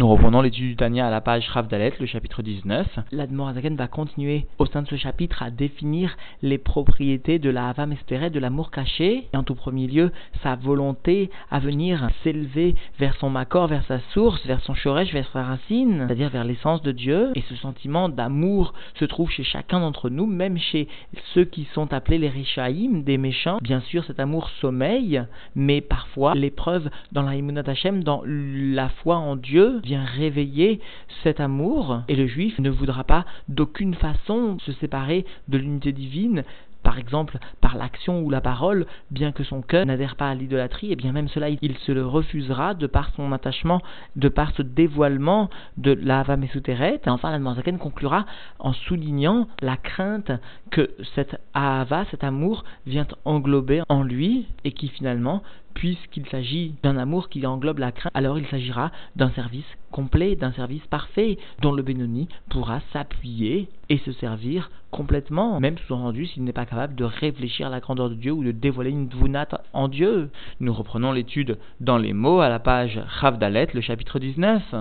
Nous 0.00 0.08
reprenons 0.08 0.40
l'étude 0.40 0.64
du 0.64 0.76
Tania 0.76 1.08
à 1.08 1.10
la 1.10 1.20
page 1.20 1.46
Dalet, 1.68 1.92
le 2.00 2.06
chapitre 2.06 2.40
19. 2.40 3.00
L'Admorazaken 3.12 3.76
va 3.76 3.86
continuer 3.86 4.46
au 4.58 4.64
sein 4.64 4.80
de 4.80 4.88
ce 4.88 4.96
chapitre 4.96 5.42
à 5.42 5.50
définir 5.50 6.16
les 6.40 6.56
propriétés 6.56 7.38
de 7.38 7.50
la 7.50 7.68
Hava 7.68 7.84
de 7.84 8.38
l'amour 8.38 8.70
caché, 8.70 9.28
et 9.30 9.36
en 9.36 9.42
tout 9.42 9.54
premier 9.54 9.86
lieu, 9.86 10.10
sa 10.42 10.56
volonté 10.56 11.28
à 11.50 11.58
venir 11.58 12.08
s'élever 12.24 12.76
vers 12.98 13.14
son 13.16 13.28
Makor, 13.28 13.66
vers 13.66 13.84
sa 13.84 14.00
source, 14.14 14.42
vers 14.46 14.62
son 14.62 14.72
Shoresh, 14.72 15.12
vers 15.12 15.28
sa 15.34 15.42
racine, 15.42 16.04
c'est-à-dire 16.06 16.30
vers 16.30 16.44
l'essence 16.44 16.80
de 16.80 16.92
Dieu. 16.92 17.32
Et 17.34 17.42
ce 17.50 17.56
sentiment 17.56 18.08
d'amour 18.08 18.72
se 18.98 19.04
trouve 19.04 19.30
chez 19.30 19.44
chacun 19.44 19.80
d'entre 19.80 20.08
nous, 20.08 20.24
même 20.24 20.56
chez 20.56 20.88
ceux 21.34 21.44
qui 21.44 21.68
sont 21.74 21.92
appelés 21.92 22.16
les 22.16 22.30
Rishaïm, 22.30 23.02
des 23.02 23.18
méchants. 23.18 23.58
Bien 23.60 23.80
sûr, 23.80 24.02
cet 24.06 24.18
amour 24.18 24.48
sommeille, 24.62 25.22
mais 25.54 25.82
parfois 25.82 26.34
l'épreuve 26.34 26.88
dans 27.12 27.20
la 27.20 27.32
Hashem, 27.66 28.02
dans 28.02 28.22
la 28.24 28.88
foi 28.88 29.16
en 29.16 29.36
Dieu, 29.36 29.82
réveiller 29.98 30.80
cet 31.22 31.40
amour 31.40 32.02
et 32.08 32.16
le 32.16 32.26
juif 32.26 32.58
ne 32.58 32.70
voudra 32.70 33.04
pas 33.04 33.24
d'aucune 33.48 33.94
façon 33.94 34.58
se 34.60 34.72
séparer 34.72 35.24
de 35.48 35.58
l'unité 35.58 35.92
divine 35.92 36.44
par 36.82 36.98
exemple 36.98 37.38
par 37.60 37.76
l'action 37.76 38.22
ou 38.22 38.30
la 38.30 38.40
parole, 38.40 38.86
bien 39.10 39.32
que 39.32 39.44
son 39.44 39.62
cœur 39.62 39.86
n'adhère 39.86 40.16
pas 40.16 40.30
à 40.30 40.34
l'idolâtrie, 40.34 40.92
et 40.92 40.96
bien 40.96 41.12
même 41.12 41.28
cela, 41.28 41.48
il 41.48 41.76
se 41.78 41.92
le 41.92 42.06
refusera 42.06 42.74
de 42.74 42.86
par 42.86 43.10
son 43.14 43.32
attachement, 43.32 43.82
de 44.16 44.28
par 44.28 44.52
ce 44.52 44.62
dévoilement 44.62 45.50
de 45.76 45.92
l'Ava 45.92 46.36
Mesuteret. 46.36 47.00
Et 47.04 47.10
enfin, 47.10 47.36
la 47.36 47.78
conclura 47.78 48.26
en 48.58 48.72
soulignant 48.72 49.48
la 49.60 49.76
crainte 49.76 50.32
que 50.70 50.90
cette 51.14 51.40
Ahava, 51.54 52.04
cet 52.10 52.24
amour, 52.24 52.64
vient 52.86 53.06
englober 53.24 53.82
en 53.88 54.02
lui 54.02 54.46
et 54.64 54.72
qui 54.72 54.88
finalement 54.88 55.42
puisqu'il 55.74 56.26
s'agit 56.26 56.74
d'un 56.82 56.96
amour 56.96 57.28
qui 57.28 57.46
englobe 57.46 57.78
la 57.78 57.92
crainte, 57.92 58.12
alors 58.14 58.38
il 58.38 58.46
s'agira 58.46 58.90
d'un 59.16 59.30
service 59.30 59.64
complet, 59.90 60.36
d'un 60.36 60.52
service 60.52 60.86
parfait, 60.86 61.38
dont 61.60 61.72
le 61.72 61.82
Benoni 61.82 62.28
pourra 62.48 62.80
s'appuyer 62.92 63.68
et 63.88 63.98
se 63.98 64.12
servir 64.12 64.70
complètement, 64.90 65.60
même 65.60 65.78
sous-entendu 65.78 66.26
s'il 66.26 66.44
n'est 66.44 66.52
pas 66.52 66.66
capable 66.66 66.94
de 66.94 67.04
réfléchir 67.04 67.68
à 67.68 67.70
la 67.70 67.80
grandeur 67.80 68.10
de 68.10 68.14
Dieu 68.14 68.32
ou 68.32 68.44
de 68.44 68.52
dévoiler 68.52 68.90
une 68.90 69.08
dvunat 69.08 69.48
en 69.72 69.88
Dieu. 69.88 70.30
Nous 70.60 70.72
reprenons 70.72 71.12
l'étude 71.12 71.58
dans 71.80 71.98
les 71.98 72.12
mots 72.12 72.40
à 72.40 72.48
la 72.48 72.58
page 72.58 73.00
Chavdalet, 73.20 73.68
le 73.72 73.80
chapitre 73.80 74.18
19. 74.18 74.74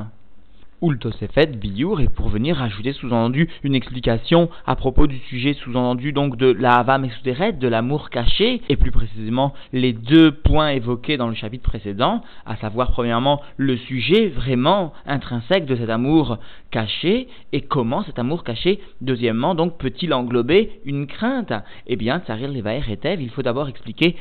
Ultosefet 0.82 1.48
Biour 1.48 2.02
et 2.02 2.08
pour 2.08 2.30
venir 2.30 2.62
ajouter 2.62 2.94
sous-entendu 2.94 3.50
une 3.64 3.76
explication 3.76 4.50
à 4.66 4.76
propos 4.76 5.08
du 5.08 5.18
sujet 5.18 5.54
sous-entendu 5.54 6.12
donc 6.12 6.38
de 6.38 6.48
la 6.52 6.76
Hava 6.76 7.00
de 7.00 7.68
l'amour 7.68 8.10
caché, 8.10 8.62
et 8.70 8.76
plus 8.76 8.92
précisément 8.92 9.54
les 9.74 9.94
deux 9.94 10.32
points 10.32 10.70
évoqués 10.70 11.18
dans 11.18 11.28
le 11.28 11.36
chapitre 11.36 11.70
précédent, 11.70 12.22
à 12.46 12.56
savoir 12.58 12.92
premièrement 12.92 13.42
le 13.58 13.78
sujet 13.78 14.28
vraiment 14.28 14.94
intrinsèque 15.06 15.66
de 15.66 15.76
cet 15.76 15.90
amour 15.90 16.38
caché, 16.72 17.28
et 17.52 17.62
comment 17.62 18.04
cet 18.04 18.20
amour 18.20 18.44
caché, 18.44 18.80
deuxièmement 19.02 19.56
donc 19.56 19.78
peut-il 19.78 20.14
englober 20.14 20.82
une 20.86 21.08
crainte? 21.08 21.54
Eh 21.88 21.96
bien, 21.96 22.20
Tsarir 22.20 22.52
Levaer 22.52 22.84
Etev, 22.90 23.22
il 23.22 23.30
faut 23.30 23.42
d'abord 23.42 23.70
expliquer 23.70 24.16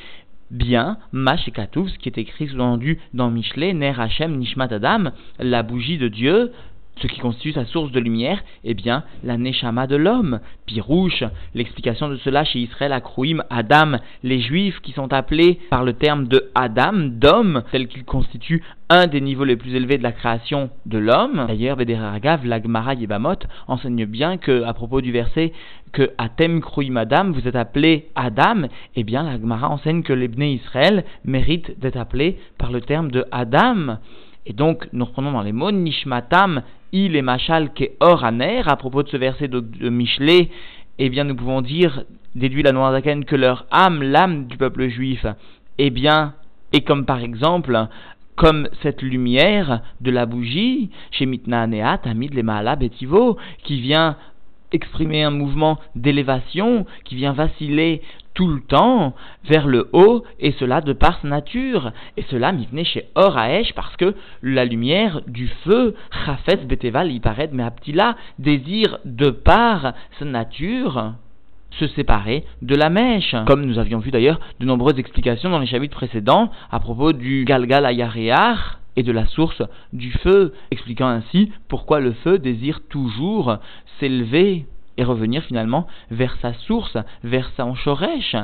bien 0.50 0.98
Mash 1.12 1.46
ce 1.46 1.98
qui 1.98 2.08
est 2.08 2.18
écrit 2.18 2.48
sous-entendu 2.48 2.98
dans 3.14 3.30
Michelet, 3.30 3.72
Ner 3.74 3.94
Hashem 3.98 4.36
Nishmat 4.36 4.72
Adam, 4.72 5.10
la 5.38 5.62
bougie 5.62 5.98
de 5.98 6.08
Dieu, 6.08 6.52
ce 7.00 7.06
qui 7.06 7.20
constitue 7.20 7.52
sa 7.52 7.64
source 7.64 7.92
de 7.92 8.00
lumière, 8.00 8.42
eh 8.64 8.74
bien, 8.74 9.04
la 9.24 9.36
Neshama 9.36 9.86
de 9.86 9.96
l'homme. 9.96 10.40
Pirouche, 10.66 11.24
l'explication 11.54 12.08
de 12.08 12.16
cela 12.16 12.44
chez 12.44 12.60
Israël 12.60 12.92
à 12.92 13.02
Adam, 13.50 13.98
les 14.22 14.40
Juifs 14.40 14.80
qui 14.80 14.92
sont 14.92 15.12
appelés 15.12 15.58
par 15.70 15.84
le 15.84 15.94
terme 15.94 16.28
de 16.28 16.50
Adam, 16.54 16.92
d'homme, 16.94 17.62
tel 17.70 17.88
qu'il 17.88 18.04
constitue 18.04 18.62
un 18.90 19.06
des 19.06 19.20
niveaux 19.20 19.44
les 19.44 19.56
plus 19.56 19.74
élevés 19.74 19.98
de 19.98 20.02
la 20.02 20.12
création 20.12 20.70
de 20.86 20.98
l'homme. 20.98 21.44
D'ailleurs, 21.46 21.76
Bederagav, 21.76 22.46
l'Agmara 22.46 22.94
Yebamot, 22.94 23.38
enseigne 23.66 24.06
bien 24.06 24.38
que, 24.38 24.62
à 24.64 24.72
propos 24.72 25.00
du 25.00 25.12
verset 25.12 25.52
que 25.92 26.10
Atem 26.18 26.60
Kruim 26.60 26.96
Adam, 26.96 27.32
vous 27.32 27.46
êtes 27.48 27.56
appelé 27.56 28.08
Adam, 28.14 28.68
eh 28.96 29.04
bien, 29.04 29.22
l'Agmara 29.22 29.68
enseigne 29.68 30.02
que 30.02 30.12
les 30.12 30.28
Israël 30.46 31.04
méritent 31.24 31.78
d'être 31.80 31.96
appelés 31.96 32.38
par 32.58 32.70
le 32.70 32.80
terme 32.80 33.10
de 33.10 33.24
Adam. 33.30 33.98
Et 34.48 34.54
donc, 34.54 34.88
nous 34.94 35.04
reprenons 35.04 35.30
dans 35.30 35.42
les 35.42 35.52
mots 35.52 35.70
Nishmatam, 35.70 36.62
il 36.92 37.16
et 37.16 37.22
Machal 37.22 37.70
ke 37.74 37.90
or 38.00 38.24
aner, 38.24 38.62
à 38.64 38.76
propos 38.76 39.02
de 39.02 39.08
ce 39.08 39.18
verset 39.18 39.46
de, 39.46 39.60
Michelet, 39.90 40.48
eh 40.98 41.10
bien, 41.10 41.24
nous 41.24 41.36
pouvons 41.36 41.60
dire, 41.60 42.04
déduit 42.34 42.62
la 42.62 42.72
Noirzaken, 42.72 43.26
que 43.26 43.36
leur 43.36 43.66
âme, 43.70 44.02
l'âme 44.02 44.46
du 44.46 44.56
peuple 44.56 44.88
juif, 44.88 45.26
eh 45.76 45.90
bien, 45.90 46.32
est 46.72 46.80
comme 46.80 47.04
par 47.04 47.20
exemple, 47.20 47.88
comme 48.36 48.68
cette 48.82 49.02
lumière 49.02 49.82
de 50.00 50.10
la 50.10 50.24
bougie, 50.24 50.90
chez 51.10 51.26
Mitna 51.26 51.62
Aneat, 51.62 52.06
Amid 52.06 52.32
le 52.32 52.42
Maala 52.42 52.74
Betivo, 52.74 53.36
qui 53.64 53.82
vient 53.82 54.16
exprimer 54.72 55.22
un 55.22 55.30
mouvement 55.30 55.78
d'élévation, 55.94 56.86
qui 57.04 57.14
vient 57.14 57.32
vaciller 57.32 58.02
tout 58.34 58.48
le 58.48 58.60
temps 58.60 59.14
vers 59.44 59.66
le 59.66 59.88
haut, 59.92 60.24
et 60.38 60.52
cela 60.52 60.80
de 60.80 60.92
par 60.92 61.20
sa 61.20 61.28
nature. 61.28 61.92
Et 62.16 62.22
cela 62.30 62.52
m'y 62.52 62.68
chez 62.84 63.06
Oraesh 63.16 63.72
parce 63.74 63.96
que 63.96 64.14
la 64.42 64.64
lumière 64.64 65.22
du 65.26 65.48
feu, 65.64 65.96
Chafetz 66.24 66.64
Beteval, 66.64 67.10
Ipared 67.10 67.52
Meaptila, 67.52 68.16
désire 68.38 68.98
de 69.04 69.30
par 69.30 69.94
sa 70.18 70.24
nature 70.24 71.14
se 71.72 71.86
séparer 71.88 72.44
de 72.62 72.74
la 72.74 72.90
mèche. 72.90 73.34
Comme 73.46 73.64
nous 73.64 73.78
avions 73.78 73.98
vu 73.98 74.10
d'ailleurs 74.10 74.40
de 74.60 74.66
nombreuses 74.66 74.98
explications 74.98 75.50
dans 75.50 75.58
les 75.58 75.66
chapitres 75.66 75.96
précédents 75.96 76.50
à 76.70 76.80
propos 76.80 77.12
du 77.12 77.44
Galgal 77.44 77.84
Ayarear 77.84 78.78
et 78.98 79.04
de 79.04 79.12
la 79.12 79.26
source 79.26 79.62
du 79.92 80.10
feu, 80.10 80.52
expliquant 80.72 81.06
ainsi 81.06 81.52
pourquoi 81.68 82.00
le 82.00 82.12
feu 82.12 82.40
désire 82.40 82.80
toujours 82.88 83.58
s'élever 84.00 84.66
et 84.96 85.04
revenir 85.04 85.44
finalement 85.44 85.86
vers 86.10 86.36
sa 86.42 86.52
source, 86.52 86.98
vers 87.22 87.48
sa 87.56 87.64
enchorèche. 87.64 88.34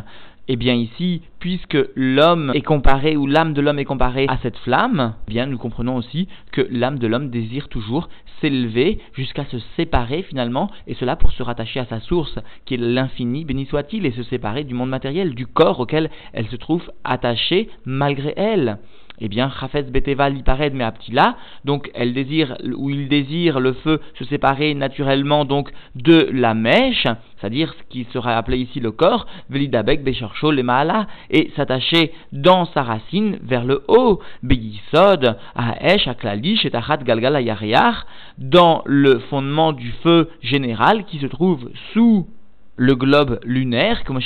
Eh 0.47 0.55
bien 0.55 0.75
ici, 0.75 1.23
puisque 1.41 1.79
l'homme 1.97 2.53
est 2.55 2.63
comparé 2.63 3.17
ou 3.17 3.27
l'âme 3.27 3.53
de 3.53 3.61
l'homme 3.61 3.81
est 3.81 3.85
comparée 3.85 4.27
à 4.29 4.39
cette 4.43 4.59
flamme, 4.59 5.15
eh 5.27 5.33
bien 5.33 5.47
nous 5.47 5.59
comprenons 5.59 5.97
aussi 5.97 6.29
que 6.53 6.65
l'âme 6.71 7.01
de 7.01 7.09
l'homme 7.09 7.31
désire 7.31 7.69
toujours 7.69 8.09
s'élever 8.41 9.01
jusqu'à 9.15 9.47
se 9.47 9.59
séparer 9.77 10.23
finalement, 10.23 10.71
et 10.87 10.95
cela 10.95 11.17
pour 11.17 11.33
se 11.33 11.43
rattacher 11.43 11.81
à 11.81 11.87
sa 11.87 11.99
source, 11.99 12.39
qui 12.65 12.75
est 12.75 12.77
l'infini, 12.77 13.45
béni 13.45 13.67
soit-il, 13.67 14.07
et 14.07 14.13
se 14.13 14.23
séparer 14.23 14.63
du 14.63 14.75
monde 14.75 14.91
matériel, 14.91 15.35
du 15.35 15.49
corps 15.49 15.81
auquel 15.81 16.11
elle 16.33 16.47
se 16.47 16.57
trouve 16.57 16.93
attachée 17.03 17.71
malgré 17.85 18.35
elle 18.37 18.79
eh 19.21 19.29
bien, 19.29 19.51
Chafetz 19.61 19.91
Beteva 19.91 20.29
Lipared 20.29 20.75
Meaptila, 20.75 21.37
donc 21.65 21.91
elle 21.95 22.15
désire, 22.15 22.57
ou 22.77 22.91
il 22.91 23.09
désire 23.09 23.61
le 23.61 23.73
feu 23.73 24.01
se 24.19 24.25
séparer 24.25 24.75
naturellement 24.75 25.45
donc 25.45 25.71
de 25.95 26.29
la 26.33 26.55
mèche, 26.55 27.07
c'est-à-dire 27.37 27.75
ce 27.79 27.83
qui 27.91 28.07
sera 28.13 28.37
appelé 28.37 28.59
ici 28.59 28.81
le 28.81 28.91
corps, 28.91 29.27
Velidabek 29.51 30.03
Becharcho 30.03 30.51
Lemaala, 30.51 31.07
et 31.31 31.53
s'attacher 31.55 32.13
dans 32.33 32.65
sa 32.67 32.83
racine 32.83 33.39
vers 33.43 33.65
le 33.65 33.85
haut, 33.87 34.21
Beyisod, 34.43 35.37
Aesh, 35.81 36.09
Aklalish 36.09 36.65
et 36.65 36.73
Galgal 37.05 37.45
dans 38.39 38.83
le 38.85 39.21
fondement 39.31 39.73
du 39.73 39.93
feu 40.03 40.29
général 40.43 41.05
qui 41.05 41.19
se 41.19 41.27
trouve 41.27 41.71
sous 41.93 42.27
le 42.77 42.95
globe 42.95 43.39
lunaire, 43.45 44.05
comme 44.05 44.21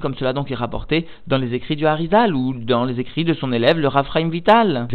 comme 0.00 0.14
cela 0.14 0.32
donc 0.32 0.50
est 0.50 0.56
rapporté 0.56 1.06
dans 1.26 1.38
les 1.38 1.54
écrits 1.54 1.76
du 1.76 1.86
Harizal 1.86 2.34
ou 2.34 2.54
dans 2.54 2.84
les 2.84 3.00
écrits 3.00 3.24
de 3.24 3.34
son 3.34 3.52
élève, 3.52 3.78
le 3.78 3.88
Rafraim 3.88 4.28
Vital. 4.28 4.86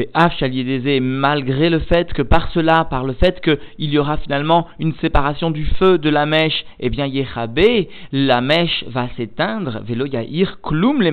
malgré 1.00 1.69
le 1.69 1.79
fait 1.79 2.13
que 2.13 2.22
par 2.22 2.52
cela, 2.52 2.85
par 2.85 3.03
le 3.03 3.13
fait 3.13 3.41
qu'il 3.41 3.90
y 3.90 3.97
aura 3.97 4.18
finalement 4.18 4.68
une 4.79 4.94
séparation 4.96 5.52
du 5.52 5.66
feu 5.66 5.97
de 5.97 6.09
la 6.09 6.25
mèche, 6.25 6.66
eh 6.79 6.90
bien 6.90 7.07
Yechabé, 7.07 7.90
la 8.12 8.41
mèche 8.41 8.84
va 8.88 9.08
s'éteindre, 9.18 9.81
Velo 9.84 10.06
Yahir 10.06 10.59
Klum 10.62 11.02
les. 11.02 11.12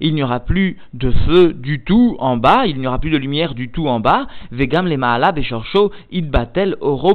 Il 0.00 0.14
n'y 0.14 0.22
aura 0.22 0.40
plus 0.40 0.78
de 0.94 1.10
feu 1.10 1.52
du 1.52 1.84
tout 1.84 2.16
en 2.18 2.36
bas, 2.36 2.66
il 2.66 2.78
n'y 2.78 2.86
aura 2.86 2.98
plus 2.98 3.10
de 3.10 3.16
lumière 3.16 3.54
du 3.54 3.70
tout 3.70 3.86
en 3.86 4.00
bas, 4.00 4.26
Vegam 4.50 4.86
les 4.86 4.96
Maala 4.96 5.32
Bechorcho, 5.32 5.92
Idbatel 6.10 6.76
Oro 6.80 7.14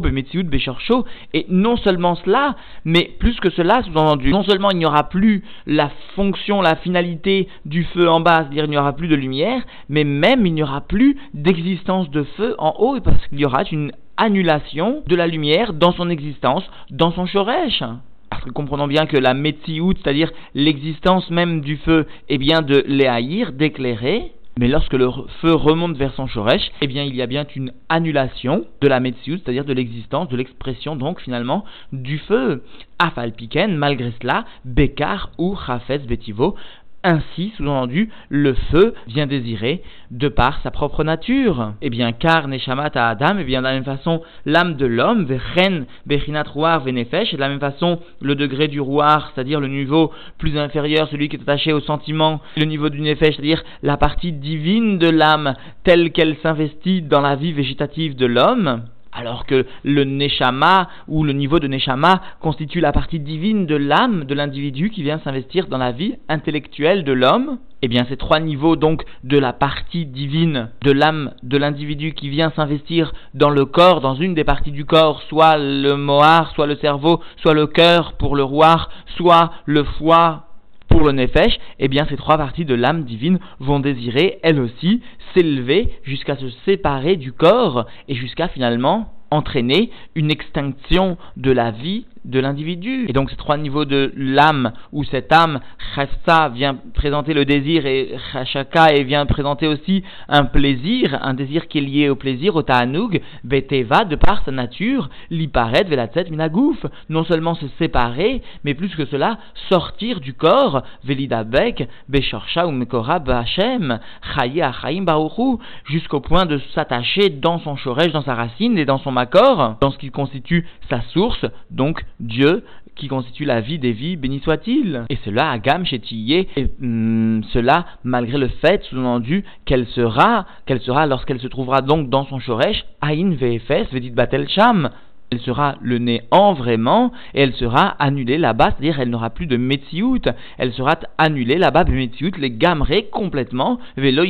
Bechorcho, 0.49 1.05
et 1.33 1.45
non 1.49 1.77
seulement 1.77 2.15
cela, 2.15 2.42
mais 2.85 3.11
plus 3.19 3.39
que 3.39 3.49
cela, 3.49 3.81
sous-entendu, 3.83 4.31
non 4.31 4.43
seulement 4.43 4.71
il 4.71 4.77
n'y 4.77 4.85
aura 4.85 5.09
plus 5.09 5.43
la 5.65 5.91
fonction, 6.15 6.61
la 6.61 6.75
finalité 6.75 7.47
du 7.65 7.83
feu 7.83 8.09
en 8.09 8.19
bas, 8.19 8.43
c'est-à-dire 8.43 8.65
il 8.65 8.71
n'y 8.71 8.77
aura 8.77 8.93
plus 8.93 9.07
de 9.07 9.15
lumière, 9.15 9.61
mais 9.89 10.03
même 10.03 10.45
il 10.45 10.53
n'y 10.53 10.63
aura 10.63 10.81
plus 10.81 11.17
d'existence 11.33 12.09
de 12.09 12.23
feu 12.23 12.55
en 12.57 12.73
haut, 12.77 12.99
parce 13.01 13.25
qu'il 13.27 13.39
y 13.39 13.45
aura 13.45 13.63
une 13.71 13.91
annulation 14.17 15.03
de 15.07 15.15
la 15.15 15.27
lumière 15.27 15.73
dans 15.73 15.91
son 15.91 16.09
existence, 16.09 16.63
dans 16.91 17.11
son 17.11 17.25
shoresh. 17.25 17.83
Parce 18.29 18.43
que 18.43 18.49
comprenons 18.51 18.87
bien 18.87 19.05
que 19.05 19.17
la 19.17 19.33
Metsiout, 19.33 19.93
c'est-à-dire 19.93 20.31
l'existence 20.53 21.29
même 21.29 21.61
du 21.61 21.77
feu, 21.77 22.07
est 22.29 22.37
bien 22.37 22.61
de 22.61 22.83
l'éhaïr, 22.87 23.51
d'éclairer, 23.53 24.31
mais 24.57 24.67
lorsque 24.67 24.93
le 24.93 25.09
feu 25.41 25.53
remonte 25.53 25.97
vers 25.97 26.13
son 26.13 26.27
shoresh, 26.27 26.71
eh 26.81 26.87
bien 26.87 27.03
il 27.03 27.15
y 27.15 27.21
a 27.21 27.27
bien 27.27 27.45
une 27.55 27.73
annulation 27.89 28.65
de 28.81 28.87
la 28.87 28.99
Metziut, 28.99 29.39
c'est-à-dire 29.39 29.65
de 29.65 29.73
l'existence, 29.73 30.29
de 30.29 30.37
l'expression 30.37 30.95
donc 30.95 31.19
finalement 31.21 31.65
du 31.91 32.19
feu. 32.19 32.63
Afalpiken, 32.99 33.75
malgré 33.75 34.13
cela, 34.21 34.45
Bekar 34.63 35.31
ou 35.37 35.57
Chafetz 35.65 36.05
Betivo, 36.05 36.55
ainsi, 37.03 37.53
sous-entendu, 37.57 38.09
le 38.29 38.53
feu 38.53 38.93
vient 39.07 39.27
désirer 39.27 39.81
de 40.11 40.27
par 40.27 40.61
sa 40.61 40.71
propre 40.71 41.03
nature. 41.03 41.73
Eh 41.81 41.89
bien, 41.89 42.11
car 42.11 42.47
Neshamat 42.47 42.91
à 42.95 43.09
Adam, 43.09 43.37
eh 43.39 43.43
bien, 43.43 43.59
de 43.59 43.67
la 43.67 43.73
même 43.73 43.83
façon, 43.83 44.21
l'âme 44.45 44.75
de 44.75 44.85
l'homme, 44.85 45.25
Vechen, 45.25 45.85
Bechinat 46.05 46.43
Ruar, 46.43 46.83
Venefesh, 46.83 47.33
et 47.33 47.35
de 47.35 47.41
la 47.41 47.49
même 47.49 47.59
façon, 47.59 47.99
le 48.21 48.35
degré 48.35 48.67
du 48.67 48.79
Ruar, 48.79 49.31
c'est-à-dire 49.33 49.59
le 49.59 49.67
niveau 49.67 50.11
plus 50.37 50.57
inférieur, 50.57 51.07
celui 51.09 51.29
qui 51.29 51.35
est 51.35 51.41
attaché 51.41 51.73
au 51.73 51.81
sentiment, 51.81 52.41
le 52.57 52.65
niveau 52.65 52.89
du 52.89 53.01
Nefesh, 53.01 53.35
c'est-à-dire 53.35 53.63
la 53.81 53.97
partie 53.97 54.31
divine 54.31 54.97
de 54.97 55.09
l'âme, 55.09 55.55
telle 55.83 56.11
qu'elle 56.11 56.37
s'investit 56.37 57.01
dans 57.01 57.21
la 57.21 57.35
vie 57.35 57.53
végétative 57.53 58.15
de 58.15 58.25
l'homme, 58.25 58.83
alors 59.15 59.45
que 59.45 59.65
le 59.83 60.03
neshama 60.03 60.89
ou 61.07 61.23
le 61.23 61.33
niveau 61.33 61.59
de 61.59 61.67
neshama 61.67 62.21
constitue 62.41 62.79
la 62.79 62.91
partie 62.91 63.19
divine 63.19 63.65
de 63.65 63.75
l'âme 63.75 64.25
de 64.25 64.33
l'individu 64.33 64.89
qui 64.89 65.03
vient 65.03 65.19
s'investir 65.19 65.67
dans 65.67 65.77
la 65.77 65.91
vie 65.91 66.15
intellectuelle 66.29 67.03
de 67.03 67.13
l'homme, 67.13 67.57
eh 67.81 67.87
bien 67.87 68.05
ces 68.09 68.17
trois 68.17 68.39
niveaux 68.39 68.75
donc 68.75 69.03
de 69.23 69.37
la 69.37 69.53
partie 69.53 70.05
divine 70.05 70.69
de 70.81 70.91
l'âme 70.91 71.33
de 71.43 71.57
l'individu 71.57 72.13
qui 72.13 72.29
vient 72.29 72.51
s'investir 72.55 73.13
dans 73.33 73.49
le 73.49 73.65
corps, 73.65 74.01
dans 74.01 74.15
une 74.15 74.33
des 74.33 74.43
parties 74.43 74.71
du 74.71 74.85
corps, 74.85 75.21
soit 75.23 75.57
le 75.57 75.95
mohar, 75.95 76.51
soit 76.55 76.67
le 76.67 76.75
cerveau, 76.75 77.21
soit 77.37 77.53
le 77.53 77.67
cœur 77.67 78.13
pour 78.13 78.35
le 78.35 78.43
roi, 78.43 78.89
soit 79.17 79.51
le 79.65 79.83
foie 79.83 80.47
pour 80.93 81.01
le 81.01 81.11
Nefesh, 81.11 81.57
eh 81.79 81.87
bien 81.87 82.05
ces 82.07 82.17
trois 82.17 82.37
parties 82.37 82.65
de 82.65 82.75
l'âme 82.75 83.03
divine 83.03 83.39
vont 83.59 83.79
désirer, 83.79 84.37
elles 84.43 84.59
aussi, 84.59 85.01
s'élever 85.33 85.89
jusqu'à 86.03 86.35
se 86.35 86.51
séparer 86.65 87.15
du 87.15 87.31
corps 87.31 87.87
et 88.07 88.13
jusqu'à 88.13 88.47
finalement 88.47 89.11
entraîner 89.31 89.89
une 90.13 90.29
extinction 90.29 91.17
de 91.35 91.51
la 91.51 91.71
vie 91.71 92.05
de 92.25 92.39
l'individu. 92.39 93.05
Et 93.07 93.13
donc 93.13 93.29
ces 93.29 93.35
trois 93.35 93.57
niveaux 93.57 93.85
de 93.85 94.11
l'âme, 94.15 94.73
où 94.91 95.03
cette 95.03 95.31
âme, 95.31 95.59
Chafsa, 95.95 96.49
vient 96.49 96.77
présenter 96.93 97.33
le 97.33 97.45
désir, 97.45 97.85
et 97.85 98.15
Chashaka, 98.31 98.93
et 98.93 99.03
vient 99.03 99.25
présenter 99.25 99.67
aussi 99.67 100.03
un 100.27 100.45
plaisir, 100.45 101.19
un 101.21 101.33
désir 101.33 101.67
qui 101.67 101.79
est 101.79 101.81
lié 101.81 102.09
au 102.09 102.15
plaisir, 102.15 102.55
au 102.55 102.61
Ta'anoug, 102.61 103.21
Beteva, 103.43 104.05
de 104.05 104.15
par 104.15 104.43
sa 104.43 104.51
nature, 104.51 105.09
Liparet, 105.29 105.83
Velatzet, 105.83 106.25
Minagouf, 106.29 106.85
non 107.09 107.23
seulement 107.23 107.55
se 107.55 107.65
séparer, 107.79 108.41
mais 108.63 108.73
plus 108.73 108.95
que 108.95 109.05
cela, 109.05 109.37
sortir 109.69 110.19
du 110.19 110.33
corps, 110.33 110.83
Velidabek, 111.03 111.87
Beshorcha 112.09 112.67
ou 112.67 112.71
Mekora, 112.71 113.19
Bachem, 113.19 113.99
Chaye 114.35 114.61
Achaim 114.61 115.03
Baruchu, 115.03 115.57
jusqu'au 115.85 116.19
point 116.19 116.45
de 116.45 116.59
s'attacher 116.73 117.29
dans 117.29 117.59
son 117.59 117.75
shoresh, 117.75 118.11
dans 118.11 118.23
sa 118.23 118.35
racine 118.35 118.77
et 118.77 118.85
dans 118.85 118.97
son 118.97 119.11
makor, 119.11 119.75
dans 119.81 119.91
ce 119.91 119.97
qui 119.97 120.09
constitue 120.09 120.65
sa 120.89 121.01
source, 121.13 121.45
donc 121.71 122.03
Dieu 122.19 122.63
qui 122.95 123.07
constitue 123.07 123.45
la 123.45 123.61
vie 123.61 123.79
des 123.79 123.91
vies, 123.91 124.15
béni 124.15 124.39
soit-il. 124.39 125.05
Et 125.09 125.17
cela 125.25 125.49
à 125.49 125.57
Gam 125.57 125.83
et 125.91 126.47
hum, 126.81 127.41
cela 127.51 127.85
malgré 128.03 128.37
le 128.37 128.47
fait, 128.47 128.83
sous-entendu, 128.83 129.43
qu'elle 129.65 129.87
sera, 129.87 130.45
qu'elle 130.65 130.81
sera 130.81 131.05
lorsqu'elle 131.07 131.39
se 131.39 131.47
trouvera 131.47 131.81
donc 131.81 132.09
dans 132.09 132.25
son 132.25 132.39
Shoresh, 132.39 132.85
Aïn 133.01 133.33
VFS, 133.33 133.91
Vedit 133.91 134.11
Batel 134.11 134.47
Sham, 134.47 134.89
elle 135.33 135.39
sera 135.39 135.75
le 135.81 135.97
néant 135.97 136.53
vraiment, 136.53 137.11
et 137.33 137.41
elle 137.41 137.53
sera 137.53 137.95
annulée 137.99 138.37
là-bas, 138.37 138.71
c'est-à-dire 138.71 138.99
elle 138.99 139.09
n'aura 139.09 139.31
plus 139.31 139.47
de 139.47 139.57
Metsiout, 139.57 140.21
elle 140.57 140.73
sera 140.73 140.93
annulée 141.17 141.57
là-bas, 141.57 141.83
Metsiout, 141.85 142.31
les 142.37 142.51
gamré 142.51 143.09
complètement, 143.11 143.79
Velo. 143.97 144.23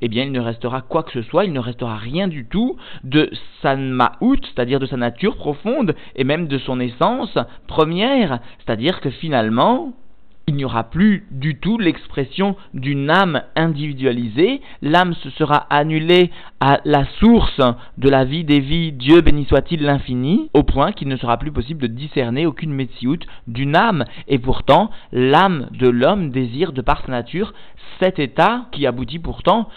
Eh 0.00 0.08
bien, 0.08 0.24
il 0.24 0.32
ne 0.32 0.40
restera 0.40 0.82
quoi 0.82 1.02
que 1.02 1.12
ce 1.12 1.22
soit, 1.22 1.44
il 1.44 1.52
ne 1.52 1.60
restera 1.60 1.96
rien 1.96 2.28
du 2.28 2.46
tout 2.46 2.76
de 3.04 3.30
sa 3.62 3.74
Maout, 3.76 4.40
c'est-à-dire 4.42 4.80
de 4.80 4.86
sa 4.86 4.96
nature 4.96 5.36
profonde, 5.36 5.94
et 6.14 6.24
même 6.24 6.46
de 6.46 6.58
son 6.58 6.78
essence 6.80 7.38
première, 7.66 8.40
c'est-à-dire 8.58 9.00
que 9.00 9.10
finalement, 9.10 9.94
il 10.46 10.56
n'y 10.56 10.64
aura 10.64 10.84
plus 10.84 11.26
du 11.30 11.58
tout 11.58 11.78
l'expression 11.78 12.56
d'une 12.74 13.10
âme 13.10 13.42
individualisée, 13.56 14.60
l'âme 14.82 15.14
se 15.14 15.30
sera 15.30 15.66
annulée 15.70 16.30
à 16.60 16.80
la 16.84 17.06
source 17.18 17.60
de 17.96 18.08
la 18.10 18.24
vie 18.24 18.44
des 18.44 18.60
vies, 18.60 18.92
Dieu 18.92 19.20
béni 19.20 19.46
soit-il 19.46 19.82
l'infini, 19.82 20.50
au 20.52 20.62
point 20.62 20.92
qu'il 20.92 21.08
ne 21.08 21.16
sera 21.16 21.38
plus 21.38 21.52
possible 21.52 21.80
de 21.82 21.86
discerner 21.86 22.46
aucune 22.46 22.72
métiout 22.72 23.20
d'une 23.46 23.74
âme, 23.74 24.04
et 24.28 24.38
pourtant 24.38 24.90
l'âme 25.12 25.68
de 25.72 25.88
l'homme 25.88 26.30
désire 26.30 26.72
de 26.72 26.82
par 26.82 27.02
sa 27.04 27.12
nature 27.12 27.54
cet 28.00 28.18
état 28.18 28.66
qui 28.72 28.86
aboutit 28.86 29.18
pourtant 29.18 29.68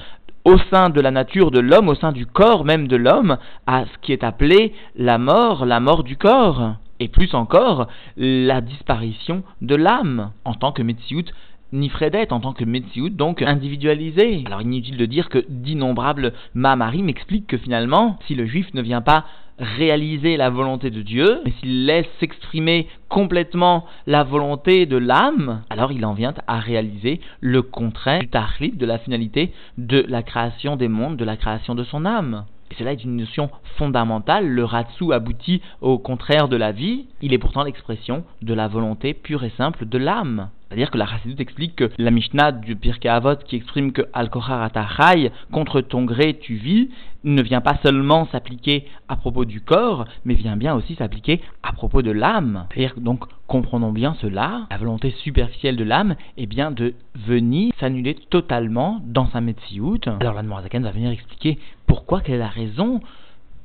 au 0.44 0.58
sein 0.72 0.90
de 0.90 1.02
la 1.02 1.12
nature 1.12 1.52
de 1.52 1.60
l'homme, 1.60 1.90
au 1.90 1.96
sein 1.96 2.12
du 2.12 2.26
corps 2.26 2.66
même 2.66 2.88
de 2.88 2.96
l'homme, 2.96 3.38
à 3.68 3.84
ce 3.86 3.98
qui 4.02 4.14
est 4.14 4.24
appelé 4.24 4.74
la 4.96 5.18
mort, 5.18 5.66
la 5.66 5.80
mort 5.80 6.04
du 6.04 6.18
corps 6.18 6.76
et 7.00 7.08
plus 7.08 7.34
encore 7.34 7.88
la 8.16 8.62
disparition 8.62 9.44
de 9.62 9.76
l'âme 9.76 10.32
en 10.46 10.54
tant 10.54 10.72
que 10.72 10.82
Metsiout 10.82 11.26
Nifredet 11.74 12.32
en 12.32 12.40
tant 12.40 12.54
que 12.54 12.64
Metsiout, 12.64 13.10
donc 13.10 13.42
individualisé. 13.42 14.44
Alors 14.46 14.62
inutile 14.62 14.98
de 14.98 15.06
dire 15.06 15.30
que 15.30 15.44
d'innombrables 15.50 16.34
Mahamari 16.54 17.04
m'expliquent 17.04 17.48
que 17.48 17.58
finalement, 17.58 18.18
si 18.26 18.36
le 18.36 18.46
juif 18.46 18.74
ne 18.74 18.82
vient 18.82 19.02
pas 19.02 19.26
réaliser 19.60 20.38
la 20.38 20.50
volonté 20.50 20.92
de 20.92 21.02
Dieu, 21.02 21.42
mais 21.44 21.52
s'il 21.60 21.86
laisse 21.86 22.08
s'exprimer 22.20 22.88
complètement 23.10 23.86
la 24.06 24.24
volonté 24.24 24.86
de 24.86 24.98
l'âme, 24.98 25.64
alors 25.70 25.92
il 25.92 26.06
en 26.06 26.14
vient 26.14 26.34
à 26.46 26.60
réaliser 26.60 27.20
le 27.42 27.64
contraire 27.64 28.20
du 28.20 28.30
tahlit, 28.30 28.72
de 28.74 28.86
la 28.86 29.00
finalité 29.00 29.52
de 29.78 30.06
la 30.08 30.22
création 30.22 30.76
des 30.76 30.88
mondes, 30.88 31.18
de 31.18 31.26
la 31.26 31.38
création 31.38 31.76
de 31.76 31.84
son 31.84 32.06
âme. 32.06 32.46
Cela 32.78 32.94
est 32.94 33.04
une 33.04 33.16
notion 33.16 33.50
fondamentale. 33.78 34.48
Le 34.48 34.64
ratsu 34.64 35.14
aboutit 35.14 35.62
au 35.82 35.98
contraire 35.98 36.48
de 36.48 36.58
la 36.58 36.72
vie. 36.72 37.06
Il 37.22 37.34
est 37.34 37.38
pourtant 37.38 37.64
l'expression 37.64 38.24
de 38.42 38.54
la 38.54 38.68
volonté 38.68 39.14
pure 39.14 39.44
et 39.44 39.52
simple 39.58 39.86
de 39.86 39.98
l'âme. 39.98 40.50
C'est-à-dire 40.68 40.92
que 40.92 40.98
la 40.98 41.08
Chassidut 41.08 41.42
explique 41.42 41.76
que 41.78 41.92
la 41.98 42.12
Mishnah 42.12 42.52
du 42.52 42.76
Pirkei 42.76 43.10
Avot 43.10 43.38
qui 43.38 43.56
exprime 43.56 43.92
que 43.94 44.02
Al 44.14 44.30
Atachai, 44.34 45.32
contre 45.52 45.82
ton 45.82 46.04
gré 46.04 46.38
tu 46.40 46.56
vis, 46.56 46.90
ne 47.24 47.42
vient 47.42 47.62
pas 47.62 47.78
seulement 47.84 48.26
s'appliquer 48.26 48.86
à 49.08 49.16
propos 49.16 49.46
du 49.46 49.62
corps, 49.62 50.06
mais 50.26 50.34
vient 50.34 50.58
bien 50.58 50.76
aussi 50.76 50.96
s'appliquer 50.96 51.42
à 51.64 51.74
propos 51.74 52.02
de 52.02 52.12
l'âme. 52.12 52.66
C'est-à-dire 52.70 52.96
donc, 52.98 53.26
comprenons 53.48 53.92
bien 53.92 54.16
cela, 54.22 54.68
la 54.70 54.78
volonté 54.78 55.12
superficielle 55.24 55.78
de 55.78 55.84
l'âme 55.84 56.16
est 56.38 56.46
bien 56.46 56.72
de 56.72 56.94
venir 57.16 57.74
s'annuler 57.80 58.16
totalement 58.30 59.02
dans 59.06 59.28
sa 59.28 59.42
Metsiout. 59.42 60.00
Alors 60.20 60.34
la 60.34 60.62
Zaken 60.62 60.84
va 60.84 60.92
venir 60.92 61.12
expliquer 61.12 61.60
pourquoi, 61.86 62.22
quelle 62.22 62.36
est 62.36 62.40
la 62.40 62.48
raison 62.48 63.02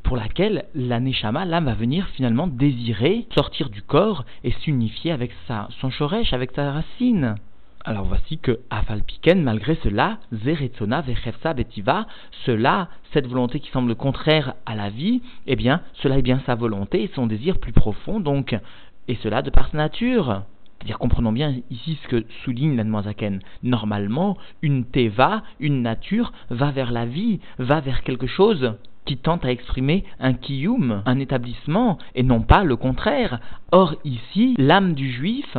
pour 0.02 0.16
laquelle 0.16 0.64
la 0.75 1.00
Neshama, 1.00 1.44
l'âme, 1.44 1.66
va 1.66 1.75
venir 1.75 2.06
finalement 2.08 2.46
désirer 2.46 3.26
sortir 3.34 3.70
du 3.70 3.82
corps 3.82 4.25
et 4.44 4.52
s'unifier 4.52 5.12
avec 5.12 5.32
sa, 5.46 5.69
son 5.81 5.90
shoresh, 5.90 6.32
avec 6.32 6.52
sa 6.52 6.72
racine. 6.72 7.37
Alors 7.84 8.04
voici 8.04 8.38
que 8.38 8.60
Afalpiken, 8.70 9.43
malgré 9.43 9.75
cela, 9.82 10.19
Zeretsona, 10.32 11.00
Vechefsa, 11.00 11.52
Betiva, 11.52 12.06
cela, 12.46 12.88
cette 13.12 13.27
volonté 13.27 13.58
qui 13.58 13.70
semble 13.70 13.96
contraire 13.96 14.55
à 14.67 14.77
la 14.77 14.88
vie, 14.88 15.20
eh 15.48 15.56
bien, 15.56 15.81
cela 15.94 16.19
est 16.19 16.22
bien 16.22 16.41
sa 16.46 16.55
volonté 16.55 17.03
et 17.03 17.10
son 17.15 17.27
désir 17.27 17.58
plus 17.58 17.72
profond, 17.72 18.20
donc, 18.20 18.56
et 19.08 19.17
cela 19.17 19.43
de 19.43 19.50
par 19.50 19.69
sa 19.70 19.79
nature. 19.79 20.43
C'est-à-dire, 20.79 20.98
comprenons 20.98 21.32
bien 21.32 21.56
ici 21.70 21.98
ce 22.03 22.08
que 22.08 22.24
souligne 22.44 22.77
l'Admoisaken. 22.77 23.41
Normalement, 23.65 24.36
une 24.62 24.84
teva, 24.84 25.43
une 25.58 25.82
nature, 25.82 26.32
va 26.50 26.70
vers 26.70 26.93
la 26.93 27.06
vie, 27.06 27.41
va 27.58 27.81
vers 27.81 28.03
quelque 28.03 28.27
chose 28.29 28.74
qui 29.05 29.17
tente 29.17 29.44
à 29.44 29.51
exprimer 29.51 30.05
un 30.21 30.35
kiyum, 30.35 31.03
un 31.06 31.19
établissement, 31.19 31.99
et 32.15 32.23
non 32.23 32.41
pas 32.41 32.65
le 32.65 32.77
contraire. 32.77 33.41
Or 33.71 33.94
ici, 34.05 34.55
l'âme 34.59 34.94
du 34.94 35.11
juif, 35.11 35.56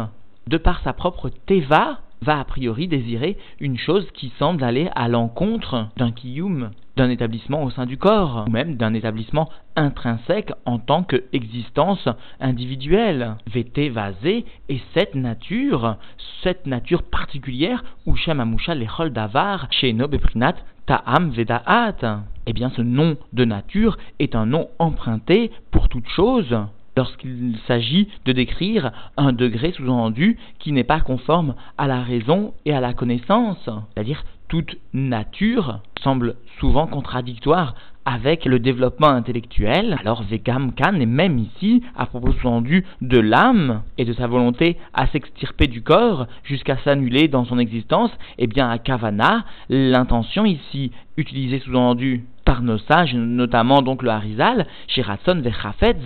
de 0.47 0.57
par 0.57 0.81
sa 0.81 0.93
propre 0.93 1.29
teva, 1.45 1.99
va 2.23 2.39
a 2.39 2.45
priori 2.45 2.87
désirer 2.87 3.37
une 3.59 3.77
chose 3.77 4.07
qui 4.13 4.31
semble 4.39 4.63
aller 4.63 4.89
à 4.95 5.07
l'encontre 5.09 5.89
d'un 5.97 6.11
kiyum, 6.11 6.71
d'un 6.95 7.09
établissement 7.09 7.63
au 7.63 7.69
sein 7.69 7.85
du 7.85 7.97
corps, 7.97 8.45
ou 8.47 8.51
même 8.51 8.77
d'un 8.77 8.93
établissement 8.93 9.49
intrinsèque 9.75 10.51
en 10.65 10.79
tant 10.79 11.03
qu'existence 11.03 12.07
individuelle. 12.39 13.35
Vete 13.47 13.77
et 13.77 14.81
cette 14.93 15.15
nature, 15.15 15.97
cette 16.43 16.65
nature 16.65 17.03
particulière, 17.03 17.83
où 18.05 18.15
Shem 18.15 18.39
Amusha 18.39 18.75
lechol 18.75 19.11
davar, 19.11 19.67
chez 19.71 19.91
Beprinat 19.93 20.55
Ta'am 20.85 21.31
Vedaat. 21.31 22.23
Eh 22.45 22.53
bien, 22.53 22.69
ce 22.75 22.81
nom 22.81 23.17
de 23.31 23.45
nature 23.45 23.97
est 24.19 24.35
un 24.35 24.45
nom 24.45 24.67
emprunté 24.79 25.51
pour 25.71 25.89
toute 25.89 26.07
chose 26.09 26.55
lorsqu'il 26.95 27.57
s'agit 27.67 28.07
de 28.25 28.33
décrire 28.33 28.91
un 29.17 29.33
degré 29.33 29.71
sous-entendu 29.71 30.37
qui 30.59 30.71
n'est 30.71 30.83
pas 30.83 30.99
conforme 30.99 31.55
à 31.77 31.87
la 31.87 32.01
raison 32.01 32.53
et 32.65 32.73
à 32.73 32.81
la 32.81 32.93
connaissance, 32.93 33.57
c'est-à-dire 33.93 34.23
toute 34.47 34.77
nature 34.93 35.79
semble 36.01 36.35
souvent 36.59 36.87
contradictoire 36.87 37.75
avec 38.05 38.45
le 38.45 38.59
développement 38.59 39.07
intellectuel, 39.07 39.97
alors 39.99 40.23
Vegam 40.23 40.73
Khan 40.73 40.99
est 40.99 41.05
même 41.05 41.39
ici, 41.39 41.81
à 41.95 42.05
propos 42.05 42.33
sous-entendu 42.33 42.85
de 43.01 43.19
l'âme 43.19 43.83
et 43.97 44.05
de 44.05 44.13
sa 44.13 44.27
volonté 44.27 44.77
à 44.93 45.07
s'extirper 45.07 45.67
du 45.67 45.81
corps 45.81 46.27
jusqu'à 46.43 46.77
s'annuler 46.77 47.27
dans 47.27 47.45
son 47.45 47.59
existence, 47.59 48.11
eh 48.37 48.47
bien 48.47 48.69
à 48.69 48.77
Kavana, 48.77 49.45
l'intention 49.69 50.45
ici 50.45 50.91
utilisée 51.15 51.59
sous-entendu 51.59 52.25
par 52.45 52.61
nos 52.61 52.77
sages, 52.77 53.13
notamment 53.13 53.81
donc 53.81 54.03
le 54.03 54.09
Harizal, 54.09 54.67
Ratson 54.97 55.41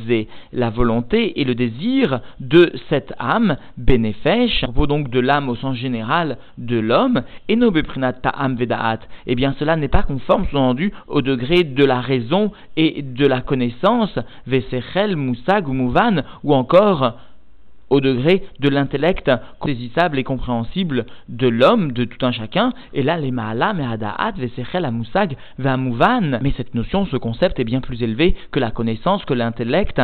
et 0.09 0.27
la 0.53 0.69
volonté 0.69 1.39
et 1.39 1.43
le 1.43 1.55
désir 1.55 2.21
de 2.39 2.71
cette 2.89 3.13
âme, 3.19 3.57
à 3.77 4.67
propos 4.67 4.87
donc 4.87 5.09
de 5.09 5.19
l'âme 5.19 5.49
au 5.49 5.55
sens 5.55 5.75
général 5.75 6.37
de 6.57 6.79
l'homme, 6.79 7.23
et 7.47 7.55
no 7.55 7.71
ta'am 7.71 8.55
vedaat, 8.55 8.99
eh 9.25 9.35
bien 9.35 9.55
cela 9.59 9.75
n'est 9.75 9.87
pas 9.87 10.03
conforme, 10.03 10.45
sous-entendu, 10.47 10.91
au 11.07 11.21
degré 11.21 11.63
de 11.63 11.85
la 11.85 12.01
raison 12.01 12.51
et 12.75 13.01
de 13.01 13.25
la 13.25 13.41
connaissance, 13.41 14.17
Vesechel, 14.45 15.15
Moussag 15.15 15.67
ou 15.67 15.73
Mouvan, 15.73 16.23
ou 16.43 16.53
encore 16.53 17.17
au 17.89 18.01
degré 18.01 18.43
de 18.59 18.69
l'intellect 18.69 19.31
saisissable 19.63 20.19
et 20.19 20.23
compréhensible 20.23 21.05
de 21.29 21.47
l'homme, 21.47 21.91
de 21.91 22.05
tout 22.05 22.25
un 22.25 22.31
chacun, 22.31 22.73
et 22.93 23.03
là 23.03 23.17
les 23.17 23.31
Maala, 23.31 23.73
Mehadaat, 23.73 24.33
Vesechel, 24.37 24.85
Amusag, 24.85 25.35
Ve'amouvan. 25.57 26.39
Mais 26.41 26.53
cette 26.57 26.75
notion, 26.75 27.05
ce 27.05 27.17
concept 27.17 27.59
est 27.59 27.63
bien 27.63 27.81
plus 27.81 28.01
élevé 28.03 28.35
que 28.51 28.59
la 28.59 28.71
connaissance, 28.71 29.25
que 29.25 29.33
l'intellect 29.33 30.01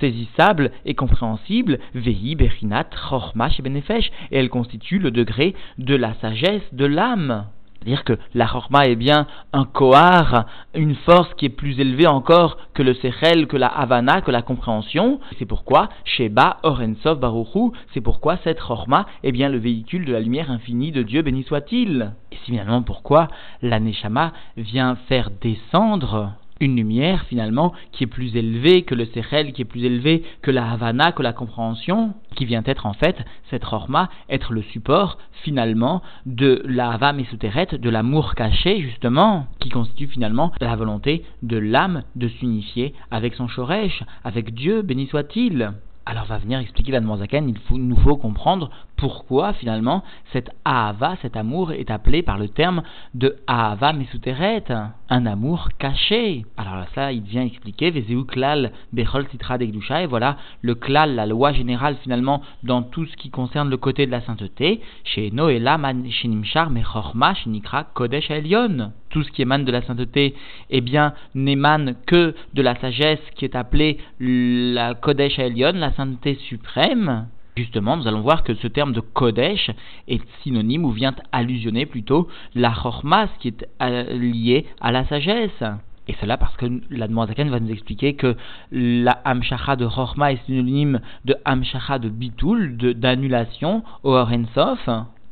saisissable 0.00 0.70
et 0.84 0.94
compréhensible, 0.94 1.78
Vehi, 1.94 2.34
Berinat, 2.34 2.90
Chormash 3.08 3.58
et 3.58 3.62
Benefesh, 3.62 4.10
et 4.30 4.38
elle 4.38 4.50
constitue 4.50 4.98
le 4.98 5.10
degré 5.10 5.54
de 5.78 5.94
la 5.94 6.14
sagesse 6.14 6.62
de 6.72 6.86
l'âme. 6.86 7.46
C'est-à-dire 7.80 8.04
que 8.04 8.18
la 8.34 8.46
chorma 8.46 8.86
est 8.86 8.96
bien 8.96 9.26
un 9.52 9.64
kohar, 9.64 10.46
une 10.74 10.96
force 10.96 11.32
qui 11.34 11.46
est 11.46 11.50
plus 11.50 11.78
élevée 11.78 12.06
encore 12.06 12.58
que 12.74 12.82
le 12.82 12.94
sechel, 12.94 13.46
que 13.46 13.56
la 13.56 13.68
havana, 13.68 14.20
que 14.20 14.30
la 14.30 14.42
compréhension. 14.42 15.20
C'est 15.38 15.46
pourquoi 15.46 15.88
Sheba 16.04 16.58
Orensov 16.64 17.20
Baruchu, 17.20 17.72
c'est 17.94 18.00
pourquoi 18.00 18.36
cette 18.44 18.60
chorma 18.60 19.06
est 19.22 19.32
bien 19.32 19.48
le 19.48 19.58
véhicule 19.58 20.04
de 20.04 20.12
la 20.12 20.20
lumière 20.20 20.50
infinie 20.50 20.92
de 20.92 21.02
Dieu, 21.02 21.22
béni 21.22 21.44
soit-il. 21.44 22.12
Et 22.32 22.36
c'est 22.36 22.46
finalement 22.46 22.82
pourquoi 22.82 23.28
la 23.62 23.78
Neshama 23.78 24.32
vient 24.56 24.96
faire 25.08 25.30
descendre 25.40 26.32
une 26.60 26.76
lumière 26.76 27.24
finalement 27.24 27.72
qui 27.92 28.04
est 28.04 28.08
plus 28.08 28.36
élevée 28.36 28.82
que 28.82 28.94
le 28.94 29.06
Sechel, 29.06 29.52
qui 29.52 29.62
est 29.62 29.64
plus 29.64 29.84
élevée 29.84 30.22
que 30.42 30.50
la 30.50 30.70
Havana, 30.70 31.12
que 31.12 31.22
la 31.22 31.32
compréhension, 31.32 32.14
qui 32.34 32.44
vient 32.44 32.62
être 32.66 32.86
en 32.86 32.92
fait, 32.92 33.16
cette 33.50 33.64
Rorma, 33.64 34.08
être 34.28 34.52
le 34.52 34.62
support 34.62 35.18
finalement 35.42 36.02
de 36.26 36.62
la 36.66 36.92
Hava 36.92 37.12
Mesuteret, 37.12 37.68
de 37.72 37.90
l'amour 37.90 38.34
caché 38.34 38.80
justement, 38.80 39.46
qui 39.60 39.68
constitue 39.68 40.08
finalement 40.08 40.52
la 40.60 40.76
volonté 40.76 41.24
de 41.42 41.56
l'âme 41.56 42.02
de 42.16 42.28
s'unifier 42.28 42.94
avec 43.10 43.34
son 43.34 43.48
Shoresh, 43.48 44.02
avec 44.24 44.54
Dieu, 44.54 44.82
béni 44.82 45.06
soit-il. 45.06 45.72
Alors 46.10 46.24
va 46.24 46.38
venir 46.38 46.58
expliquer 46.58 46.92
la 46.92 47.02
Zaken, 47.02 47.54
il 47.70 47.86
nous 47.86 47.96
faut 47.96 48.16
comprendre 48.16 48.70
pourquoi 48.96 49.52
finalement 49.52 50.02
cette 50.32 50.50
Ahava, 50.64 51.16
cet 51.20 51.36
amour 51.36 51.72
est 51.72 51.90
appelé 51.90 52.22
par 52.22 52.38
le 52.38 52.48
terme 52.48 52.82
de 53.12 53.36
Ahava 53.46 53.92
Mesuteret, 53.92 54.64
un 55.10 55.26
amour 55.26 55.68
caché. 55.78 56.46
Alors 56.56 56.86
ça, 56.94 57.12
il 57.12 57.20
vient 57.20 57.44
expliquer 57.44 57.90
Vezeu 57.90 58.24
Klal 58.24 58.72
Bechol 58.94 59.28
Titra 59.28 59.58
et 59.60 60.06
voilà 60.06 60.38
le 60.62 60.74
Klal, 60.74 61.14
la 61.14 61.26
loi 61.26 61.52
générale 61.52 61.96
finalement 62.02 62.40
dans 62.62 62.82
tout 62.82 63.04
ce 63.04 63.16
qui 63.18 63.28
concerne 63.28 63.68
le 63.68 63.76
côté 63.76 64.06
de 64.06 64.10
la 64.10 64.22
sainteté, 64.22 64.80
chez 65.04 65.30
Noéla 65.30 65.78
Shinimshar 66.08 66.70
Mechorma 66.70 67.34
Shinikra 67.34 67.84
Kodesh 67.84 68.30
Elion. 68.30 68.92
Tout 69.10 69.22
ce 69.22 69.30
qui 69.30 69.42
émane 69.42 69.64
de 69.64 69.72
la 69.72 69.82
sainteté, 69.82 70.34
eh 70.70 70.80
bien, 70.80 71.14
n'émane 71.34 71.94
que 72.06 72.34
de 72.54 72.62
la 72.62 72.74
sagesse 72.76 73.20
qui 73.36 73.44
est 73.44 73.56
appelée 73.56 73.98
la 74.20 74.94
Kodesh 74.94 75.38
Elion, 75.38 75.72
la 75.74 75.92
sainteté 75.92 76.34
suprême. 76.34 77.26
Justement, 77.56 77.96
nous 77.96 78.06
allons 78.06 78.20
voir 78.20 78.44
que 78.44 78.54
ce 78.54 78.68
terme 78.68 78.92
de 78.92 79.00
Kodesh 79.00 79.70
est 80.06 80.22
synonyme 80.42 80.84
ou 80.84 80.92
vient 80.92 81.14
allusionner 81.32 81.86
plutôt 81.86 82.28
la 82.54 82.72
Chormas 82.72 83.28
qui 83.40 83.48
est 83.48 83.66
euh, 83.82 84.04
liée 84.16 84.66
à 84.80 84.92
la 84.92 85.04
sagesse. 85.06 85.64
Et 86.08 86.14
cela 86.20 86.38
parce 86.38 86.56
que 86.56 86.66
la 86.90 87.06
Zaken 87.08 87.50
va 87.50 87.60
nous 87.60 87.70
expliquer 87.70 88.14
que 88.14 88.36
la 88.72 89.20
Hamshacha 89.24 89.76
de 89.76 89.86
Chorma 89.86 90.32
est 90.32 90.44
synonyme 90.46 91.00
de 91.24 91.36
Hamshacha 91.44 91.98
de 91.98 92.08
Bitul, 92.08 92.76
d'annulation 92.76 93.82
au 94.04 94.14
Ensof. 94.16 94.88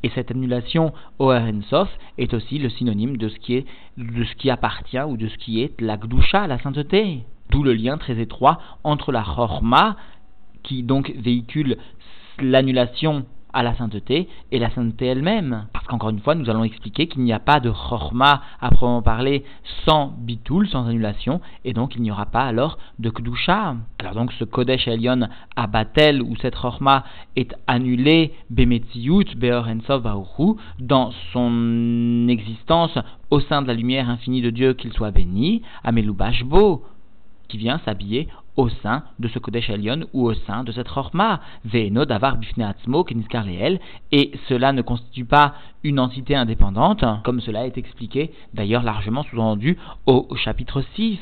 Et 0.07 0.11
cette 0.15 0.31
annulation 0.31 0.93
au 1.19 1.33
Ensof 1.33 1.89
est 2.17 2.33
aussi 2.33 2.61
le 2.61 2.69
synonyme 2.69 3.17
de 3.17 3.29
ce 3.29 3.37
qui 3.41 3.55
est 3.55 3.67
de 3.97 4.23
ce 4.23 4.37
qui 4.37 4.51
appartient 4.51 5.01
ou 5.01 5.17
de 5.17 5.27
ce 5.27 5.37
qui 5.37 5.63
est 5.63 5.81
la 5.81 5.97
Gdusha, 5.97 6.47
la 6.47 6.61
sainteté. 6.61 7.25
D'où 7.51 7.65
le 7.65 7.75
lien 7.75 7.99
très 7.99 8.21
étroit 8.21 8.61
entre 8.85 9.11
la 9.11 9.25
Chorma, 9.25 9.97
qui 10.63 10.85
donc 10.85 11.13
véhicule 11.17 11.77
l'annulation 12.39 13.27
à 13.57 13.63
la 13.63 13.75
sainteté 13.75 14.29
et 14.53 14.59
la 14.59 14.71
sainteté 14.71 15.07
elle-même. 15.07 15.67
Parce 15.73 15.87
qu'encore 15.87 16.11
une 16.11 16.21
fois, 16.21 16.35
nous 16.35 16.51
allons 16.51 16.63
expliquer 16.63 17.09
qu'il 17.09 17.23
n'y 17.23 17.33
a 17.33 17.39
pas 17.39 17.59
de 17.59 17.71
chorma 17.71 18.43
à 18.61 18.69
proprement 18.69 19.01
parler 19.01 19.45
sans 19.87 20.15
bitoul, 20.19 20.69
sans 20.69 20.87
annulation, 20.87 21.41
et 21.65 21.73
donc 21.73 21.97
il 21.97 22.03
n'y 22.03 22.11
aura 22.11 22.27
pas 22.27 22.43
alors 22.43 22.77
de 22.99 23.09
kdusha. 23.09 23.77
Alors 23.99 24.15
donc 24.15 24.33
ce 24.35 24.45
kodesh 24.45 24.87
elion 24.87 25.21
à 25.57 25.67
Batel, 25.67 26.21
où 26.21 26.37
cette 26.37 26.55
chorma 26.55 27.05
est 27.35 27.57
annulée, 27.67 28.35
bemetziut, 28.51 29.35
beor 29.37 29.67
ensov 29.69 30.05
dans 30.79 31.11
son 31.33 32.27
existence 32.29 32.99
au 33.31 33.41
sein 33.41 33.63
de 33.63 33.69
la 33.69 33.75
lumière 33.75 34.11
infinie 34.11 34.43
de 34.43 34.51
Dieu, 34.51 34.75
qu'il 34.75 34.93
soit 34.93 35.13
béni, 35.13 35.63
amelubashbo, 35.83 36.85
qui 37.49 37.57
vient 37.57 37.81
s'habiller 37.87 38.29
au 38.57 38.69
sein 38.69 39.03
de 39.19 39.29
ce 39.29 39.39
Kodesh 39.39 39.71
Elion 39.71 40.07
ou 40.13 40.29
au 40.29 40.35
sein 40.35 40.65
de 40.65 40.73
cette 40.73 40.89
Chorma. 40.89 41.41
Ve'eno 41.65 42.05
davar 42.05 42.37
leel. 42.37 43.81
Et 44.13 44.33
cela 44.49 44.73
ne 44.73 44.83
constitue 44.83 45.25
pas 45.25 45.55
une 45.85 46.01
entité 46.01 46.35
indépendante, 46.35 47.05
comme 47.25 47.41
cela 47.41 47.67
est 47.67 47.79
expliqué 47.79 48.33
d'ailleurs 48.55 48.83
largement 48.83 49.23
sous-entendu 49.23 49.79
au, 50.07 50.29
chapitre 50.37 50.83
6. 50.95 51.19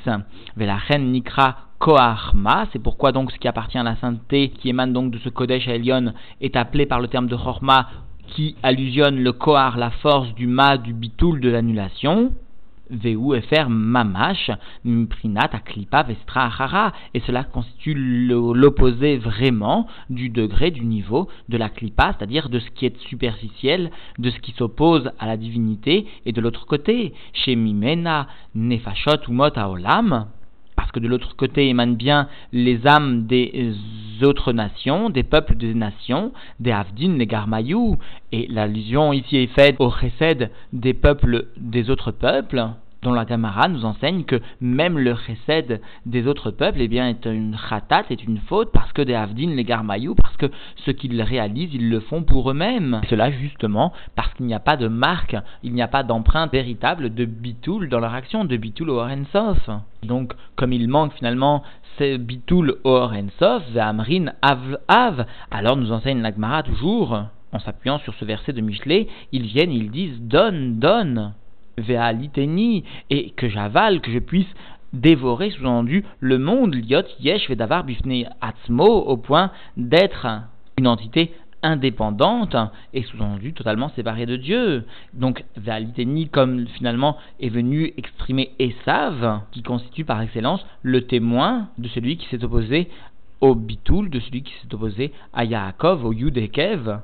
Ve'lachen 0.56 1.12
nikra 1.12 1.56
Koharma, 1.78 2.66
c'est 2.72 2.78
pourquoi 2.78 3.12
donc 3.12 3.30
ce 3.30 3.38
qui 3.38 3.48
appartient 3.48 3.76
à 3.76 3.82
la 3.82 3.96
sainteté, 3.96 4.48
qui 4.48 4.70
émane 4.70 4.92
donc 4.92 5.10
de 5.10 5.18
ce 5.18 5.28
Kodesh 5.28 5.68
Elion, 5.68 6.14
est 6.40 6.56
appelé 6.56 6.86
par 6.86 7.00
le 7.00 7.08
terme 7.08 7.26
de 7.26 7.36
Chorma, 7.36 7.88
qui 8.28 8.56
allusionne 8.62 9.22
le 9.22 9.32
Kohar, 9.32 9.76
la 9.76 9.90
force 9.90 10.32
du 10.34 10.46
Ma, 10.46 10.78
du 10.78 10.94
Bitoul, 10.94 11.40
de 11.40 11.50
l'annulation. 11.50 12.32
Mamash, 12.90 14.50
aklipa 15.52 16.02
vestra 16.02 16.92
et 17.14 17.20
cela 17.20 17.44
constitue 17.44 17.94
l'opposé 17.94 19.16
vraiment 19.18 19.86
du 20.10 20.28
degré, 20.28 20.70
du 20.70 20.84
niveau 20.84 21.28
de 21.48 21.56
la 21.56 21.68
klipa, 21.68 22.14
c'est-à-dire 22.16 22.48
de 22.48 22.58
ce 22.58 22.70
qui 22.70 22.86
est 22.86 22.96
superficiel, 23.08 23.90
de 24.18 24.30
ce 24.30 24.38
qui 24.40 24.52
s'oppose 24.52 25.10
à 25.18 25.26
la 25.26 25.36
divinité, 25.36 26.06
et 26.26 26.32
de 26.32 26.40
l'autre 26.40 26.66
côté, 26.66 27.14
chez 27.32 27.56
mimena 27.56 28.28
nefashot 28.54 29.22
aolam, 29.56 30.08
parce 30.10 30.43
que 30.94 31.00
de 31.00 31.08
l'autre 31.08 31.34
côté 31.36 31.68
émanent 31.68 31.96
bien 31.96 32.28
les 32.52 32.86
âmes 32.86 33.26
des 33.26 33.74
autres 34.22 34.52
nations, 34.52 35.10
des 35.10 35.24
peuples 35.24 35.56
des 35.56 35.74
nations, 35.74 36.32
des 36.60 36.70
Avdin, 36.70 37.16
les 37.18 37.26
Garmayou, 37.26 37.98
et 38.30 38.46
l'allusion 38.48 39.12
ici 39.12 39.36
est 39.36 39.48
faite 39.48 39.76
au 39.80 39.90
chesed 39.90 40.50
des 40.72 40.94
peuples 40.94 41.48
des 41.56 41.90
autres 41.90 42.12
peuples, 42.12 42.68
dont 43.04 43.12
la 43.12 43.24
Gamara 43.24 43.68
nous 43.68 43.84
enseigne 43.84 44.24
que 44.24 44.40
même 44.60 44.98
le 44.98 45.14
chesed 45.14 45.80
des 46.06 46.26
autres 46.26 46.50
peuples 46.50 46.80
eh 46.80 46.88
bien, 46.88 47.08
est 47.08 47.26
une 47.26 47.56
khatat, 47.68 48.04
est 48.10 48.24
une 48.24 48.38
faute, 48.38 48.72
parce 48.72 48.92
que 48.92 49.02
des 49.02 49.14
Avdin, 49.14 49.50
les 49.50 49.62
Garmayou, 49.62 50.14
parce 50.14 50.36
que 50.36 50.46
ce 50.84 50.90
qu'ils 50.90 51.22
réalisent, 51.22 51.74
ils 51.74 51.90
le 51.90 52.00
font 52.00 52.22
pour 52.22 52.50
eux-mêmes. 52.50 53.00
Et 53.04 53.06
cela 53.06 53.30
justement 53.30 53.92
parce 54.16 54.32
qu'il 54.34 54.46
n'y 54.46 54.54
a 54.54 54.60
pas 54.60 54.76
de 54.76 54.88
marque, 54.88 55.36
il 55.62 55.74
n'y 55.74 55.82
a 55.82 55.88
pas 55.88 56.02
d'empreinte 56.02 56.50
véritable 56.50 57.14
de 57.14 57.24
bitoul 57.24 57.88
dans 57.88 58.00
leur 58.00 58.14
action, 58.14 58.44
de 58.44 58.56
bitoul 58.56 58.90
au 58.90 58.98
Horensof. 58.98 59.70
Donc, 60.02 60.32
comme 60.56 60.72
il 60.72 60.88
manque 60.88 61.12
finalement 61.12 61.62
ce 61.98 62.16
bitoul 62.16 62.78
au 62.84 62.90
Horensof, 62.90 63.62
Amrin 63.76 64.32
Av 64.42 64.78
Av, 64.88 65.26
alors 65.50 65.76
nous 65.76 65.92
enseigne 65.92 66.22
la 66.22 66.32
Gemara 66.32 66.62
toujours, 66.62 67.20
en 67.52 67.58
s'appuyant 67.58 67.98
sur 67.98 68.14
ce 68.14 68.24
verset 68.24 68.52
de 68.52 68.62
Michelet, 68.62 69.08
ils 69.32 69.46
viennent, 69.46 69.72
ils 69.72 69.90
disent 69.90 70.20
donne, 70.22 70.78
donne 70.78 71.34
liteni, 71.78 72.84
et 73.10 73.30
que 73.30 73.48
j'avale, 73.48 74.00
que 74.00 74.10
je 74.10 74.18
puisse 74.18 74.52
dévorer, 74.92 75.50
sous-entendu, 75.50 76.04
le 76.20 76.38
monde, 76.38 76.74
liot, 76.74 77.02
yesh, 77.20 77.48
vedavar, 77.48 77.84
bifne, 77.84 78.28
atzmo, 78.40 78.86
au 78.86 79.16
point 79.16 79.50
d'être 79.76 80.26
une 80.78 80.86
entité 80.86 81.32
indépendante 81.64 82.56
et 82.92 83.02
sous-entendu 83.02 83.54
totalement 83.54 83.88
séparée 83.90 84.26
de 84.26 84.36
Dieu. 84.36 84.84
Donc 85.14 85.44
liteni, 85.56 86.28
comme 86.28 86.66
finalement 86.68 87.16
est 87.40 87.48
venu 87.48 87.92
exprimer 87.96 88.50
Esav, 88.58 89.40
qui 89.50 89.62
constitue 89.62 90.04
par 90.04 90.20
excellence 90.20 90.64
le 90.82 91.06
témoin 91.06 91.68
de 91.78 91.88
celui 91.88 92.18
qui 92.18 92.28
s'est 92.28 92.44
opposé 92.44 92.88
au 93.40 93.54
Bitoul, 93.54 94.10
de 94.10 94.20
celui 94.20 94.42
qui 94.42 94.52
s'est 94.54 94.74
opposé 94.74 95.12
à 95.32 95.44
Yaakov, 95.44 96.04
au 96.04 96.12
Yudekev, 96.12 97.00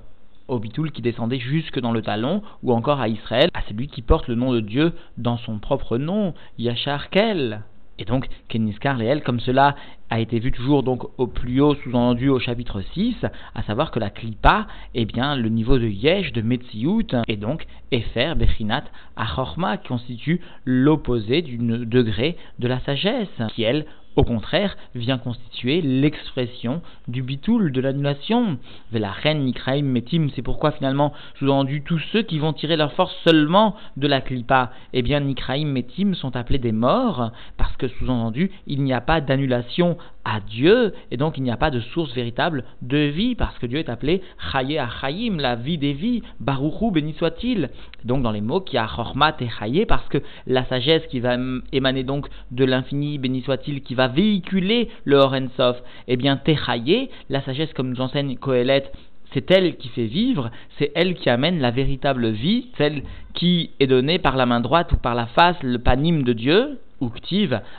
au 0.51 0.59
bitoul 0.59 0.91
qui 0.91 1.01
descendait 1.01 1.39
jusque 1.39 1.81
dans 1.81 1.93
le 1.93 2.03
talon, 2.03 2.43
ou 2.63 2.73
encore 2.73 3.01
à 3.01 3.09
Israël, 3.09 3.51
à 3.55 3.63
celui 3.69 3.89
qui 3.89 4.03
porte 4.03 4.29
le 4.29 4.35
nom 4.35 4.53
de 4.53 4.61
Dieu 4.61 4.93
dans 5.17 5.39
son 5.39 5.59
propre 5.59 5.97
nom, 5.97 6.35
Yachar 6.59 7.09
Kel. 7.11 7.63
Et 8.01 8.07
donc, 8.07 8.29
Keniskar 8.49 8.97
Léel, 8.97 9.23
comme 9.23 9.41
cela 9.41 9.77
a 10.09 10.21
été 10.21 10.39
vu 10.39 10.53
toujours 10.53 10.83
donc 10.83 11.05
au 11.19 11.27
plus 11.27 11.61
haut, 11.61 11.75
sous-entendu 11.75 12.31
au 12.31 12.39
chapitre 12.39 12.81
6, 12.95 13.15
à 13.55 13.63
savoir 13.63 13.91
que 13.91 14.01
la 14.01 14.09
Klipa, 14.09 14.67
est 14.95 15.05
bien, 15.05 15.37
le 15.37 15.51
niveau 15.51 15.79
de 15.79 15.87
Yesh, 15.87 16.33
de 16.33 16.41
Metsiout, 16.41 17.15
et 17.29 17.37
donc 17.37 17.67
Efer, 17.93 18.35
Bechinat, 18.37 18.85
Achorma, 19.17 19.77
qui 19.77 19.89
constitue 19.89 20.41
l'opposé 20.65 21.43
du 21.43 21.59
degré 21.59 22.39
de 22.59 22.69
la 22.69 22.81
sagesse, 22.81 23.29
qui 23.55 23.63
elle 23.65 23.85
au 24.21 24.23
contraire, 24.23 24.77
vient 24.95 25.17
constituer 25.17 25.81
l'expression 25.81 26.83
du 27.09 27.23
bitoul, 27.23 27.73
de 27.73 27.81
l'annulation. 27.81 28.59
La 28.93 29.11
reine 29.11 29.45
Nikraim 29.45 29.83
Metim, 29.83 30.29
c'est 30.37 30.43
pourquoi 30.43 30.73
finalement, 30.73 31.15
sous-entendu, 31.39 31.83
tous 31.83 32.01
ceux 32.13 32.21
qui 32.21 32.39
vont 32.39 32.53
tirer 32.53 32.77
leur 32.77 32.93
force 32.93 33.17
seulement 33.25 33.77
de 33.97 34.07
la 34.07 34.21
klipa, 34.21 34.73
eh 34.93 35.01
bien, 35.01 35.21
Nikraim 35.21 35.65
Metim 35.65 36.15
sont 36.15 36.37
appelés 36.37 36.59
des 36.59 36.73
morts, 36.73 37.33
parce 37.57 37.75
que 37.79 37.89
sous-entendu, 37.89 38.51
il 38.67 38.83
n'y 38.83 38.93
a 38.93 39.01
pas 39.01 39.23
d'annulation 39.23 39.97
à 40.25 40.41
Dieu, 40.41 40.93
et 41.11 41.17
donc 41.17 41.39
il 41.39 41.43
n'y 41.43 41.51
a 41.51 41.57
pas 41.57 41.71
de 41.71 41.81
source 41.81 42.13
véritable 42.15 42.65
de 42.83 42.99
vie, 42.99 43.35
parce 43.35 43.59
que 43.59 43.67
Dieu 43.67 43.79
est 43.79 43.89
appelé 43.89 44.23
Chaye 44.53 44.79
Achayim, 44.79 45.39
la 45.39 45.57
vie 45.57 45.79
des 45.79 45.93
vies, 45.93 46.23
Baruchou, 46.41 46.91
béni 46.91 47.15
soit-il. 47.15 47.71
Donc 48.05 48.23
dans 48.23 48.33
les 48.33 48.41
mots, 48.41 48.61
qui 48.61 48.77
a 48.77 48.87
Chormat 48.87 49.37
et 49.41 49.49
Chaye, 49.49 49.87
parce 49.87 50.09
que 50.09 50.19
la 50.47 50.65
sagesse 50.67 51.07
qui 51.09 51.21
va 51.21 51.37
émaner 51.73 52.05
donc 52.05 52.29
de 52.51 52.65
l'infini, 52.65 53.19
béni 53.19 53.43
soit-il, 53.43 53.83
qui 53.83 53.95
va 53.95 54.09
véhiculer 54.09 54.89
le 55.05 55.17
Horensof, 55.17 55.83
eh 56.09 56.17
bien 56.17 56.37
Techaye, 56.37 57.09
la 57.29 57.43
sagesse 57.43 57.73
comme 57.73 57.91
nous 57.91 58.01
enseigne 58.01 58.37
Kohelet, 58.37 58.91
c'est 59.33 59.51
elle 59.51 59.77
qui 59.77 59.89
fait 59.89 60.07
vivre, 60.07 60.51
c'est 60.79 60.91
elle 60.95 61.15
qui 61.15 61.31
amène 61.31 61.61
la 61.61 61.71
véritable 61.71 62.31
vie, 62.31 62.69
celle 62.77 63.03
qui 63.35 63.71
est 63.79 63.87
donnée 63.87 64.19
par 64.19 64.37
la 64.37 64.47
main 64.47 64.61
droite 64.61 64.93
ou 64.93 64.97
par 64.97 65.15
la 65.15 65.27
face, 65.27 65.57
le 65.63 65.79
panim 65.79 66.23
de 66.23 66.33
Dieu, 66.33 66.79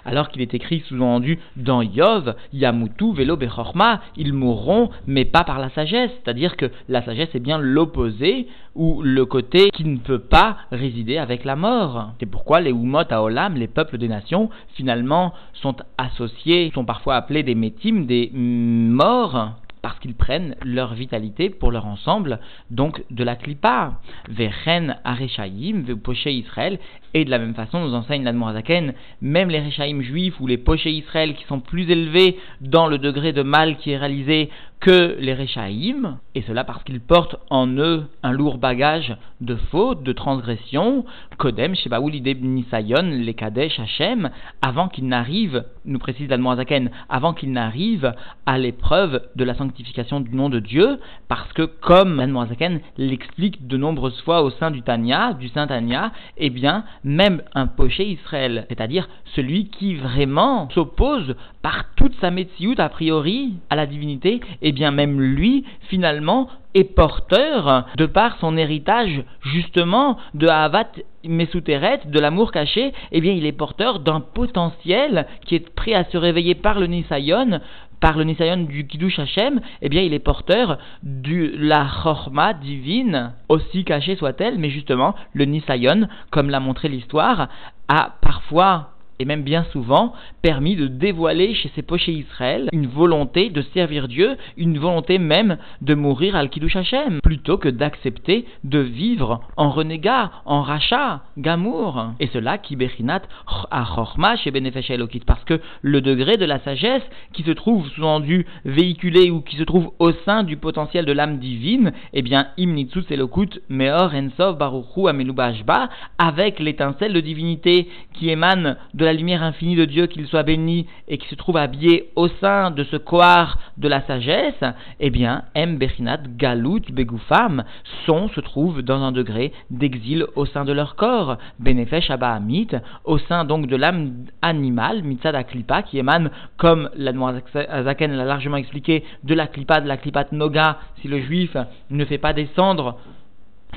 Alors 0.05 0.29
qu'il 0.29 0.41
est 0.41 0.53
écrit 0.53 0.81
sous-entendu 0.87 1.39
dans 1.55 1.81
Yov, 1.81 2.35
Yamutu, 2.53 3.13
Velo, 3.13 3.37
Bechorma, 3.37 4.01
ils 4.17 4.33
mourront, 4.33 4.89
mais 5.07 5.25
pas 5.25 5.43
par 5.43 5.59
la 5.59 5.69
sagesse. 5.69 6.11
C'est-à-dire 6.23 6.57
que 6.57 6.71
la 6.89 7.03
sagesse 7.03 7.33
est 7.35 7.39
bien 7.39 7.57
l'opposé, 7.57 8.47
ou 8.75 9.01
le 9.01 9.25
côté 9.25 9.69
qui 9.71 9.83
ne 9.83 9.97
peut 9.97 10.19
pas 10.19 10.57
résider 10.71 11.17
avec 11.17 11.43
la 11.43 11.55
mort. 11.55 12.11
C'est 12.19 12.25
pourquoi 12.25 12.61
les 12.61 12.71
Umot 12.71 12.99
à 13.09 13.21
Olam, 13.21 13.55
les 13.55 13.67
peuples 13.67 13.97
des 13.97 14.07
nations, 14.07 14.49
finalement, 14.75 15.33
sont 15.53 15.75
associés, 15.97 16.71
sont 16.73 16.85
parfois 16.85 17.15
appelés 17.15 17.43
des 17.43 17.55
métimes, 17.55 18.05
des 18.05 18.31
morts, 18.33 19.51
parce 19.81 19.99
qu'ils 19.99 20.15
prennent 20.15 20.55
leur 20.63 20.93
vitalité 20.93 21.49
pour 21.49 21.71
leur 21.71 21.85
ensemble, 21.85 22.39
donc 22.69 23.03
de 23.09 23.23
la 23.23 23.35
klipa. 23.35 23.93
Vechen 24.29 24.97
arechaim, 25.03 25.83
poché 26.03 26.31
Israël, 26.31 26.79
et 27.13 27.25
de 27.25 27.29
la 27.29 27.39
même 27.39 27.55
façon 27.55 27.81
nous 27.81 27.93
enseigne 27.93 28.23
l'Admorazaken, 28.23 28.93
même 29.21 29.49
les 29.49 29.61
rechaim 29.61 30.01
juifs 30.01 30.39
ou 30.39 30.47
les 30.47 30.57
pochés 30.57 30.91
Israël 30.91 31.35
qui 31.35 31.45
sont 31.45 31.59
plus 31.59 31.89
élevés 31.89 32.37
dans 32.61 32.87
le 32.87 32.97
degré 32.97 33.33
de 33.33 33.41
mal 33.41 33.77
qui 33.77 33.91
est 33.91 33.97
réalisé 33.97 34.49
que 34.81 35.15
les 35.19 35.35
Rechaïm, 35.35 36.17
et 36.33 36.41
cela 36.41 36.63
parce 36.63 36.83
qu'ils 36.83 37.01
portent 37.01 37.35
en 37.51 37.67
eux 37.77 38.05
un 38.23 38.31
lourd 38.31 38.57
bagage 38.57 39.15
de 39.39 39.55
fautes, 39.55 40.01
de 40.01 40.11
transgressions, 40.11 41.05
Kodem, 41.37 41.75
Shebaoul, 41.75 42.11
Nisayon, 42.11 43.03
les 43.03 43.33
Kadesh, 43.35 43.79
Hachem, 43.79 44.31
avant 44.63 44.87
qu'ils 44.87 45.07
n'arrivent, 45.07 45.65
nous 45.85 45.99
précise 45.99 46.29
l'Admorazaken, 46.29 46.89
avant 47.09 47.33
qu'ils 47.33 47.51
n'arrivent 47.51 48.13
à 48.47 48.57
l'épreuve 48.57 49.21
de 49.35 49.43
la 49.43 49.53
sanctification 49.53 50.19
du 50.19 50.35
nom 50.35 50.49
de 50.49 50.59
Dieu, 50.59 50.99
parce 51.27 51.53
que 51.53 51.63
comme 51.63 52.17
l'Admorazaken 52.17 52.81
l'explique 52.97 53.67
de 53.67 53.77
nombreuses 53.77 54.21
fois 54.21 54.41
au 54.41 54.49
sein 54.49 54.71
du 54.71 54.81
Tanya, 54.81 55.33
du 55.33 55.47
Saint 55.49 55.67
Tanya, 55.67 56.11
eh 56.37 56.49
bien, 56.49 56.85
même 57.03 57.43
un 57.53 57.67
poché 57.67 58.03
Israël, 58.05 58.65
c'est-à-dire 58.69 59.07
celui 59.35 59.69
qui 59.69 59.93
vraiment 59.95 60.69
s'oppose 60.71 61.35
par 61.61 61.93
toute 61.95 62.19
sa 62.19 62.31
métiout 62.31 62.73
a 62.79 62.89
priori 62.89 63.53
à 63.69 63.75
la 63.75 63.85
divinité, 63.85 64.41
bien 64.71 64.91
même 64.91 65.19
lui, 65.19 65.65
finalement, 65.89 66.49
est 66.73 66.83
porteur, 66.83 67.85
de 67.97 68.05
par 68.05 68.37
son 68.39 68.57
héritage 68.57 69.23
justement 69.41 70.17
de 70.33 70.47
Havat 70.47 70.91
Mesuteret, 71.23 72.01
de 72.05 72.19
l'amour 72.19 72.51
caché, 72.51 72.93
eh 73.11 73.21
bien 73.21 73.33
il 73.33 73.45
est 73.45 73.51
porteur 73.51 73.99
d'un 73.99 74.21
potentiel 74.21 75.27
qui 75.45 75.55
est 75.55 75.69
prêt 75.73 75.93
à 75.93 76.05
se 76.05 76.17
réveiller 76.17 76.55
par 76.55 76.79
le 76.79 76.87
Nisayon, 76.87 77.59
par 77.99 78.17
le 78.17 78.23
Nisayon 78.23 78.63
du 78.63 78.87
Kiddush 78.87 79.19
Hashem, 79.19 79.61
eh 79.81 79.89
bien 79.89 80.01
il 80.01 80.13
est 80.13 80.19
porteur 80.19 80.79
de 81.03 81.53
la 81.57 81.85
Chorma 81.85 82.53
divine, 82.53 83.33
aussi 83.49 83.83
cachée 83.83 84.15
soit-elle, 84.15 84.57
mais 84.57 84.69
justement 84.69 85.13
le 85.33 85.45
Nisayon, 85.45 86.07
comme 86.31 86.49
l'a 86.49 86.59
montré 86.59 86.87
l'histoire, 86.87 87.49
a 87.87 88.13
parfois 88.21 88.89
et 89.21 89.25
même 89.25 89.43
bien 89.43 89.65
souvent 89.71 90.13
permis 90.41 90.75
de 90.75 90.87
dévoiler 90.87 91.53
chez 91.53 91.71
ces 91.75 91.83
pochés 91.83 92.11
Israël 92.11 92.69
une 92.73 92.87
volonté 92.87 93.51
de 93.51 93.61
servir 93.73 94.07
Dieu, 94.07 94.35
une 94.57 94.79
volonté 94.79 95.19
même 95.19 95.57
de 95.81 95.93
mourir 95.93 96.35
al 96.35 96.49
Kiddush 96.49 96.75
Hashem, 96.75 97.19
plutôt 97.21 97.59
que 97.59 97.69
d'accepter 97.69 98.45
de 98.63 98.79
vivre 98.79 99.41
en 99.57 99.69
renégat, 99.69 100.31
en 100.45 100.63
rachat, 100.63 101.21
gamour. 101.37 102.13
Et 102.19 102.27
cela 102.27 102.57
qui 102.57 102.75
bérinat 102.75 103.21
à 103.69 103.85
Chorma 103.85 104.35
chez 104.37 104.49
Benefesh 104.49 104.89
Elokit, 104.89 105.21
parce 105.25 105.43
que 105.43 105.61
le 105.83 106.01
degré 106.01 106.37
de 106.37 106.45
la 106.45 106.59
sagesse 106.59 107.03
qui 107.33 107.43
se 107.43 107.51
trouve 107.51 107.87
sous-entendu 107.89 108.47
véhiculé 108.65 109.29
ou 109.29 109.41
qui 109.41 109.57
se 109.57 109.63
trouve 109.63 109.91
au 109.99 110.11
sein 110.25 110.43
du 110.43 110.57
potentiel 110.57 111.05
de 111.05 111.11
l'âme 111.11 111.37
divine, 111.37 111.93
eh 112.13 112.23
bien, 112.23 112.47
Imnitsus 112.57 113.05
Elokut 113.11 113.61
Meor 113.69 114.15
Ensov 114.15 114.57
Baruchu 114.57 115.07
Amelubashba, 115.07 115.89
avec 116.17 116.59
l'étincelle 116.59 117.13
de 117.13 117.19
divinité 117.19 117.87
qui 118.13 118.29
émane 118.29 118.77
de 118.95 119.05
la 119.05 119.10
la 119.11 119.17
lumière 119.17 119.43
infinie 119.43 119.75
de 119.75 119.83
Dieu, 119.83 120.07
qu'il 120.07 120.25
soit 120.25 120.43
béni, 120.43 120.87
et 121.09 121.17
qui 121.17 121.27
se 121.27 121.35
trouve 121.35 121.57
habillé 121.57 122.11
au 122.15 122.29
sein 122.29 122.71
de 122.71 122.85
ce 122.85 122.95
coar 122.95 123.59
de 123.75 123.89
la 123.89 124.01
sagesse, 124.03 124.63
eh 125.01 125.09
bien, 125.09 125.43
M. 125.53 125.77
Bechinat, 125.77 126.21
Galut, 126.37 126.83
Begoufam, 126.93 127.65
sont, 128.05 128.29
se 128.29 128.39
trouvent 128.39 128.81
dans 128.81 129.01
un 129.03 129.11
degré 129.11 129.51
d'exil 129.69 130.25
au 130.37 130.45
sein 130.45 130.63
de 130.63 130.71
leur 130.71 130.95
corps. 130.95 131.37
Benefesh 131.59 132.09
Amit, 132.09 132.69
au 133.03 133.17
sein 133.17 133.43
donc 133.43 133.67
de 133.67 133.75
l'âme 133.75 134.27
animale, 134.41 135.03
Mitzad 135.03 135.35
Aklipa, 135.35 135.81
qui 135.81 135.97
émane, 135.97 136.31
comme 136.55 136.89
l'Admoazaken 136.95 138.13
l'a 138.13 138.23
largement 138.23 138.55
expliqué, 138.55 139.03
de 139.25 139.33
la 139.33 139.47
Klipa, 139.47 139.81
de 139.81 139.89
la 139.89 139.97
Klipat 139.97 140.31
Noga, 140.31 140.79
si 141.01 141.09
le 141.09 141.19
juif 141.19 141.57
ne 141.89 142.05
fait 142.05 142.17
pas 142.17 142.31
descendre 142.31 142.97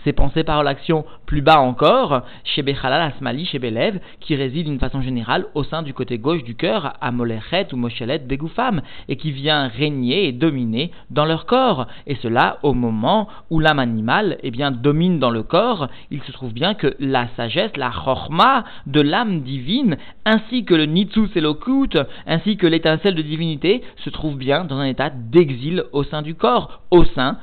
ses 0.04 0.12
pensées, 0.12 0.44
par 0.44 0.62
l'action 0.62 1.04
plus 1.26 1.40
bas 1.40 1.60
encore, 1.60 2.22
chez 2.44 2.62
Bechalal 2.62 3.02
Asmali, 3.02 3.46
chez 3.46 3.58
Belev, 3.58 3.98
qui 4.20 4.36
réside 4.36 4.66
d'une 4.66 4.78
façon 4.78 5.00
générale 5.00 5.46
au 5.54 5.64
sein 5.64 5.82
du 5.82 5.94
côté 5.94 6.18
gauche 6.18 6.44
du 6.44 6.54
cœur, 6.54 6.94
à 7.00 7.10
Molechet 7.10 7.68
ou 7.72 7.76
Mochelet 7.76 8.18
Begoufam, 8.18 8.82
et 9.08 9.16
qui 9.16 9.32
vient 9.32 9.68
régner 9.68 10.28
et 10.28 10.32
dominer 10.32 10.90
dans 11.10 11.24
leur 11.24 11.46
corps. 11.46 11.86
Et 12.06 12.16
cela 12.16 12.58
au 12.62 12.74
moment 12.74 13.28
où 13.50 13.60
l'âme 13.60 13.78
animale 13.78 14.38
eh 14.42 14.50
bien, 14.50 14.70
domine 14.70 15.18
dans 15.18 15.30
le 15.30 15.42
corps, 15.42 15.88
il 16.10 16.22
se 16.22 16.32
trouve 16.32 16.52
bien 16.52 16.74
que 16.74 16.94
la 17.00 17.28
sagesse, 17.36 17.76
la 17.76 17.90
chorma 17.90 18.64
de 18.86 19.00
l'âme 19.00 19.40
divine, 19.40 19.96
ainsi 20.24 20.64
que 20.64 20.74
le 20.74 20.86
nitsus 20.86 21.30
elokut, 21.36 21.98
ainsi 22.26 22.56
que 22.56 22.66
l'étincelle 22.66 23.14
de 23.14 23.22
divinité, 23.22 23.82
se 24.04 24.10
trouve 24.10 24.36
bien 24.36 24.64
dans 24.64 24.76
un 24.76 24.86
état 24.86 25.10
d'exil 25.10 25.84
au 25.92 26.04
sein 26.04 26.22
du 26.22 26.34
corps, 26.34 26.80
au 26.90 27.04
sein 27.04 27.38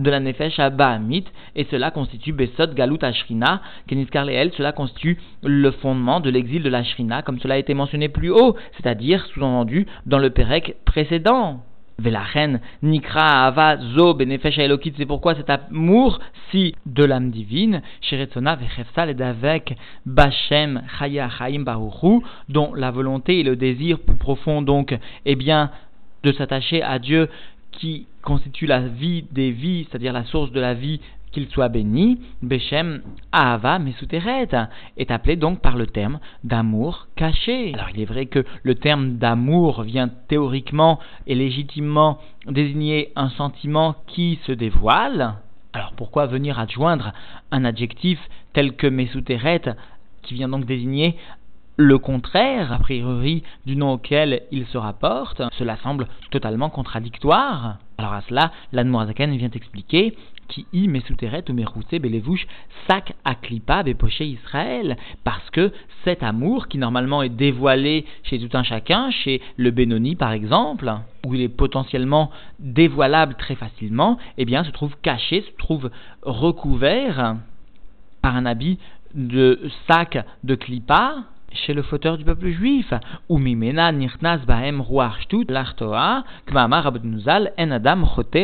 de 0.00 0.10
la 0.10 0.20
Nefesh 0.20 0.58
à 0.58 0.70
Bahamit, 0.70 1.24
et 1.56 1.66
cela 1.70 1.90
constitue 1.90 2.32
Besot 2.32 2.74
Galut 2.74 2.98
Ashrina, 3.02 3.62
Keniskar 3.86 4.24
Leel, 4.24 4.52
cela 4.56 4.72
constitue 4.72 5.18
le 5.42 5.70
fondement 5.70 6.20
de 6.20 6.30
l'exil 6.30 6.62
de 6.62 6.68
la 6.68 6.82
Shrina, 6.82 7.22
comme 7.22 7.38
cela 7.38 7.54
a 7.54 7.58
été 7.58 7.74
mentionné 7.74 8.08
plus 8.08 8.30
haut, 8.30 8.56
c'est-à-dire, 8.76 9.24
sous-entendu, 9.26 9.86
dans 10.06 10.18
le 10.18 10.30
Pérec 10.30 10.76
précédent. 10.84 11.62
Velachen, 12.00 12.60
Nikra, 12.82 13.46
Ava, 13.46 13.76
Zo, 13.94 14.14
Benefesh 14.14 14.58
Elokit, 14.58 14.94
c'est 14.96 15.06
pourquoi 15.06 15.34
cet 15.34 15.50
amour 15.50 16.18
si 16.50 16.74
de 16.86 17.04
l'âme 17.04 17.30
divine, 17.30 17.82
Sheretsona, 18.00 18.56
Vechefsal 18.56 19.10
et 19.10 19.14
d'avec 19.14 19.76
Bachem, 20.06 20.82
Chaya, 20.98 21.28
Chaim, 21.28 21.60
Baruchu, 21.60 22.24
dont 22.48 22.72
la 22.74 22.90
volonté 22.90 23.40
et 23.40 23.42
le 23.42 23.54
désir 23.54 23.98
plus 23.98 24.16
profond, 24.16 24.62
donc, 24.62 24.98
eh 25.26 25.36
bien, 25.36 25.70
de 26.22 26.32
s'attacher 26.32 26.82
à 26.82 26.98
Dieu 26.98 27.28
qui 27.70 28.06
constitue 28.22 28.66
la 28.66 28.80
vie 28.80 29.24
des 29.32 29.50
vies, 29.50 29.86
c'est-à-dire 29.88 30.12
la 30.12 30.24
source 30.24 30.52
de 30.52 30.60
la 30.60 30.74
vie, 30.74 31.00
qu'il 31.32 31.48
soit 31.48 31.68
béni, 31.68 32.20
Bechem 32.42 33.02
Ahava 33.32 33.78
Mesuteret, 33.78 34.48
est 34.96 35.10
appelé 35.10 35.36
donc 35.36 35.60
par 35.60 35.76
le 35.76 35.86
terme 35.86 36.18
d'amour 36.44 37.06
caché. 37.16 37.72
Alors 37.74 37.90
il 37.94 38.00
est 38.00 38.06
vrai 38.06 38.26
que 38.26 38.44
le 38.62 38.74
terme 38.74 39.16
d'amour 39.18 39.82
vient 39.82 40.08
théoriquement 40.28 40.98
et 41.26 41.34
légitimement 41.34 42.18
désigner 42.46 43.12
un 43.16 43.28
sentiment 43.30 43.94
qui 44.06 44.40
se 44.44 44.52
dévoile. 44.52 45.36
Alors 45.72 45.92
pourquoi 45.92 46.26
venir 46.26 46.58
adjoindre 46.58 47.12
un 47.52 47.64
adjectif 47.64 48.18
tel 48.52 48.74
que 48.74 48.88
Mesuteret 48.88 49.62
qui 50.22 50.34
vient 50.34 50.48
donc 50.48 50.66
désigner 50.66 51.16
le 51.80 51.96
contraire, 51.98 52.74
a 52.74 52.78
priori, 52.78 53.42
du 53.64 53.74
nom 53.74 53.92
auquel 53.92 54.42
il 54.52 54.66
se 54.66 54.76
rapporte, 54.76 55.40
cela 55.58 55.78
semble 55.78 56.08
totalement 56.30 56.68
contradictoire. 56.68 57.78
Alors 57.96 58.12
à 58.12 58.20
cela, 58.28 58.52
l'Admorazaken 58.72 59.34
vient 59.36 59.50
expliquer 59.50 60.14
qui 60.48 60.66
y 60.74 60.88
mesuteret 60.88 61.44
ou 61.48 61.54
merousé 61.54 61.98
belevouche 61.98 62.46
sac 62.86 63.14
à 63.24 63.34
klipa 63.34 63.82
bepoché 63.82 64.26
Israël, 64.26 64.98
parce 65.24 65.48
que 65.50 65.72
cet 66.04 66.22
amour 66.22 66.68
qui 66.68 66.76
normalement 66.76 67.22
est 67.22 67.30
dévoilé 67.30 68.04
chez 68.24 68.38
tout 68.38 68.54
un 68.54 68.62
chacun, 68.62 69.10
chez 69.10 69.40
le 69.56 69.70
Benoni 69.70 70.16
par 70.16 70.32
exemple, 70.32 70.92
où 71.26 71.34
il 71.34 71.40
est 71.40 71.48
potentiellement 71.48 72.30
dévoilable 72.58 73.36
très 73.36 73.54
facilement, 73.54 74.18
eh 74.36 74.44
bien 74.44 74.64
se 74.64 74.70
trouve 74.70 74.96
caché, 75.00 75.42
se 75.42 75.56
trouve 75.56 75.90
recouvert 76.22 77.36
par 78.20 78.36
un 78.36 78.44
habit 78.44 78.78
de 79.14 79.60
sac 79.88 80.18
de 80.44 80.54
klipa, 80.54 81.24
chez 81.52 81.74
le 81.74 81.82
fauteur 81.82 82.18
du 82.18 82.24
peuple 82.24 82.50
juif. 82.50 82.92
Ou 83.28 83.38
mimena 83.38 83.92
nirnas 83.92 84.38
bahem 84.38 84.82
l'artoa, 85.48 86.24
kmamar 86.46 86.92
en 87.58 87.70
adam 87.70 88.06
chote 88.06 88.36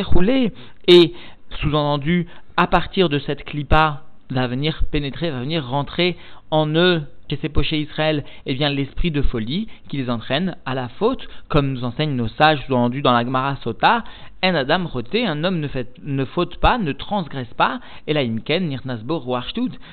Et, 0.88 1.14
sous-entendu, 1.60 2.26
à 2.56 2.66
partir 2.66 3.08
de 3.08 3.18
cette 3.18 3.44
clipa, 3.44 4.02
va 4.30 4.46
venir 4.46 4.82
pénétrer, 4.90 5.30
va 5.30 5.40
venir 5.40 5.66
rentrer 5.66 6.16
en 6.50 6.68
eux 6.74 7.02
chez 7.28 7.38
ces 7.42 7.48
pochés 7.48 7.80
Israël, 7.80 8.24
eh 8.46 8.54
bien 8.54 8.70
l'esprit 8.70 9.10
de 9.10 9.22
folie 9.22 9.66
qui 9.88 9.96
les 9.96 10.10
entraîne 10.10 10.56
à 10.64 10.74
la 10.74 10.88
faute, 10.88 11.26
comme 11.48 11.72
nous 11.72 11.84
enseignent 11.84 12.14
nos 12.14 12.28
sages 12.28 12.64
sous-entendus 12.66 13.02
dans 13.02 13.12
la 13.12 13.24
Gemara 13.24 13.56
Sota, 13.62 14.04
Adam 14.54 14.86
roté, 14.86 15.26
un 15.26 15.44
homme 15.44 15.60
ne, 15.60 15.68
ne 16.02 16.24
faute 16.24 16.58
pas, 16.58 16.78
ne 16.78 16.92
transgresse 16.92 17.52
pas, 17.56 17.80
et 18.06 18.12
la 18.12 18.20
imken 18.20 18.68
nirnasbo 18.68 19.22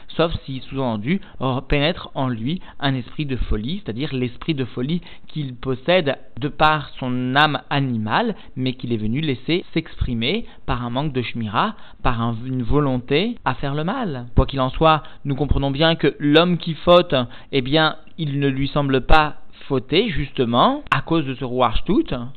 sauf 0.09 0.33
si 0.45 0.61
sous-entendu 0.69 1.21
pénètre 1.67 2.11
en 2.13 2.27
lui 2.27 2.61
un 2.79 2.93
esprit 2.93 3.25
de 3.25 3.35
folie, 3.35 3.81
c'est-à-dire 3.83 4.13
l'esprit 4.13 4.53
de 4.53 4.65
folie 4.65 5.01
qu'il 5.27 5.55
possède 5.55 6.17
de 6.39 6.47
par 6.47 6.89
son 6.99 7.35
âme 7.35 7.61
animale, 7.69 8.35
mais 8.55 8.73
qu'il 8.73 8.93
est 8.93 8.97
venu 8.97 9.21
laisser 9.21 9.65
s'exprimer 9.73 10.45
par 10.65 10.83
un 10.83 10.89
manque 10.89 11.13
de 11.13 11.21
shmira, 11.21 11.75
par 12.01 12.35
une 12.45 12.63
volonté 12.63 13.37
à 13.45 13.55
faire 13.55 13.75
le 13.75 13.83
mal. 13.83 14.27
Quoi 14.35 14.45
qu'il 14.45 14.61
en 14.61 14.69
soit, 14.69 15.03
nous 15.25 15.35
comprenons 15.35 15.71
bien 15.71 15.95
que 15.95 16.15
l'homme 16.19 16.57
qui 16.57 16.73
faute, 16.73 17.15
eh 17.51 17.61
bien, 17.61 17.97
il 18.17 18.39
ne 18.39 18.47
lui 18.47 18.67
semble 18.67 19.01
pas 19.01 19.37
fauter, 19.67 20.09
justement, 20.09 20.83
à 20.91 21.01
cause 21.01 21.25
de 21.25 21.35
ce 21.35 21.45
roi. 21.45 21.73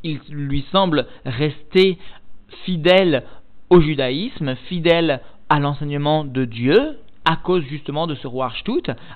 Il 0.03 0.21
lui 0.31 0.65
semble 0.73 1.07
rester 1.25 1.99
fidèle 2.65 3.25
au 3.71 3.81
judaïsme, 3.81 4.55
fidèle 4.69 5.21
à 5.49 5.59
l'enseignement 5.59 6.25
de 6.25 6.45
Dieu, 6.45 6.97
à 7.27 7.35
cause 7.35 7.65
justement 7.65 8.07
de 8.07 8.15
ce 8.15 8.29
roi 8.29 8.53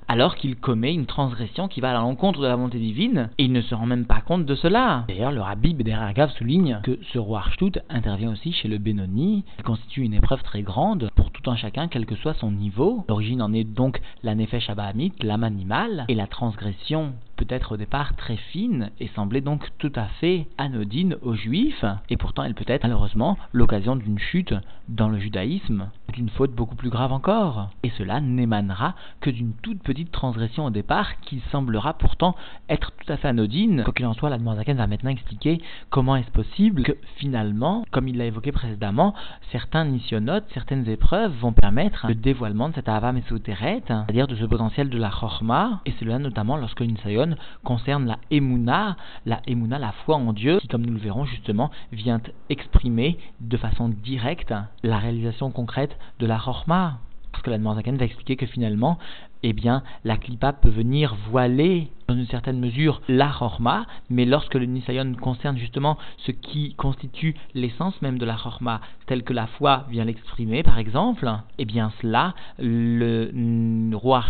alors 0.08 0.34
qu'il 0.34 0.56
commet 0.56 0.92
une 0.92 1.06
transgression 1.06 1.68
qui 1.68 1.80
va 1.80 1.90
à 1.90 2.00
l'encontre 2.00 2.40
de 2.40 2.46
la 2.46 2.56
volonté 2.56 2.78
divine, 2.78 3.30
et 3.38 3.44
il 3.44 3.52
ne 3.52 3.60
se 3.60 3.74
rend 3.74 3.86
même 3.86 4.04
pas 4.04 4.20
compte 4.20 4.44
de 4.44 4.54
cela. 4.56 5.04
D'ailleurs, 5.06 5.30
le 5.30 5.40
rabbi 5.40 5.74
Bederagav 5.74 6.30
souligne 6.32 6.80
que 6.82 6.98
ce 7.12 7.18
roi 7.18 7.44
intervient 7.88 8.32
aussi 8.32 8.52
chez 8.52 8.66
le 8.66 8.78
Benoni, 8.78 9.44
qui 9.58 9.62
constitue 9.62 10.02
une 10.02 10.14
épreuve 10.14 10.42
très 10.42 10.62
grande 10.62 11.08
pour 11.14 11.30
tout 11.30 11.48
un 11.48 11.56
chacun, 11.56 11.86
quel 11.86 12.04
que 12.04 12.16
soit 12.16 12.34
son 12.34 12.50
niveau. 12.50 13.04
L'origine 13.08 13.42
en 13.42 13.52
est 13.52 13.64
donc 13.64 14.00
la 14.24 14.34
Nefesh 14.34 14.68
Abahamit, 14.68 15.12
l'âme 15.22 15.44
animale, 15.44 16.04
et 16.08 16.14
la 16.16 16.26
transgression 16.26 17.12
peut-être 17.40 17.72
au 17.72 17.76
départ 17.78 18.14
très 18.16 18.36
fine 18.36 18.90
et 19.00 19.08
semblait 19.08 19.40
donc 19.40 19.66
tout 19.78 19.92
à 19.96 20.04
fait 20.20 20.46
anodine 20.58 21.16
aux 21.22 21.34
juifs, 21.34 21.84
et 22.10 22.18
pourtant 22.18 22.44
elle 22.44 22.54
peut 22.54 22.64
être 22.66 22.82
malheureusement 22.82 23.38
l'occasion 23.52 23.96
d'une 23.96 24.18
chute 24.18 24.54
dans 24.88 25.08
le 25.08 25.18
judaïsme, 25.18 25.88
d'une 26.12 26.28
faute 26.28 26.54
beaucoup 26.54 26.74
plus 26.74 26.90
grave 26.90 27.12
encore. 27.12 27.70
Et 27.82 27.90
cela 27.96 28.20
n'émanera 28.20 28.94
que 29.20 29.30
d'une 29.30 29.54
toute 29.62 29.82
petite 29.82 30.12
transgression 30.12 30.66
au 30.66 30.70
départ 30.70 31.20
qui 31.20 31.40
semblera 31.50 31.94
pourtant 31.94 32.34
être 32.68 32.92
tout 32.92 33.10
à 33.10 33.16
fait 33.16 33.28
anodine. 33.28 33.84
Quoi 33.84 33.94
qu'il 33.94 34.06
en 34.06 34.14
soit, 34.14 34.28
la 34.28 34.38
Zaken 34.38 34.76
va 34.76 34.86
maintenant 34.86 35.10
expliquer 35.10 35.60
comment 35.88 36.16
est-ce 36.16 36.30
possible 36.30 36.82
que 36.82 36.92
finalement, 37.16 37.84
comme 37.90 38.08
il 38.08 38.18
l'a 38.18 38.26
évoqué 38.26 38.52
précédemment, 38.52 39.14
certains 39.52 39.86
nisyonotes, 39.86 40.44
certaines 40.52 40.88
épreuves 40.88 41.32
vont 41.40 41.52
permettre 41.52 42.06
le 42.08 42.14
dévoilement 42.14 42.68
de 42.68 42.74
cette 42.74 42.88
Ava 42.88 43.12
Mesoteret, 43.12 43.82
c'est-à-dire 43.86 44.26
de 44.26 44.36
ce 44.36 44.44
potentiel 44.44 44.90
de 44.90 44.98
la 44.98 45.10
Chorma, 45.10 45.80
et 45.86 45.92
cela 46.00 46.18
notamment 46.18 46.56
lorsque 46.56 46.80
une 46.80 46.96
sayon 46.98 47.29
concerne 47.64 48.06
la 48.06 48.18
Emouna, 48.30 48.96
la 49.26 49.40
Emouna, 49.46 49.78
la 49.78 49.92
foi 49.92 50.16
en 50.16 50.32
Dieu, 50.32 50.58
qui, 50.60 50.68
comme 50.68 50.84
nous 50.84 50.92
le 50.92 50.98
verrons 50.98 51.24
justement, 51.24 51.70
vient 51.92 52.20
exprimer 52.48 53.18
de 53.40 53.56
façon 53.56 53.88
directe 53.88 54.54
la 54.82 54.98
réalisation 54.98 55.50
concrète 55.50 55.96
de 56.18 56.26
la 56.26 56.38
Chorma. 56.38 56.98
Parce 57.32 57.44
que 57.44 57.50
la 57.50 57.74
Zaken 57.74 57.96
va 57.96 58.04
expliquer 58.04 58.36
que 58.36 58.46
finalement, 58.46 58.98
eh 59.42 59.52
bien, 59.52 59.82
la 60.04 60.16
klipa 60.16 60.52
peut 60.52 60.70
venir 60.70 61.16
voiler 61.30 61.90
dans 62.08 62.14
une 62.14 62.26
certaine 62.26 62.58
mesure 62.58 63.00
la 63.08 63.30
chorma, 63.30 63.86
mais 64.10 64.24
lorsque 64.24 64.54
le 64.54 64.66
nisayon 64.66 65.14
concerne 65.14 65.56
justement 65.56 65.96
ce 66.18 66.32
qui 66.32 66.74
constitue 66.74 67.34
l'essence 67.54 68.00
même 68.02 68.18
de 68.18 68.26
la 68.26 68.36
chorma, 68.36 68.80
tel 69.06 69.22
que 69.22 69.32
la 69.32 69.46
foi 69.46 69.86
vient 69.88 70.04
l'exprimer 70.04 70.62
par 70.62 70.78
exemple, 70.78 71.30
eh 71.58 71.64
bien 71.64 71.92
cela, 72.02 72.34
le 72.58 73.94
roi 73.94 74.24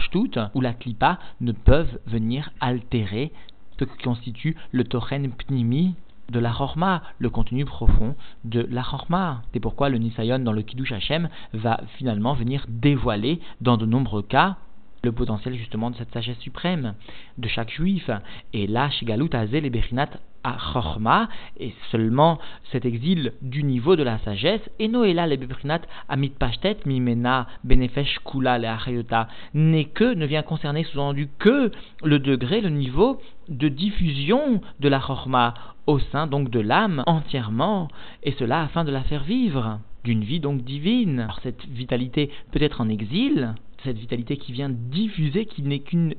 ou 0.55 0.61
la 0.61 0.73
klipa 0.73 1.19
ne 1.41 1.53
peuvent 1.53 1.99
venir 2.07 2.51
altérer 2.61 3.33
ce 3.79 3.85
qui 3.85 4.03
constitue 4.03 4.57
le 4.73 4.85
tochen 4.85 5.31
pnimi 5.31 5.95
de 6.31 6.39
la 6.39 6.53
chorma, 6.53 7.03
le 7.19 7.31
contenu 7.31 7.65
profond 7.65 8.15
de 8.45 8.67
la 8.71 8.83
chorma. 8.83 9.43
C'est 9.53 9.61
pourquoi 9.61 9.89
le 9.89 9.99
nisayon 9.99 10.39
dans 10.39 10.53
le 10.53 10.63
kiddush 10.63 10.93
Hashem 10.93 11.29
va 11.55 11.81
finalement 11.97 12.35
venir 12.35 12.67
dévoiler 12.69 13.41
dans 13.61 13.77
de 13.77 13.87
nombreux 13.87 14.23
cas 14.23 14.57
le 15.03 15.13
potentiel 15.13 15.55
justement 15.55 15.91
de 15.91 15.97
cette 15.97 16.13
sagesse 16.13 16.39
suprême 16.39 16.95
de 17.39 17.49
chaque 17.49 17.71
juif. 17.71 18.11
Et 18.53 18.67
là, 18.67 18.91
Shigalut 18.91 19.31
Azel 19.33 19.65
et 19.65 19.71
Bechinat 19.71 20.11
à 20.43 20.57
Chorma, 20.73 21.29
et 21.59 21.75
seulement 21.91 22.39
cet 22.73 22.87
exil 22.87 23.35
du 23.43 23.63
niveau 23.63 23.95
de 23.95 24.03
la 24.03 24.19
sagesse, 24.21 24.63
et 24.79 24.89
Noéla 24.89 25.27
le 25.27 25.37
Bechinat 25.37 25.83
Amit 26.09 26.31
Pashtet 26.31 26.79
Mimena 26.87 27.47
Benefesh 27.65 28.19
Kula 28.25 28.59
le 28.59 28.69
Achayota, 28.69 29.29
n'est 29.53 29.85
que, 29.85 30.15
ne 30.15 30.27
vient 30.27 30.43
concerner 30.43 30.85
sous-entendu 30.85 31.29
que 31.39 31.71
le 32.03 32.19
degré, 32.19 32.63
le 32.63 32.71
niveau 32.71 33.21
de 33.49 33.69
diffusion 33.69 34.63
de 34.81 34.89
la 34.89 35.01
Chorma 35.01 35.55
au 35.87 35.99
sein 35.99 36.27
donc 36.27 36.51
de 36.51 36.61
l'âme 36.61 37.03
entièrement, 37.07 37.89
et 38.23 38.33
cela 38.33 38.63
afin 38.63 38.85
de 38.85 38.93
la 38.93 39.03
faire 39.03 39.25
vivre 39.25 39.81
d'une 40.05 40.25
vie 40.25 40.41
donc 40.41 40.63
divine. 40.63 41.21
Alors 41.21 41.41
cette 41.43 41.67
vitalité 41.67 42.31
peut 42.53 42.63
être 42.63 42.81
en 42.81 42.89
exil, 42.89 43.55
cette 43.85 43.99
vitalité 43.99 44.37
qui 44.37 44.53
vient 44.53 44.71
diffuser, 44.71 45.47
qui 45.47 45.63
n'est 45.63 45.81
qu'une 45.81 46.15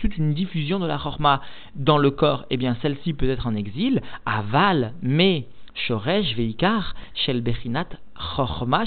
toute 0.00 0.16
une 0.16 0.34
diffusion 0.34 0.78
de 0.78 0.86
la 0.86 0.98
chorma 0.98 1.40
dans 1.74 1.98
le 1.98 2.10
corps, 2.10 2.44
eh 2.50 2.56
bien 2.56 2.76
celle-ci 2.82 3.14
peut 3.14 3.28
être 3.28 3.46
en 3.46 3.54
exil, 3.54 4.02
aval, 4.26 4.92
mais 5.02 5.46
Shoresh 5.74 6.34
Veikar 6.34 6.94
Shel 7.14 7.40
Bechinat 7.40 7.88
Chorma 8.14 8.84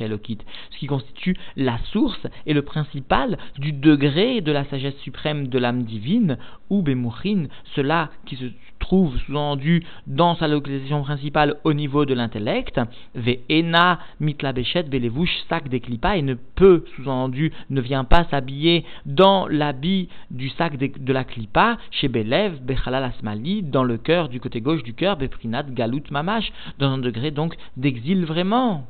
Elokit, 0.00 0.38
ce 0.70 0.78
qui 0.78 0.86
constitue 0.86 1.36
la 1.56 1.78
source 1.92 2.26
et 2.46 2.52
le 2.52 2.62
principal 2.62 3.38
du 3.58 3.72
degré 3.72 4.40
de 4.40 4.50
la 4.50 4.64
sagesse 4.64 4.96
suprême 4.98 5.48
de 5.48 5.58
l'âme 5.58 5.84
divine, 5.84 6.38
ou 6.70 6.82
Bemurin, 6.82 7.46
cela 7.76 8.10
qui 8.26 8.36
se 8.36 8.46
trouve 8.84 9.16
sous-entendu 9.26 9.82
dans 10.06 10.36
sa 10.36 10.46
localisation 10.46 11.02
principale 11.02 11.56
au 11.64 11.72
niveau 11.72 12.04
de 12.04 12.14
l'intellect, 12.14 12.80
ve'ena 13.14 13.98
mitlabeshet 14.20 14.84
belevouche 14.84 15.34
sac 15.48 15.68
des 15.68 15.82
et 16.14 16.22
ne 16.22 16.34
peut, 16.34 16.84
sous-entendu, 16.96 17.52
ne 17.70 17.80
vient 17.80 18.04
pas 18.04 18.24
s'habiller 18.30 18.84
dans 19.06 19.46
l'habit 19.46 20.08
du 20.30 20.50
sac 20.50 20.76
de, 20.76 21.12
la 21.12 21.24
clipa, 21.24 21.78
chez 21.90 22.08
Belev, 22.08 22.60
bechalal 22.62 23.04
asmali, 23.04 23.62
dans 23.62 23.84
le 23.84 23.96
cœur, 23.96 24.28
du 24.28 24.40
côté 24.40 24.60
gauche 24.60 24.82
du 24.82 24.94
cœur, 24.94 25.16
beprinat 25.16 25.64
galut 25.70 26.02
mamash, 26.10 26.52
dans 26.78 26.90
un 26.90 26.98
degré 26.98 27.30
donc 27.30 27.56
d'exil 27.76 28.24
vraiment. 28.26 28.86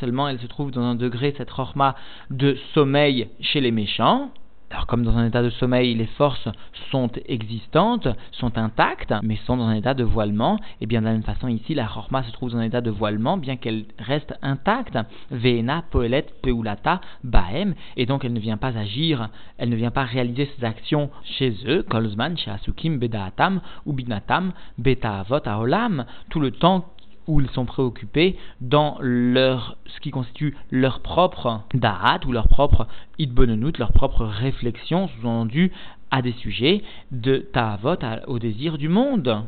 Seulement 0.00 0.28
elle 0.28 0.40
se 0.40 0.46
trouve 0.46 0.70
dans 0.72 0.82
un 0.82 0.96
degré, 0.96 1.34
cette 1.38 1.50
chorma, 1.50 1.94
de 2.30 2.58
sommeil 2.74 3.28
chez 3.40 3.60
les 3.60 3.70
méchants. 3.70 4.32
Alors 4.72 4.86
comme 4.86 5.04
dans 5.04 5.18
un 5.18 5.26
état 5.26 5.42
de 5.42 5.50
sommeil, 5.50 5.94
les 5.94 6.06
forces 6.06 6.48
sont 6.90 7.10
existantes, 7.26 8.08
sont 8.32 8.56
intactes, 8.56 9.12
mais 9.22 9.36
sont 9.44 9.58
dans 9.58 9.66
un 9.66 9.74
état 9.74 9.92
de 9.92 10.02
voilement, 10.02 10.58
et 10.80 10.86
bien 10.86 11.00
de 11.00 11.06
la 11.06 11.12
même 11.12 11.22
façon 11.22 11.48
ici, 11.48 11.74
la 11.74 11.86
chorma 11.86 12.22
se 12.22 12.32
trouve 12.32 12.52
dans 12.52 12.58
un 12.58 12.62
état 12.62 12.80
de 12.80 12.90
voilement, 12.90 13.36
bien 13.36 13.56
qu'elle 13.56 13.84
reste 13.98 14.34
intacte. 14.40 14.96
Veena, 15.30 15.84
Poelet, 15.90 16.26
Peulata, 16.42 17.02
Bahem, 17.22 17.74
et 17.98 18.06
donc 18.06 18.24
elle 18.24 18.32
ne 18.32 18.40
vient 18.40 18.56
pas 18.56 18.78
agir, 18.78 19.28
elle 19.58 19.68
ne 19.68 19.76
vient 19.76 19.90
pas 19.90 20.04
réaliser 20.04 20.50
ses 20.56 20.64
actions 20.64 21.10
chez 21.22 21.54
eux, 21.66 21.82
Kolzman, 21.82 22.38
chez 22.38 22.50
Asukim, 22.50 22.98
Bedaatam, 22.98 23.60
Ubinatam, 23.86 24.52
Betaavot, 24.78 25.46
Aolam, 25.46 26.06
tout 26.30 26.40
le 26.40 26.50
temps 26.50 26.86
où 27.26 27.40
ils 27.40 27.50
sont 27.50 27.64
préoccupés 27.64 28.36
dans 28.60 28.96
leur, 29.00 29.76
ce 29.86 30.00
qui 30.00 30.10
constitue 30.10 30.56
leur 30.70 31.00
propre 31.00 31.62
darat 31.74 32.20
ou 32.26 32.32
leur 32.32 32.48
propre 32.48 32.86
idbonenout, 33.18 33.78
leur 33.78 33.92
propre 33.92 34.24
réflexion 34.24 35.08
sous-entendu 35.08 35.72
à 36.10 36.22
des 36.22 36.32
sujets 36.32 36.82
de 37.10 37.38
ta'avot 37.38 37.96
au 38.26 38.38
désir 38.38 38.78
du 38.78 38.88
monde. 38.88 39.44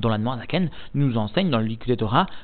Dont 0.00 0.10
la 0.10 0.18
Zaken 0.18 0.70
nous 0.94 1.16
enseigne 1.16 1.48
dans 1.48 1.58
le 1.58 1.64
Likud 1.64 1.98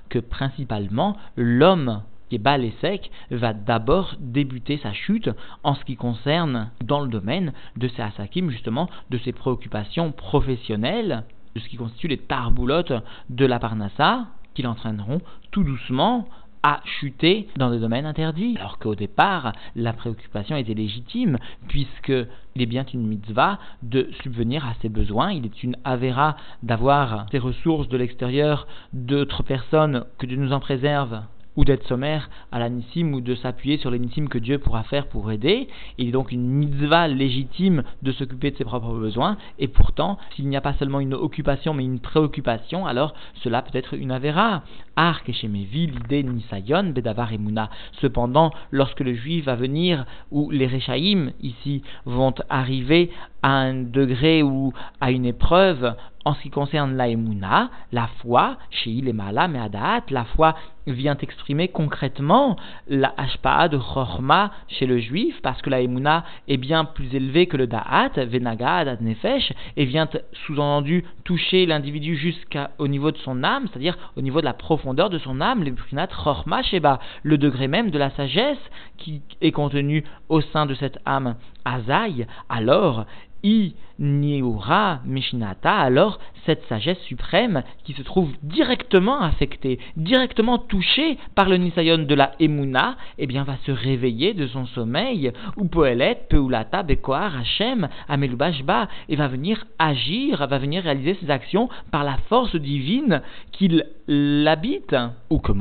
que 0.08 0.18
principalement 0.18 1.16
l'homme 1.36 2.02
qui 2.28 2.36
est 2.36 2.38
bas 2.38 2.56
et 2.56 2.72
sec 2.80 3.10
va 3.30 3.52
d'abord 3.52 4.14
débuter 4.18 4.78
sa 4.78 4.94
chute 4.94 5.28
en 5.64 5.74
ce 5.74 5.84
qui 5.84 5.96
concerne 5.96 6.70
dans 6.82 7.00
le 7.00 7.08
domaine 7.08 7.52
de 7.76 7.88
ses 7.88 8.00
asakim, 8.00 8.48
justement 8.48 8.88
de 9.10 9.18
ses 9.18 9.32
préoccupations 9.32 10.12
professionnelles, 10.12 11.24
de 11.54 11.60
ce 11.60 11.68
qui 11.68 11.76
constitue 11.76 12.08
les 12.08 12.16
tarboulottes 12.16 12.94
de 13.28 13.44
la 13.44 13.58
parnassa, 13.58 14.28
qui 14.54 14.62
l'entraîneront 14.62 15.20
tout 15.50 15.64
doucement 15.64 16.26
à 16.62 16.80
chuter 16.84 17.48
dans 17.56 17.70
des 17.70 17.80
domaines 17.80 18.06
interdits. 18.06 18.56
Alors 18.58 18.78
qu'au 18.78 18.94
départ, 18.94 19.52
la 19.74 19.92
préoccupation 19.92 20.56
était 20.56 20.74
légitime, 20.74 21.38
puisque 21.68 22.12
il 22.54 22.62
est 22.62 22.66
bien 22.66 22.84
une 22.92 23.06
mitzvah 23.06 23.58
de 23.82 24.08
subvenir 24.22 24.66
à 24.66 24.74
ses 24.80 24.88
besoins. 24.88 25.32
Il 25.32 25.44
est 25.44 25.62
une 25.62 25.76
avéra 25.84 26.36
d'avoir 26.62 27.26
ses 27.30 27.38
ressources 27.38 27.88
de 27.88 27.96
l'extérieur 27.96 28.66
d'autres 28.92 29.42
personnes, 29.42 30.04
que 30.18 30.26
Dieu 30.26 30.36
nous 30.36 30.52
en 30.52 30.60
préserve 30.60 31.22
ou 31.56 31.64
d'être 31.64 31.86
sommaire 31.86 32.30
à 32.50 32.58
la 32.58 32.68
ou 32.68 33.20
de 33.20 33.34
s'appuyer 33.34 33.78
sur 33.78 33.90
les 33.90 33.98
que 34.28 34.38
Dieu 34.38 34.58
pourra 34.58 34.82
faire 34.82 35.06
pour 35.06 35.30
aider. 35.30 35.68
Il 35.98 36.08
est 36.08 36.12
donc 36.12 36.32
une 36.32 36.46
mitzvah 36.46 37.08
légitime 37.08 37.82
de 38.02 38.12
s'occuper 38.12 38.50
de 38.50 38.56
ses 38.56 38.64
propres 38.64 38.94
besoins. 38.94 39.36
Et 39.58 39.68
pourtant, 39.68 40.18
s'il 40.34 40.48
n'y 40.48 40.56
a 40.56 40.60
pas 40.60 40.74
seulement 40.74 41.00
une 41.00 41.14
occupation 41.14 41.72
mais 41.74 41.84
une 41.84 42.00
préoccupation, 42.00 42.86
alors 42.86 43.14
cela 43.42 43.62
peut 43.62 43.76
être 43.76 43.94
une 43.94 44.10
avéra. 44.10 44.62
Bedavar 46.92 47.32
et 47.32 47.38
Mouna. 47.38 47.70
Cependant, 48.00 48.50
lorsque 48.70 49.00
le 49.00 49.14
juif 49.14 49.46
va 49.46 49.54
venir, 49.54 50.04
ou 50.30 50.50
les 50.50 50.66
Rechaïm 50.66 51.32
ici 51.40 51.82
vont 52.04 52.34
arriver 52.48 53.10
à 53.42 53.50
un 53.50 53.74
degré 53.82 54.42
ou 54.42 54.72
à 55.00 55.10
une 55.10 55.26
épreuve 55.26 55.94
en 56.24 56.34
ce 56.34 56.42
qui 56.42 56.50
concerne 56.50 56.96
la 56.96 57.08
emuna, 57.08 57.70
la 57.90 58.08
foi, 58.20 58.56
chez 58.70 58.90
Ilemala 58.90 59.48
Meadaat, 59.48 60.04
la 60.10 60.24
foi 60.24 60.54
vient 60.86 61.16
exprimer 61.16 61.68
concrètement 61.68 62.56
la 62.88 63.12
hashpa'a 63.16 63.68
de 63.68 63.78
Chorma 63.78 64.52
chez 64.68 64.86
le 64.86 64.98
juif, 64.98 65.40
parce 65.42 65.60
que 65.62 65.70
la 65.70 65.80
emuna 65.80 66.24
est 66.48 66.56
bien 66.56 66.84
plus 66.84 67.12
élevée 67.14 67.46
que 67.46 67.56
le 67.56 67.66
da'at, 67.66 68.24
venagad, 68.26 69.00
nefesh, 69.00 69.52
et 69.76 69.84
vient 69.84 70.08
sous-entendu 70.46 71.04
toucher 71.32 71.64
l'individu 71.64 72.14
jusqu'au 72.14 72.88
niveau 72.88 73.10
de 73.10 73.16
son 73.16 73.42
âme, 73.42 73.66
c'est-à-dire 73.66 73.96
au 74.16 74.20
niveau 74.20 74.40
de 74.40 74.44
la 74.44 74.52
profondeur 74.52 75.08
de 75.08 75.16
son 75.16 75.40
âme, 75.40 75.64
le 75.64 75.74
Chorma 76.22 76.62
Sheba, 76.62 77.00
le 77.22 77.38
degré 77.38 77.68
même 77.68 77.90
de 77.90 77.98
la 77.98 78.10
sagesse 78.10 78.58
qui 78.98 79.22
est 79.40 79.50
contenu 79.50 80.04
au 80.28 80.42
sein 80.42 80.66
de 80.66 80.74
cette 80.74 80.98
âme 81.06 81.36
Azaï, 81.64 82.26
alors 82.50 83.06
I 83.42 83.74
Niura 84.02 85.00
Mishinata, 85.06 85.72
alors 85.72 86.18
cette 86.44 86.64
sagesse 86.66 87.00
suprême 87.02 87.62
qui 87.84 87.92
se 87.92 88.02
trouve 88.02 88.32
directement 88.42 89.20
affectée, 89.20 89.78
directement 89.96 90.58
touchée 90.58 91.16
par 91.36 91.48
le 91.48 91.56
Nisayon 91.56 91.98
de 91.98 92.14
la 92.14 92.32
Emuna, 92.40 92.96
eh 93.18 93.26
bien 93.28 93.44
va 93.44 93.56
se 93.64 93.70
réveiller 93.70 94.34
de 94.34 94.48
son 94.48 94.66
sommeil, 94.66 95.32
ou 95.56 95.66
Poelet, 95.66 96.26
Peulata, 96.28 96.82
Bekoar, 96.82 97.36
Hashem, 97.36 97.88
Amelubashba, 98.08 98.88
et 99.08 99.14
va 99.14 99.28
venir 99.28 99.64
agir, 99.78 100.46
va 100.48 100.58
venir 100.58 100.82
réaliser 100.82 101.16
ses 101.20 101.30
actions 101.30 101.68
par 101.92 102.02
la 102.02 102.16
force 102.28 102.56
divine 102.56 103.22
qu'il 103.52 103.86
l'habite. 104.08 104.96
Ou 105.30 105.38
que 105.38 105.52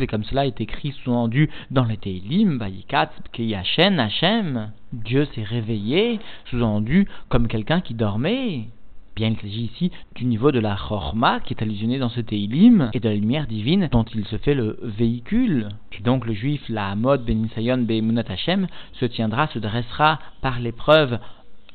et 0.00 0.06
comme 0.06 0.24
cela 0.24 0.46
est 0.46 0.60
écrit 0.60 0.92
sous-entendu 0.92 1.48
dans 1.70 1.84
les 1.84 1.96
Teilim, 1.96 2.58
Bayikat, 2.58 3.10
Keyashen, 3.32 3.98
Hashem. 3.98 4.72
Dieu 4.92 5.26
s'est 5.34 5.42
réveillé, 5.42 6.18
sous-entendu 6.46 7.06
comme 7.28 7.46
quelqu'un 7.46 7.77
qui 7.80 7.94
dormait. 7.94 8.68
Bien, 9.16 9.30
il 9.30 9.36
s'agit 9.36 9.64
ici 9.64 9.90
du 10.14 10.26
niveau 10.26 10.52
de 10.52 10.60
la 10.60 10.76
chorma 10.76 11.40
qui 11.40 11.52
est 11.52 11.60
allusionné 11.60 11.98
dans 11.98 12.08
ce 12.08 12.20
Teilim 12.20 12.90
et 12.92 13.00
de 13.00 13.08
la 13.08 13.16
lumière 13.16 13.48
divine 13.48 13.88
dont 13.90 14.04
il 14.04 14.24
se 14.26 14.36
fait 14.36 14.54
le 14.54 14.78
véhicule. 14.80 15.70
Et 15.98 16.02
donc 16.02 16.24
le 16.24 16.34
juif, 16.34 16.62
la 16.68 16.90
Hamod 16.90 17.24
Ben 17.24 17.44
Isayon 17.46 17.84
Hashem, 18.28 18.68
se 18.92 19.06
tiendra, 19.06 19.48
se 19.48 19.58
dressera 19.58 20.20
par 20.40 20.60
l'épreuve 20.60 21.18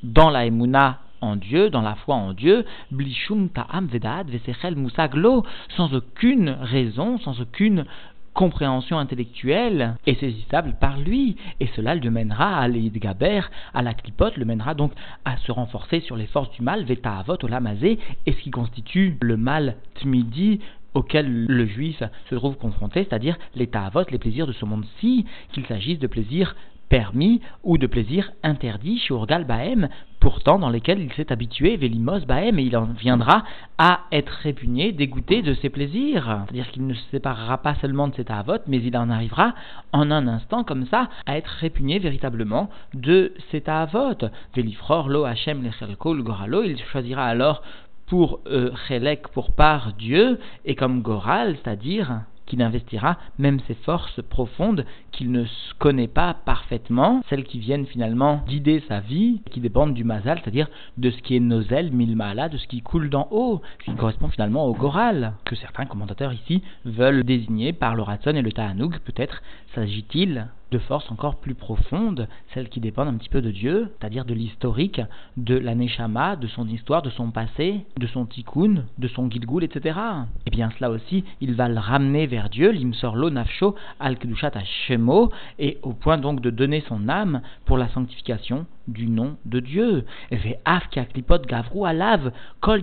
dans 0.04 0.30
la 0.30 0.46
Emuna 0.46 1.00
en 1.20 1.36
Dieu, 1.36 1.70
dans 1.70 1.82
la 1.82 1.96
foi 1.96 2.16
en 2.16 2.34
Dieu, 2.34 2.66
blishum 2.92 3.50
ta'am 3.50 3.88
vedad 3.88 4.30
vesechel 4.30 4.76
musaglo, 4.76 5.46
sans 5.76 5.94
aucune 5.94 6.50
raison, 6.62 7.18
sans 7.20 7.40
aucune 7.42 7.86
compréhension 8.34 8.98
intellectuelle 8.98 9.96
est 10.06 10.20
saisissable 10.20 10.76
par 10.80 11.00
lui, 11.00 11.38
et 11.60 11.68
cela 11.76 11.96
le 11.96 12.10
mènera 12.10 12.58
à 12.58 12.68
l'Idgaber, 12.68 13.42
à 13.74 13.82
la 13.82 13.94
clipote, 13.94 14.38
le 14.38 14.46
mènera 14.46 14.74
donc 14.74 14.92
à 15.26 15.38
se 15.38 15.52
renforcer 15.52 16.00
sur 16.02 16.16
les 16.16 16.28
forces 16.28 16.52
du 16.52 16.62
mal, 16.62 16.84
Veta 16.84 17.18
Avot, 17.18 17.38
Olamazé, 17.44 18.00
et 18.26 18.34
ce 18.34 18.40
qui 18.40 18.52
constitue 18.52 19.18
le 19.22 19.38
mal 19.38 19.76
Tmidi, 19.96 20.60
auquel 20.94 21.46
le 21.46 21.66
juif 21.66 22.04
se 22.30 22.36
trouve 22.36 22.56
confronté, 22.56 23.04
c'est-à-dire 23.04 23.38
les 23.56 23.68
ta'avot, 23.68 24.04
les 24.12 24.20
plaisirs 24.20 24.48
de 24.48 24.54
ce 24.54 24.66
monde-ci, 24.66 25.26
qu'il 25.52 25.66
s'agisse 25.66 26.00
de 26.00 26.08
plaisirs 26.08 26.56
permis 26.94 27.42
ou 27.64 27.80
de 27.80 27.88
plaisirs 27.88 28.34
interdits 28.44 29.00
chez 29.00 29.16
Urgal 29.16 29.46
Bahem, 29.46 29.90
pourtant 30.20 30.60
dans 30.60 30.70
lesquels 30.70 31.02
il 31.02 31.12
s'est 31.14 31.32
habitué, 31.32 31.76
Vélimos 31.76 32.20
Bahem, 32.28 32.60
et 32.60 32.64
il 32.66 32.78
en 32.78 32.86
viendra 32.86 33.42
à 33.80 34.02
être 34.12 34.30
répugné, 34.44 34.92
dégoûté 34.92 35.42
de 35.42 35.56
ses 35.56 35.72
plaisirs. 35.72 36.42
C'est-à-dire 36.46 36.70
qu'il 36.70 36.86
ne 36.86 36.94
se 36.94 37.02
séparera 37.10 37.58
pas 37.58 37.74
seulement 37.82 38.10
de 38.10 38.14
cet 38.14 38.30
avot, 38.30 38.60
mais 38.68 38.78
il 38.78 38.96
en 38.96 39.10
arrivera 39.10 39.56
en 39.92 40.12
un 40.12 40.28
instant 40.28 40.64
comme 40.64 40.86
ça 40.86 41.10
à 41.26 41.36
être 41.36 41.48
répugné 41.48 41.98
véritablement 41.98 42.70
de 42.94 43.34
cet 43.50 43.70
avot. 43.70 44.30
Vélifror, 44.56 45.10
lo 45.10 45.26
Hachem, 45.26 45.64
le 45.64 46.22
goralo, 46.22 46.62
il 46.62 46.78
choisira 46.92 47.26
alors 47.26 47.64
pour 48.06 48.42
euh, 48.46 48.70
pour 49.34 49.54
part 49.54 49.94
Dieu, 49.98 50.38
et 50.64 50.76
comme 50.76 51.02
Goral, 51.02 51.58
c'est-à-dire 51.64 52.22
qu'il 52.46 52.62
investira 52.62 53.18
même 53.38 53.60
ses 53.68 53.74
forces 53.74 54.22
profondes 54.30 54.86
qu'il 55.12 55.32
ne 55.32 55.46
connaît 55.80 56.08
pas 56.08 56.34
parfaitement, 56.34 57.22
celles 57.30 57.44
qui 57.44 57.60
viennent 57.60 57.86
finalement 57.86 58.44
guider 58.48 58.84
sa 58.88 59.00
vie, 59.00 59.42
qui 59.52 59.60
dépendent 59.60 59.94
du 59.94 60.04
mazal, 60.04 60.40
c'est-à-dire 60.42 60.68
de 60.98 61.12
ce 61.12 61.22
qui 61.22 61.36
est 61.36 61.40
nozel, 61.40 61.92
milmala, 61.92 62.50
de 62.50 62.58
ce 62.58 62.68
qui 62.68 62.82
coule 62.82 63.10
d'en 63.10 63.28
haut, 63.32 63.62
ce 63.80 63.92
qui 63.92 63.98
correspond 63.98 64.28
finalement 64.28 64.66
au 64.66 64.74
goral, 64.74 65.34
que 65.46 65.56
certains 65.56 65.86
commentateurs 65.86 66.34
ici 66.34 66.64
veulent 66.86 67.24
désigner 67.24 67.74
par 67.74 67.96
le 67.96 68.02
ratson 68.02 68.32
et 68.32 68.42
le 68.42 68.52
ta'anoug, 68.52 68.98
peut-être 69.06 69.42
s'agit-il 69.76 70.48
de 70.74 70.80
forces 70.80 71.12
encore 71.12 71.36
plus 71.36 71.54
profondes, 71.54 72.28
celles 72.54 72.68
qui 72.68 72.80
dépendent 72.80 73.10
un 73.10 73.18
petit 73.18 73.30
peu 73.30 73.44
de 73.44 73.52
Dieu, 73.52 73.92
c'est-à-dire 74.00 74.26
de 74.26 74.34
l'historique, 74.34 75.02
de 75.38 75.56
la 75.56 75.76
Neshama, 75.76 76.36
de 76.36 76.48
son 76.48 76.68
histoire, 76.68 77.04
de 77.04 77.12
son 77.12 77.30
passé, 77.30 77.86
de 77.98 78.08
son 78.08 78.26
tikkun, 78.26 78.86
de 78.98 79.08
son 79.08 79.30
gilgul, 79.30 79.64
etc. 79.64 80.00
Et 80.00 80.48
eh 80.48 80.50
bien 80.50 80.72
cela 80.78 80.90
aussi, 80.90 81.24
il 81.42 81.54
va 81.54 81.70
le 81.70 81.78
ramener 81.78 82.26
vers 82.26 82.50
Dieu, 82.50 82.72
l'imsorlo 82.72 83.30
nafsho 83.30 83.76
al 84.00 84.18
kedushat 84.18 84.54
hashemo, 84.56 85.32
et 85.60 85.78
au 85.84 85.94
point 85.94 86.18
donc 86.18 86.42
de 86.42 86.50
donner 86.50 86.84
son 86.88 87.08
âme 87.08 87.42
pour 87.66 87.78
la 87.78 87.88
sanctification 87.90 88.66
du 88.88 89.08
nom 89.08 89.38
de 89.46 89.60
Dieu. 89.60 90.06
kol. 92.60 92.82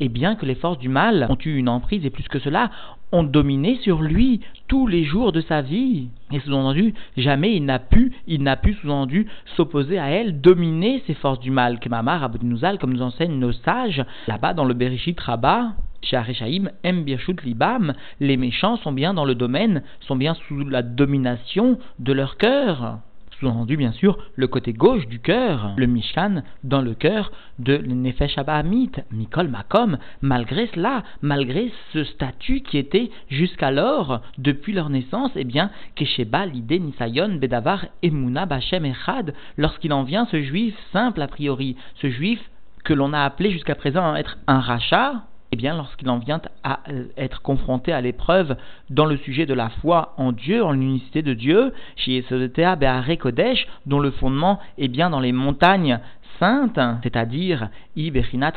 Et 0.00 0.08
bien 0.08 0.34
que 0.34 0.46
les 0.46 0.54
forces 0.54 0.78
du 0.78 0.88
mal 0.88 1.26
ont 1.30 1.38
eu 1.44 1.56
une 1.56 1.68
emprise 1.68 2.04
et 2.04 2.10
plus 2.10 2.28
que 2.28 2.38
cela, 2.40 2.70
ont 3.14 3.22
dominé 3.22 3.78
sur 3.82 4.02
lui 4.02 4.40
tous 4.66 4.86
les 4.86 5.04
jours 5.04 5.32
de 5.32 5.40
sa 5.40 5.62
vie. 5.62 6.08
Et 6.32 6.40
sous-entendu, 6.40 6.94
jamais 7.16 7.54
il 7.54 7.64
n'a 7.64 7.78
pu, 7.78 8.12
il 8.26 8.42
n'a 8.42 8.56
pu 8.56 8.74
sous-entendu 8.74 9.26
s'opposer 9.56 9.98
à 9.98 10.10
elle, 10.10 10.40
dominer 10.40 11.02
ces 11.06 11.14
forces 11.14 11.40
du 11.40 11.50
mal. 11.50 11.78
Kemamar 11.78 12.24
Abdinouzal, 12.24 12.78
comme 12.78 12.92
nous 12.92 13.02
enseignent 13.02 13.38
nos 13.38 13.52
sages, 13.52 14.04
là-bas 14.26 14.52
dans 14.52 14.64
le 14.64 14.74
Bereshit 14.74 15.18
Rabbah, 15.18 15.74
chez 16.02 16.16
Arechaim, 16.16 16.70
M. 16.82 17.04
Birshut 17.04 17.42
Libam, 17.44 17.94
les 18.20 18.36
méchants 18.36 18.76
sont 18.76 18.92
bien 18.92 19.14
dans 19.14 19.24
le 19.24 19.34
domaine, 19.34 19.82
sont 20.00 20.16
bien 20.16 20.34
sous 20.34 20.68
la 20.68 20.82
domination 20.82 21.78
de 21.98 22.12
leur 22.12 22.36
cœur 22.36 22.98
sous-entendu 23.44 23.76
bien 23.76 23.92
sûr 23.92 24.16
le 24.36 24.46
côté 24.46 24.72
gauche 24.72 25.06
du 25.06 25.18
cœur, 25.18 25.74
le 25.76 25.86
Mishkan 25.86 26.42
dans 26.62 26.80
le 26.80 26.94
cœur 26.94 27.30
de 27.58 27.76
Nefesh 27.76 28.38
Abahamit, 28.38 28.92
Mikol 29.12 29.48
Makom, 29.48 29.98
malgré 30.22 30.68
cela, 30.68 31.02
malgré 31.20 31.70
ce 31.92 32.04
statut 32.04 32.62
qui 32.62 32.78
était 32.78 33.10
jusqu'alors, 33.28 34.22
depuis 34.38 34.72
leur 34.72 34.88
naissance, 34.88 35.30
eh 35.36 35.44
bien, 35.44 35.70
Kesheba, 35.94 36.46
l'idée 36.46 36.78
Nisayon, 36.78 37.36
Bedavar, 37.36 37.86
Emuna, 38.02 38.46
Bachem, 38.46 38.86
Echad, 38.86 39.34
lorsqu'il 39.58 39.92
en 39.92 40.04
vient 40.04 40.26
ce 40.30 40.42
juif 40.42 40.74
simple 40.92 41.20
a 41.20 41.28
priori, 41.28 41.76
ce 41.96 42.08
juif 42.08 42.40
que 42.82 42.94
l'on 42.94 43.12
a 43.12 43.20
appelé 43.20 43.50
jusqu'à 43.50 43.74
présent 43.74 44.14
être 44.14 44.38
un 44.46 44.60
rachat, 44.60 45.24
eh 45.54 45.56
bien, 45.56 45.76
lorsqu'il 45.76 46.10
en 46.10 46.18
vient 46.18 46.40
à 46.64 46.80
euh, 46.90 47.04
être 47.16 47.40
confronté 47.40 47.92
à 47.92 48.00
l'épreuve 48.00 48.56
dans 48.90 49.04
le 49.04 49.16
sujet 49.16 49.46
de 49.46 49.54
la 49.54 49.68
foi 49.68 50.12
en 50.16 50.32
Dieu, 50.32 50.64
en 50.64 50.72
l'unicité 50.72 51.22
de 51.22 51.32
Dieu, 51.32 51.72
chez 51.94 52.10
Yesodetea 52.10 52.74
Be'are 52.74 53.16
Kodesh, 53.18 53.68
dont 53.86 54.00
le 54.00 54.10
fondement 54.10 54.58
est 54.78 54.88
bien 54.88 55.10
dans 55.10 55.20
les 55.20 55.30
montagnes 55.30 56.00
saintes, 56.40 56.80
c'est-à-dire 57.04 57.68
Iberinat 57.94 58.52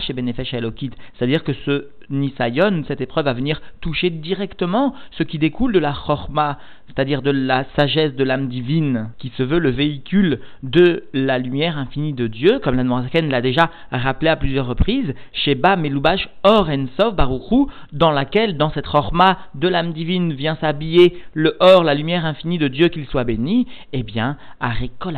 chez 0.00 0.14
Benefesh 0.14 0.50
c'est-à-dire 0.50 1.44
que 1.44 1.52
ce 1.52 1.88
Nisayon, 2.10 2.84
cette 2.86 3.00
épreuve 3.00 3.26
va 3.26 3.32
venir 3.32 3.60
toucher 3.80 4.10
directement 4.10 4.94
ce 5.12 5.22
qui 5.22 5.38
découle 5.38 5.72
de 5.72 5.78
la 5.78 5.92
Chorma, 5.92 6.58
c'est-à-dire 6.88 7.22
de 7.22 7.30
la 7.30 7.64
sagesse 7.76 8.14
de 8.14 8.24
l'âme 8.24 8.48
divine, 8.48 9.10
qui 9.18 9.32
se 9.36 9.42
veut 9.42 9.58
le 9.58 9.70
véhicule 9.70 10.40
de 10.62 11.04
la 11.12 11.38
lumière 11.38 11.78
infinie 11.78 12.12
de 12.12 12.26
Dieu, 12.26 12.58
comme 12.58 12.76
la 12.76 13.20
l'a 13.20 13.40
déjà 13.40 13.70
rappelé 13.92 14.30
à 14.30 14.36
plusieurs 14.36 14.66
reprises, 14.66 15.14
Sheba 15.32 15.76
Melubash 15.76 16.28
Or 16.42 16.68
Ensov 16.68 17.14
Baruchu, 17.14 17.66
dans 17.92 18.10
laquelle, 18.10 18.56
dans 18.56 18.70
cette 18.70 18.86
Chorma 18.86 19.38
de 19.54 19.68
l'âme 19.68 19.92
divine, 19.92 20.32
vient 20.32 20.56
s'habiller 20.56 21.18
le 21.34 21.56
Or, 21.60 21.84
la 21.84 21.94
lumière 21.94 22.24
infinie 22.24 22.58
de 22.58 22.68
Dieu, 22.68 22.88
qu'il 22.88 23.06
soit 23.06 23.24
béni, 23.24 23.66
eh 23.92 24.02
bien, 24.02 24.36
Arekol 24.60 25.16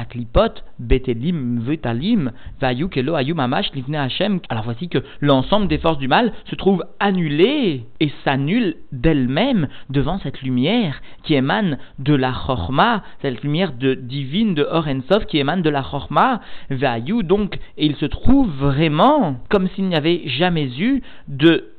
Betelim 0.79 1.61
klalim, 1.93 2.33
vayu 2.61 2.89
kelo 2.89 3.15
ayu 3.15 3.35
mamash 3.35 3.73
livne 3.75 3.97
Hashem. 3.97 4.41
Alors 4.49 4.65
voici 4.65 4.89
que 4.89 4.99
l'ensemble 5.21 5.69
des 5.69 5.79
forces 5.79 5.99
du 5.99 6.09
mal 6.09 6.33
se 6.47 6.55
trouve 6.55 6.82
annulé 7.01 7.85
et 8.01 8.11
s'annule 8.25 8.77
d'elle-même 8.93 9.69
devant 9.91 10.19
cette 10.19 10.43
lumière 10.43 11.01
qui 11.23 11.35
émane 11.35 11.79
de 11.99 12.15
la 12.15 12.33
chorma, 12.33 13.03
cette 13.21 13.43
lumière 13.43 13.73
divine 13.73 14.55
de 14.55 14.65
Orensov 14.65 15.27
qui 15.27 15.39
émane 15.39 15.63
de 15.63 15.71
la 15.71 15.83
chorma, 15.83 16.41
vayu 16.71 17.23
donc, 17.23 17.57
et 17.77 17.87
il 17.87 17.97
se 17.97 18.07
trouve 18.07 18.51
vraiment 18.51 19.37
comme 19.49 19.69
s'il 19.69 19.89
n'y 19.89 19.97
avait 19.97 20.23
jamais 20.27 20.69
eu 20.79 21.03
de 21.29 21.73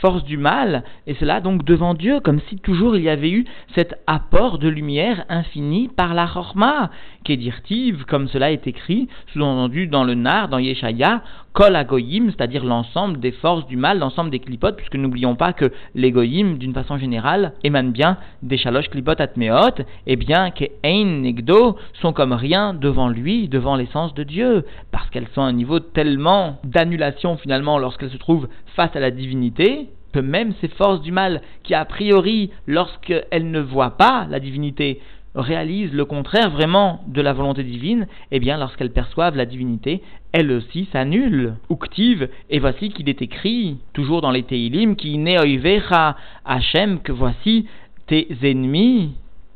force 0.00 0.24
du 0.24 0.36
mal, 0.36 0.82
et 1.06 1.14
cela 1.14 1.40
donc 1.40 1.64
devant 1.64 1.94
Dieu, 1.94 2.20
comme 2.20 2.40
si 2.48 2.56
toujours 2.56 2.96
il 2.96 3.02
y 3.02 3.08
avait 3.08 3.30
eu 3.30 3.44
cet 3.74 3.94
apport 4.06 4.58
de 4.58 4.68
lumière 4.68 5.24
infinie 5.28 5.88
par 5.88 6.14
la 6.14 6.26
Chorma, 6.26 6.90
qu'édirtive, 7.24 8.04
comme 8.06 8.28
cela 8.28 8.50
est 8.50 8.66
écrit, 8.66 9.08
sous-entendu 9.32 9.86
dans 9.86 10.04
le 10.04 10.14
Nar, 10.14 10.48
dans 10.48 10.58
Yeshaya, 10.58 11.22
C'est-à-dire 11.58 12.64
l'ensemble 12.64 13.20
des 13.20 13.32
forces 13.32 13.66
du 13.66 13.76
mal, 13.76 13.98
l'ensemble 13.98 14.30
des 14.30 14.38
clipotes, 14.38 14.76
puisque 14.76 14.94
n'oublions 14.94 15.36
pas 15.36 15.52
que 15.52 15.72
les 15.94 16.10
d'une 16.10 16.72
façon 16.72 16.96
générale, 16.96 17.52
émanent 17.64 17.90
bien 17.90 18.18
des 18.42 18.56
chaloches 18.56 18.88
clipotes 18.88 19.20
atmeot, 19.20 19.82
et 20.06 20.16
bien 20.16 20.50
que 20.50 20.64
Ein 20.84 21.22
Negdo 21.22 21.76
sont 22.00 22.12
comme 22.12 22.32
rien 22.32 22.74
devant 22.74 23.08
lui, 23.08 23.48
devant 23.48 23.76
l'essence 23.76 24.14
de 24.14 24.22
Dieu, 24.22 24.64
parce 24.90 25.08
qu'elles 25.10 25.28
sont 25.34 25.42
à 25.42 25.46
un 25.46 25.52
niveau 25.52 25.80
tellement 25.80 26.58
d'annulation 26.64 27.36
finalement 27.36 27.78
lorsqu'elles 27.78 28.10
se 28.10 28.16
trouvent 28.16 28.48
face 28.76 28.94
à 28.94 29.00
la 29.00 29.10
divinité, 29.10 29.88
que 30.12 30.20
même 30.20 30.52
ces 30.60 30.68
forces 30.68 31.02
du 31.02 31.12
mal, 31.12 31.40
qui 31.62 31.74
a 31.74 31.84
priori, 31.84 32.50
lorsqu'elles 32.66 33.50
ne 33.50 33.60
voient 33.60 33.96
pas 33.96 34.26
la 34.28 34.40
divinité, 34.40 35.00
réalisent 35.34 35.92
le 35.92 36.04
contraire 36.04 36.50
vraiment 36.50 37.02
de 37.06 37.20
la 37.20 37.32
volonté 37.32 37.62
divine, 37.62 38.06
eh 38.30 38.40
bien, 38.40 38.56
lorsqu'elles 38.58 38.92
perçoivent 38.92 39.36
la 39.36 39.46
divinité, 39.46 40.02
elles 40.32 40.50
aussi 40.50 40.88
s'annulent. 40.92 41.54
Uktiv, 41.70 42.28
et 42.50 42.58
voici 42.58 42.90
qu'il 42.90 43.08
est 43.08 43.22
écrit, 43.22 43.78
toujours 43.92 44.20
dans 44.20 44.30
les 44.30 44.42
Teilim, 44.42 44.96
qui 44.96 45.18
neoivecha 45.18 46.16
Hachem, 46.44 47.00
que 47.00 47.12
voici 47.12 47.66
tes 48.06 48.28
ennemis. 48.42 49.12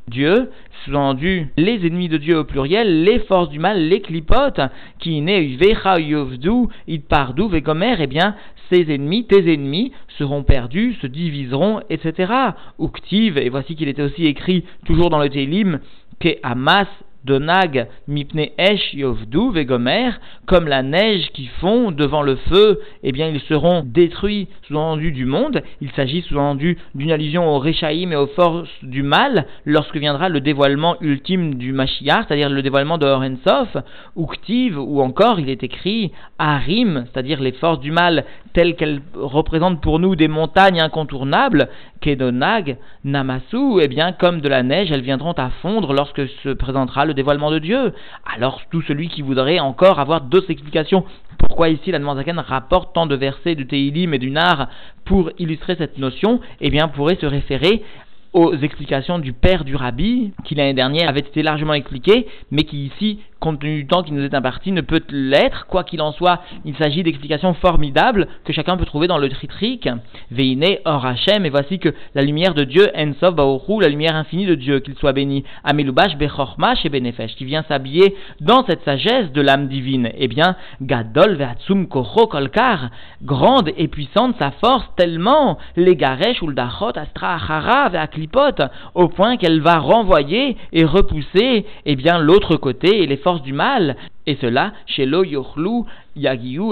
Dieu, 0.09 0.51
sous-entendu 0.85 1.49
les 1.57 1.87
ennemis 1.87 2.09
de 2.09 2.19
Dieu 2.19 2.39
au 2.39 2.45
pluriel, 2.45 3.05
les 3.05 3.21
forces 3.21 3.49
du 3.49 3.59
mal, 3.59 3.89
les 3.89 4.01
clipotes, 4.01 4.61
qui 4.99 5.21
neoivecha 5.21 5.99
yovdu, 5.99 6.69
idpardu 6.87 7.49
vegomer, 7.49 7.97
eh 7.99 8.07
bien, 8.07 8.35
ces 8.71 8.93
ennemis, 8.93 9.27
tes 9.27 9.53
ennemis, 9.53 9.93
seront 10.19 10.43
perdus, 10.43 10.95
se 11.01 11.07
diviseront, 11.07 11.81
etc. 11.89 12.33
Uktiv, 12.79 13.39
et 13.39 13.49
voici 13.49 13.77
qu'il 13.77 13.89
était 13.89 14.03
aussi 14.03 14.27
écrit 14.27 14.65
toujours 14.85 15.11
dans 15.11 15.23
le 15.23 15.31
Télim, 15.31 15.81
que 16.21 16.29
Hamas 16.43 16.89
Donag 17.25 17.89
mipne 18.07 18.51
esh 18.59 18.93
yovdu 18.95 19.51
vegomer, 19.53 20.11
comme 20.47 20.69
la 20.69 20.83
neige 20.83 21.31
qui 21.33 21.47
fond 21.61 21.91
devant 21.91 22.23
le 22.23 22.37
feu, 22.37 22.81
eh 23.03 23.13
bien 23.13 23.29
ils 23.29 23.41
seront 23.41 23.83
détruits 23.85 24.49
sous-entendu 24.69 25.13
du 25.13 25.25
monde. 25.25 25.63
Il 25.81 25.91
s'agit 25.93 26.23
sous-entendu 26.23 26.77
d'une 26.95 27.13
allusion 27.13 27.49
au 27.49 27.59
Rechaïm 27.59 28.13
et 28.13 28.17
aux 28.17 28.27
forces 28.27 28.69
du 28.83 29.03
mal, 29.03 29.47
lorsque 29.65 29.97
viendra 29.97 30.29
le 30.29 30.41
dévoilement 30.41 30.97
ultime 31.01 31.55
du 31.55 31.73
Mashiach, 31.73 32.27
c'est-à-dire 32.29 32.51
le 32.51 32.63
dévoilement 32.63 32.99
de 32.99 33.07
Horensof, 33.07 33.77
ou 34.17 34.29
ou 34.77 35.01
encore 35.01 35.41
il 35.41 35.49
est 35.49 35.63
écrit 35.63 36.13
Harim, 36.39 37.07
c'est-à-dire 37.13 37.41
les 37.41 37.53
forces 37.53 37.81
du 37.81 37.91
mal 37.91 38.25
telles 38.53 38.77
qu'elles 38.77 39.01
représentent 39.15 39.81
pour 39.81 39.99
nous 39.99 40.15
des 40.15 40.29
montagnes 40.29 40.81
incontournables, 40.81 41.69
Kedonag, 42.01 42.77
Namasu, 43.05 43.81
eh 43.81 43.89
bien 43.89 44.13
comme 44.13 44.41
de 44.41 44.49
la 44.49 44.63
neige, 44.63 44.93
elles 44.93 45.03
viendront 45.03 45.33
à 45.33 45.51
fondre 45.63 45.93
lorsque 45.93 46.29
se 46.43 46.51
présentera 46.51 47.05
le 47.05 47.14
dévoilement 47.15 47.51
de 47.51 47.59
Dieu. 47.59 47.93
Alors 48.37 48.61
tout 48.71 48.83
celui 48.83 49.09
qui 49.09 49.23
voudrait 49.23 49.61
encore 49.61 49.99
avoir 49.99 50.21
d'autres 50.21 50.51
explications, 50.51 51.05
pourquoi 51.39 51.69
ici 51.69 51.91
la 51.91 52.01
Zaken 52.01 52.39
rapporte 52.39 52.95
tant 52.95 53.07
de 53.07 53.15
versets 53.15 53.55
du 53.55 53.67
Teilim 53.67 54.13
et 54.15 54.19
du 54.19 54.31
Nar 54.31 54.69
pour 55.05 55.31
illustrer 55.39 55.77
cette 55.77 55.99
notion, 55.99 56.41
eh 56.61 56.71
bien 56.71 56.89
pourrait 56.89 57.17
se 57.21 57.27
référer 57.27 57.83
aux 58.35 58.57
explications 58.57 59.21
du 59.21 59.33
père 59.33 59.65
du 59.65 59.77
rabbi, 59.77 60.33
qui 60.45 60.57
l'année 60.57 60.75
dernière 60.75 61.09
avait 61.09 61.21
été 61.21 61.43
largement 61.43 61.73
expliqué, 61.73 62.27
mais 62.51 62.65
qui 62.65 62.87
ici 62.87 63.21
compte 63.45 63.61
tenu 63.61 63.77
du 63.77 63.87
temps 63.87 64.03
qui 64.03 64.13
nous 64.13 64.25
est 64.25 64.35
imparti, 64.35 64.73
ne 64.73 64.81
peut 64.81 65.03
l'être. 65.11 65.67
Quoi 65.67 65.85
qu'il 65.85 66.01
en 66.01 66.13
soit, 66.13 66.41
il 66.65 66.75
s'agit 66.77 67.03
d'explications 67.03 67.53
formidables 67.53 68.27
que 68.45 68.55
chacun 68.55 68.79
peut 68.79 68.87
trouver 68.87 69.07
dans 69.07 69.19
le 69.19 69.29
tritrique. 69.29 69.87
Veine 70.31 70.79
or 70.87 71.05
Hachem, 71.05 71.45
et 71.45 71.51
voici 71.51 71.79
que 71.79 71.91
la 72.15 72.23
lumière 72.23 72.55
de 72.55 72.65
Dieu, 72.65 72.89
Ensov 72.97 73.35
Baoru, 73.35 73.83
la 73.83 73.91
lumière 73.91 74.17
infinie 74.17 74.47
de 74.47 74.55
Dieu, 74.55 74.81
qu'il 74.81 74.95
soit 74.95 75.13
béni, 75.13 75.45
Amelubash 75.63 76.17
Bechormash 76.17 76.87
et 76.87 76.89
Benefesh, 76.89 77.35
qui 77.37 77.45
vient 77.45 77.65
s'habiller 77.69 78.17
dans 78.41 78.65
cette 78.65 78.83
sagesse 78.85 79.31
de 79.33 79.43
l'âme 79.43 79.69
divine. 79.69 80.11
Eh 80.17 80.29
bien, 80.29 80.57
Gadol 80.81 81.35
Veatsum 81.35 81.87
Koro 81.87 82.27
Kolkar, 82.27 82.89
grande 83.23 83.71
et 83.77 83.89
puissante 83.89 84.37
sa 84.39 84.53
force 84.53 84.89
tellement, 84.97 85.59
les 85.77 85.97
Garesh 85.97 86.41
Uldachot 86.41 86.97
Astra 86.97 87.35
Achara 87.35 87.91
Veaklipot, 87.91 88.63
au 88.95 89.09
point 89.09 89.37
qu'elle 89.37 89.61
va 89.61 89.81
renvoyer 89.81 90.57
et 90.73 90.85
repousser, 90.85 91.67
eh 91.85 91.97
bien, 91.97 92.19
l'autre 92.19 92.57
côté 92.57 93.03
et 93.03 93.07
les 93.07 93.19
forces 93.19 93.34
du 93.43 93.53
mal, 93.53 93.97
et 94.27 94.37
cela 94.41 94.73
chez 94.87 95.07
Lo 95.07 95.25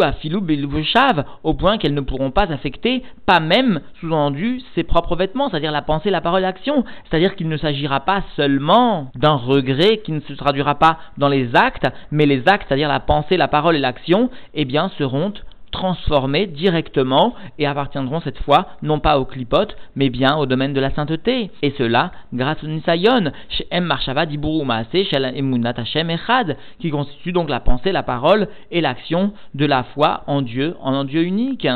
Afilu, 0.03 0.40
Beluvushav, 0.40 1.25
au 1.42 1.55
point 1.55 1.79
qu'elles 1.79 1.94
ne 1.94 2.01
pourront 2.01 2.31
pas 2.31 2.53
affecter, 2.53 3.03
pas 3.27 3.40
même, 3.40 3.81
sous-entendu, 4.01 4.61
ses 4.75 4.85
propres 4.85 5.16
vêtements, 5.16 5.51
c'est-à-dire 5.51 5.72
la 5.72 5.83
pensée, 5.83 6.11
la 6.11 6.20
parole, 6.20 6.42
l'action. 6.42 6.85
C'est-à-dire 7.05 7.35
qu'il 7.35 7.48
ne 7.48 7.57
s'agira 7.57 8.01
pas 8.01 8.22
seulement 8.37 9.11
d'un 9.14 9.35
regret 9.35 9.98
qui 9.98 10.12
ne 10.12 10.20
se 10.20 10.33
traduira 10.35 10.77
pas 10.77 10.98
dans 11.18 11.29
les 11.29 11.55
actes, 11.55 11.87
mais 12.11 12.27
les 12.27 12.48
actes, 12.48 12.66
c'est-à-dire 12.68 12.88
la 12.88 13.01
pensée, 13.01 13.37
la 13.37 13.48
parole 13.48 13.77
et 13.77 13.81
l'action, 13.81 14.31
eh 14.55 14.64
bien, 14.64 14.90
seront 14.98 15.33
transformés 15.73 16.47
directement 16.47 17.35
et 17.59 17.67
appartiendront 17.67 18.21
cette 18.21 18.39
fois 18.39 18.69
non 18.83 19.01
pas 19.01 19.19
au 19.19 19.25
clipote, 19.25 19.77
mais 19.97 20.11
bien 20.11 20.37
au 20.37 20.47
domaine 20.47 20.73
de 20.73 20.81
la 20.81 20.91
sainteté. 20.91 21.51
Et 21.63 21.75
cela 21.77 22.13
grâce 22.33 22.63
au 22.63 22.69
Nisayon, 22.69 23.33
chez 23.49 23.67
M. 23.71 23.85
Marshava 23.85 24.27
Diburu 24.27 24.65
chez 24.93 25.17
Hashem 25.17 26.11
Echad, 26.11 26.57
qui 26.79 26.91
constitue 26.91 27.33
donc 27.33 27.49
la 27.49 27.61
pensée, 27.61 27.91
la 27.91 28.03
parole 28.03 28.49
et 28.71 28.81
l'action 28.81 29.33
de 29.55 29.67
la 29.67 29.83
foi 29.83 30.23
en 30.27 30.43
Dieu, 30.43 30.77
en 30.81 30.95
un 30.95 31.05
Dieu 31.05 31.23
unique. 31.23 31.67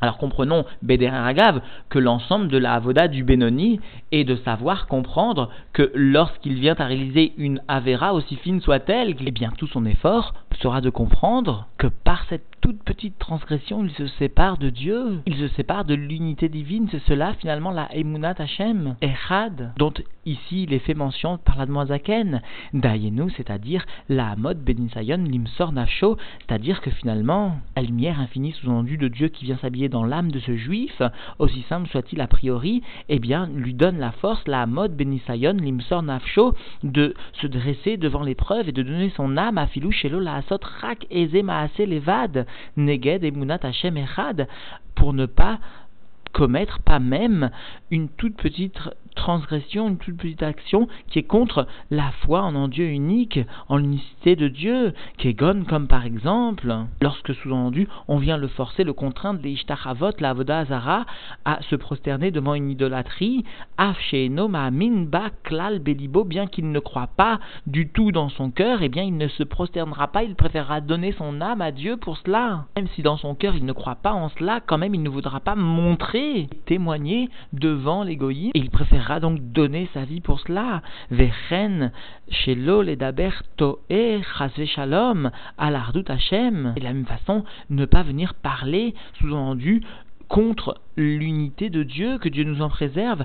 Alors 0.00 0.18
comprenons, 0.18 0.64
Beder 0.82 1.08
Ragav, 1.08 1.62
que 1.88 1.98
l'ensemble 1.98 2.48
de 2.48 2.58
la 2.58 2.74
avoda 2.74 3.08
du 3.08 3.24
Benoni 3.24 3.80
est 4.12 4.24
de 4.24 4.36
savoir 4.36 4.88
comprendre 4.88 5.48
que 5.72 5.90
lorsqu'il 5.94 6.54
vient 6.54 6.74
à 6.78 6.84
réaliser 6.84 7.32
une 7.38 7.62
Avera, 7.66 8.12
aussi 8.12 8.36
fine 8.36 8.60
soit-elle, 8.60 9.16
eh 9.18 9.30
bien 9.30 9.50
tout 9.56 9.66
son 9.66 9.86
effort 9.86 10.34
sera 10.60 10.82
de 10.82 10.90
comprendre 10.90 11.66
que 11.78 11.86
par 11.86 12.24
cette 12.28 12.44
toute 12.60 12.82
petite 12.82 13.18
transgression, 13.18 13.84
il 13.84 13.90
se 13.92 14.06
sépare 14.18 14.58
de 14.58 14.70
Dieu, 14.70 15.20
il 15.26 15.36
se 15.36 15.48
sépare 15.48 15.84
de 15.84 15.94
l'unité 15.94 16.48
divine, 16.48 16.88
c'est 16.90 17.02
cela 17.06 17.34
finalement 17.34 17.70
la 17.70 17.94
Emunat 17.94 18.34
Hashem, 18.38 18.96
Echad, 19.00 19.72
dont 19.76 19.92
ici 20.24 20.64
il 20.64 20.72
est 20.72 20.80
fait 20.80 20.94
mention 20.94 21.38
par 21.38 21.56
la 21.56 21.86
Zaken, 21.86 22.42
Dayenu, 22.72 23.30
c'est-à-dire 23.36 23.84
la 24.08 24.36
mode 24.36 24.62
Benisayon 24.62 25.24
Limsor 25.24 25.72
Nafsho, 25.72 26.16
c'est-à-dire 26.40 26.80
que 26.80 26.90
finalement, 26.90 27.56
la 27.76 27.82
lumière 27.82 28.20
infinie 28.20 28.52
sous-endue 28.52 28.96
de 28.96 29.08
Dieu 29.08 29.28
qui 29.28 29.44
vient 29.44 29.58
s'habiller 29.58 29.88
dans 29.88 30.04
l'âme 30.04 30.30
de 30.30 30.40
ce 30.40 30.56
juif, 30.56 31.02
aussi 31.38 31.62
simple 31.68 31.88
soit-il 31.88 32.20
a 32.20 32.26
priori, 32.26 32.82
eh 33.08 33.18
bien, 33.18 33.48
lui 33.54 33.74
donne 33.74 33.98
la 33.98 34.12
force, 34.12 34.42
la 34.46 34.66
mode 34.66 34.96
Benisayon 34.96 35.54
Limsor 35.54 36.02
Nafsho, 36.02 36.54
de 36.82 37.14
se 37.40 37.46
dresser 37.46 37.96
devant 37.96 38.22
l'épreuve 38.22 38.68
et 38.68 38.72
de 38.72 38.82
donner 38.82 39.10
son 39.10 39.36
âme 39.36 39.58
à 39.58 39.66
Filou 39.66 39.92
Shelo 39.92 40.20
la 40.20 40.36
Asot 40.36 40.58
Rak 40.80 41.06
Eze 41.10 41.42
Maase 41.42 41.78
Levad, 41.78 42.45
Neged 42.76 43.24
et 43.24 43.30
Munat 43.30 43.60
Hashem 43.62 43.96
Echad, 43.96 44.48
pour 44.94 45.12
ne 45.12 45.26
pas 45.26 45.58
commettre 46.32 46.80
pas 46.80 46.98
même 46.98 47.50
une 47.90 48.08
toute 48.08 48.36
petite 48.36 48.78
transgression, 49.16 49.88
une 49.88 49.98
toute 49.98 50.16
petite 50.16 50.42
action 50.42 50.86
qui 51.08 51.18
est 51.18 51.24
contre 51.24 51.66
la 51.90 52.12
foi 52.22 52.42
en 52.42 52.54
un 52.54 52.68
Dieu 52.68 52.86
unique, 52.86 53.40
en 53.68 53.76
l'unicité 53.76 54.36
de 54.36 54.46
Dieu, 54.46 54.94
qui 55.18 55.28
est 55.28 55.34
gonne 55.34 55.64
comme 55.64 55.88
par 55.88 56.06
exemple, 56.06 56.72
lorsque 57.02 57.34
sous-entendu 57.34 57.88
on 58.06 58.18
vient 58.18 58.36
le 58.36 58.46
forcer, 58.46 58.84
le 58.84 58.92
contraindre, 58.92 59.40
les 59.42 59.50
Ishtachavot, 59.52 60.12
la 60.20 60.30
Avoda 60.30 60.60
Azara, 60.60 61.06
à 61.44 61.60
se 61.62 61.74
prosterner 61.74 62.30
devant 62.30 62.54
une 62.54 62.70
idolâtrie, 62.70 63.44
Afsheno 63.78 64.48
Ma'amin 64.48 65.04
Ba 65.04 65.30
Klal 65.42 65.80
Belibo, 65.80 66.24
bien 66.24 66.46
qu'il 66.46 66.70
ne 66.70 66.78
croit 66.78 67.08
pas 67.16 67.40
du 67.66 67.88
tout 67.88 68.12
dans 68.12 68.28
son 68.28 68.50
cœur, 68.50 68.82
eh 68.82 68.88
bien 68.88 69.02
il 69.02 69.16
ne 69.16 69.28
se 69.28 69.42
prosternera 69.42 70.08
pas, 70.08 70.22
il 70.22 70.34
préférera 70.36 70.80
donner 70.80 71.12
son 71.12 71.40
âme 71.40 71.62
à 71.62 71.72
Dieu 71.72 71.96
pour 71.96 72.16
cela. 72.18 72.66
Même 72.76 72.88
si 72.94 73.02
dans 73.02 73.16
son 73.16 73.34
cœur 73.34 73.56
il 73.56 73.64
ne 73.64 73.72
croit 73.72 73.96
pas 73.96 74.12
en 74.12 74.28
cela, 74.28 74.60
quand 74.60 74.78
même 74.78 74.94
il 74.94 75.02
ne 75.02 75.08
voudra 75.08 75.40
pas 75.40 75.54
montrer, 75.54 76.48
témoigner 76.66 77.28
devant 77.52 78.02
l'égoïsme, 78.02 78.52
il 78.54 78.70
préférera 78.70 79.05
donc 79.20 79.40
donner 79.52 79.88
sa 79.94 80.04
vie 80.04 80.20
pour 80.20 80.40
cela. 80.40 80.82
Vechen, 81.10 81.92
shelo 82.28 82.82
ledaber 82.82 83.30
to'e 83.56 84.22
chasve 84.36 84.64
shalom, 84.66 85.30
alardut 85.58 86.04
Hashem. 86.08 86.74
Et 86.76 86.80
de 86.80 86.84
la 86.84 86.92
même 86.92 87.06
façon, 87.06 87.44
ne 87.70 87.84
pas 87.86 88.02
venir 88.02 88.34
parler, 88.34 88.94
sous-entendu, 89.18 89.82
contre 90.28 90.80
l'unité 90.96 91.70
de 91.70 91.82
Dieu, 91.82 92.18
que 92.18 92.28
Dieu 92.28 92.44
nous 92.44 92.62
en 92.62 92.68
préserve, 92.68 93.24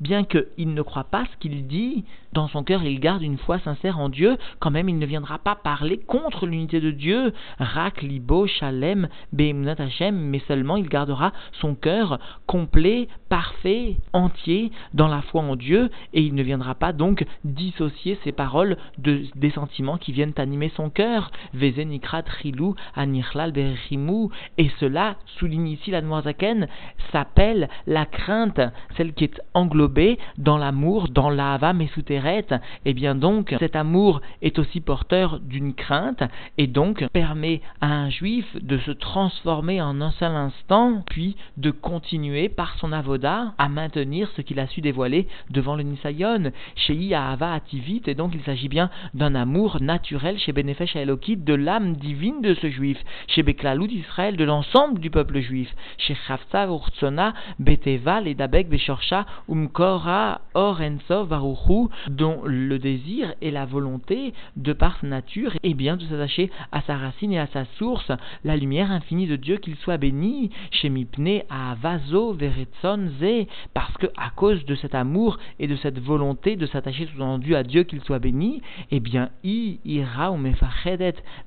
bien 0.00 0.24
qu'il 0.24 0.74
ne 0.74 0.82
croit 0.82 1.04
pas 1.04 1.24
ce 1.26 1.36
qu'il 1.38 1.66
dit, 1.66 2.04
dans 2.32 2.48
son 2.48 2.64
cœur 2.64 2.82
il 2.82 2.98
garde 3.00 3.22
une 3.22 3.38
foi 3.38 3.58
sincère 3.58 3.98
en 3.98 4.08
Dieu, 4.08 4.36
quand 4.58 4.70
même 4.70 4.88
il 4.88 4.98
ne 4.98 5.06
viendra 5.06 5.38
pas 5.38 5.54
parler 5.54 5.98
contre 5.98 6.46
l'unité 6.46 6.80
de 6.80 6.90
Dieu, 6.90 7.32
Rak 7.58 8.02
Libo 8.02 8.46
Shalem 8.46 9.08
mais 9.32 10.38
seulement 10.48 10.76
il 10.76 10.88
gardera 10.88 11.32
son 11.60 11.74
cœur 11.74 12.18
complet, 12.46 13.08
parfait, 13.28 13.96
entier 14.12 14.72
dans 14.94 15.08
la 15.08 15.22
foi 15.22 15.42
en 15.42 15.56
Dieu, 15.56 15.90
et 16.12 16.22
il 16.22 16.34
ne 16.34 16.42
viendra 16.42 16.74
pas 16.74 16.92
donc 16.92 17.24
dissocier 17.44 18.18
ses 18.24 18.32
paroles 18.32 18.76
de, 18.98 19.24
des 19.34 19.50
sentiments 19.50 19.98
qui 19.98 20.12
viennent 20.12 20.32
animer 20.36 20.70
son 20.74 20.90
cœur, 20.90 21.30
et 24.58 24.70
cela 24.80 25.16
souligne 25.42 25.66
ici 25.66 25.90
la 25.90 26.02
Noirzaken, 26.02 26.68
s'appelle 27.10 27.68
la 27.88 28.06
crainte, 28.06 28.60
celle 28.96 29.12
qui 29.12 29.24
est 29.24 29.42
englobée 29.54 30.16
dans 30.38 30.56
l'amour, 30.56 31.08
dans 31.08 31.30
l'Ava 31.30 31.72
Mesuteret. 31.72 32.46
Et 32.52 32.90
eh 32.90 32.94
bien 32.94 33.16
donc, 33.16 33.52
cet 33.58 33.74
amour 33.74 34.20
est 34.40 34.60
aussi 34.60 34.80
porteur 34.80 35.40
d'une 35.40 35.74
crainte 35.74 36.22
et 36.58 36.68
donc 36.68 37.04
permet 37.12 37.60
à 37.80 37.88
un 37.88 38.08
juif 38.08 38.46
de 38.54 38.78
se 38.78 38.92
transformer 38.92 39.82
en 39.82 40.00
un 40.00 40.12
seul 40.12 40.30
instant, 40.30 41.02
puis 41.10 41.34
de 41.56 41.72
continuer 41.72 42.48
par 42.48 42.78
son 42.78 42.92
avoda 42.92 43.54
à 43.58 43.68
maintenir 43.68 44.30
ce 44.36 44.42
qu'il 44.42 44.60
a 44.60 44.68
su 44.68 44.80
dévoiler 44.80 45.26
devant 45.50 45.74
le 45.74 45.82
Nisayon. 45.82 46.52
Chez 46.76 47.12
Ahava 47.14 47.52
Ativit, 47.52 48.02
et 48.06 48.14
donc 48.14 48.30
il 48.32 48.42
s'agit 48.42 48.68
bien 48.68 48.90
d'un 49.14 49.34
amour 49.34 49.78
naturel 49.80 50.38
chez 50.38 50.52
Benefesh 50.52 50.94
Elokit, 50.94 51.38
de 51.38 51.54
l'âme 51.54 51.96
divine 51.96 52.42
de 52.42 52.54
ce 52.54 52.70
juif, 52.70 52.98
chez 53.26 53.42
Beklalout 53.42 53.88
d'Israël, 53.88 54.36
de 54.36 54.44
l'ensemble 54.44 55.00
du 55.00 55.10
peuple 55.10 55.31
juif, 55.40 55.74
chez 55.98 56.14
Chavtsa 56.26 56.66
Urtsona, 56.66 57.34
Beteva, 57.58 58.20
Ledabek, 58.20 58.68
Beshorcha, 58.68 59.26
Umkora, 59.48 60.40
Or 60.54 60.80
Varuchu, 61.08 61.88
dont 62.08 62.42
le 62.44 62.78
désir 62.78 63.34
et 63.40 63.50
la 63.50 63.64
volonté, 63.64 64.34
de 64.56 64.72
par 64.72 64.98
sa 65.00 65.06
nature, 65.06 65.52
est 65.62 65.74
bien 65.74 65.96
de 65.96 66.04
s'attacher 66.04 66.50
à 66.70 66.82
sa 66.82 66.96
racine 66.96 67.32
et 67.32 67.38
à 67.38 67.46
sa 67.48 67.64
source, 67.78 68.10
la 68.44 68.56
lumière 68.56 68.90
infinie 68.90 69.26
de 69.26 69.36
Dieu, 69.36 69.56
qu'il 69.56 69.76
soit 69.76 69.98
béni, 69.98 70.50
chez 70.70 70.88
Mipne, 70.88 71.42
à 71.50 71.74
Vaso, 71.80 72.36
Ze, 72.38 73.46
parce 73.74 73.96
que 73.98 74.06
à 74.16 74.30
cause 74.30 74.64
de 74.64 74.74
cet 74.74 74.94
amour 74.94 75.38
et 75.58 75.66
de 75.66 75.76
cette 75.76 75.98
volonté 75.98 76.56
de 76.56 76.66
s'attacher 76.66 77.06
sous-entendu 77.06 77.54
à 77.54 77.62
Dieu, 77.62 77.84
qu'il 77.84 78.02
soit 78.02 78.18
béni, 78.18 78.62
eh 78.90 79.00
bien, 79.00 79.30
I, 79.44 79.78
Ira, 79.84 80.32
ou 80.32 80.38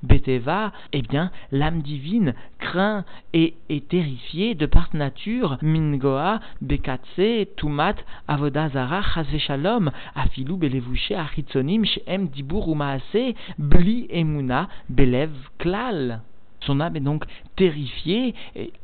Beteva, 0.02 0.72
eh 0.92 1.02
bien, 1.02 1.30
l'âme 1.52 1.82
divine 1.82 2.34
craint 2.58 3.04
et 3.32 3.54
est 3.76 3.88
terrifiée 3.88 4.54
de 4.54 4.66
par 4.66 4.88
nature, 4.94 5.58
Mingoa, 5.62 6.40
Bekatse, 6.60 7.48
Tumat, 7.56 7.96
Avodazara, 8.28 9.02
Shalom, 9.38 9.90
Afilou, 10.14 10.56
Belevouché, 10.56 11.14
Achitzonim, 11.14 11.84
Shem, 11.84 12.28
Dibur, 12.28 12.68
Umaase, 12.68 13.34
Bli, 13.58 14.06
Emuna, 14.10 14.68
Belev, 14.88 15.30
Klal. 15.58 16.22
Son 16.60 16.80
âme 16.80 16.96
est 16.96 17.00
donc 17.00 17.24
terrifiée, 17.54 18.34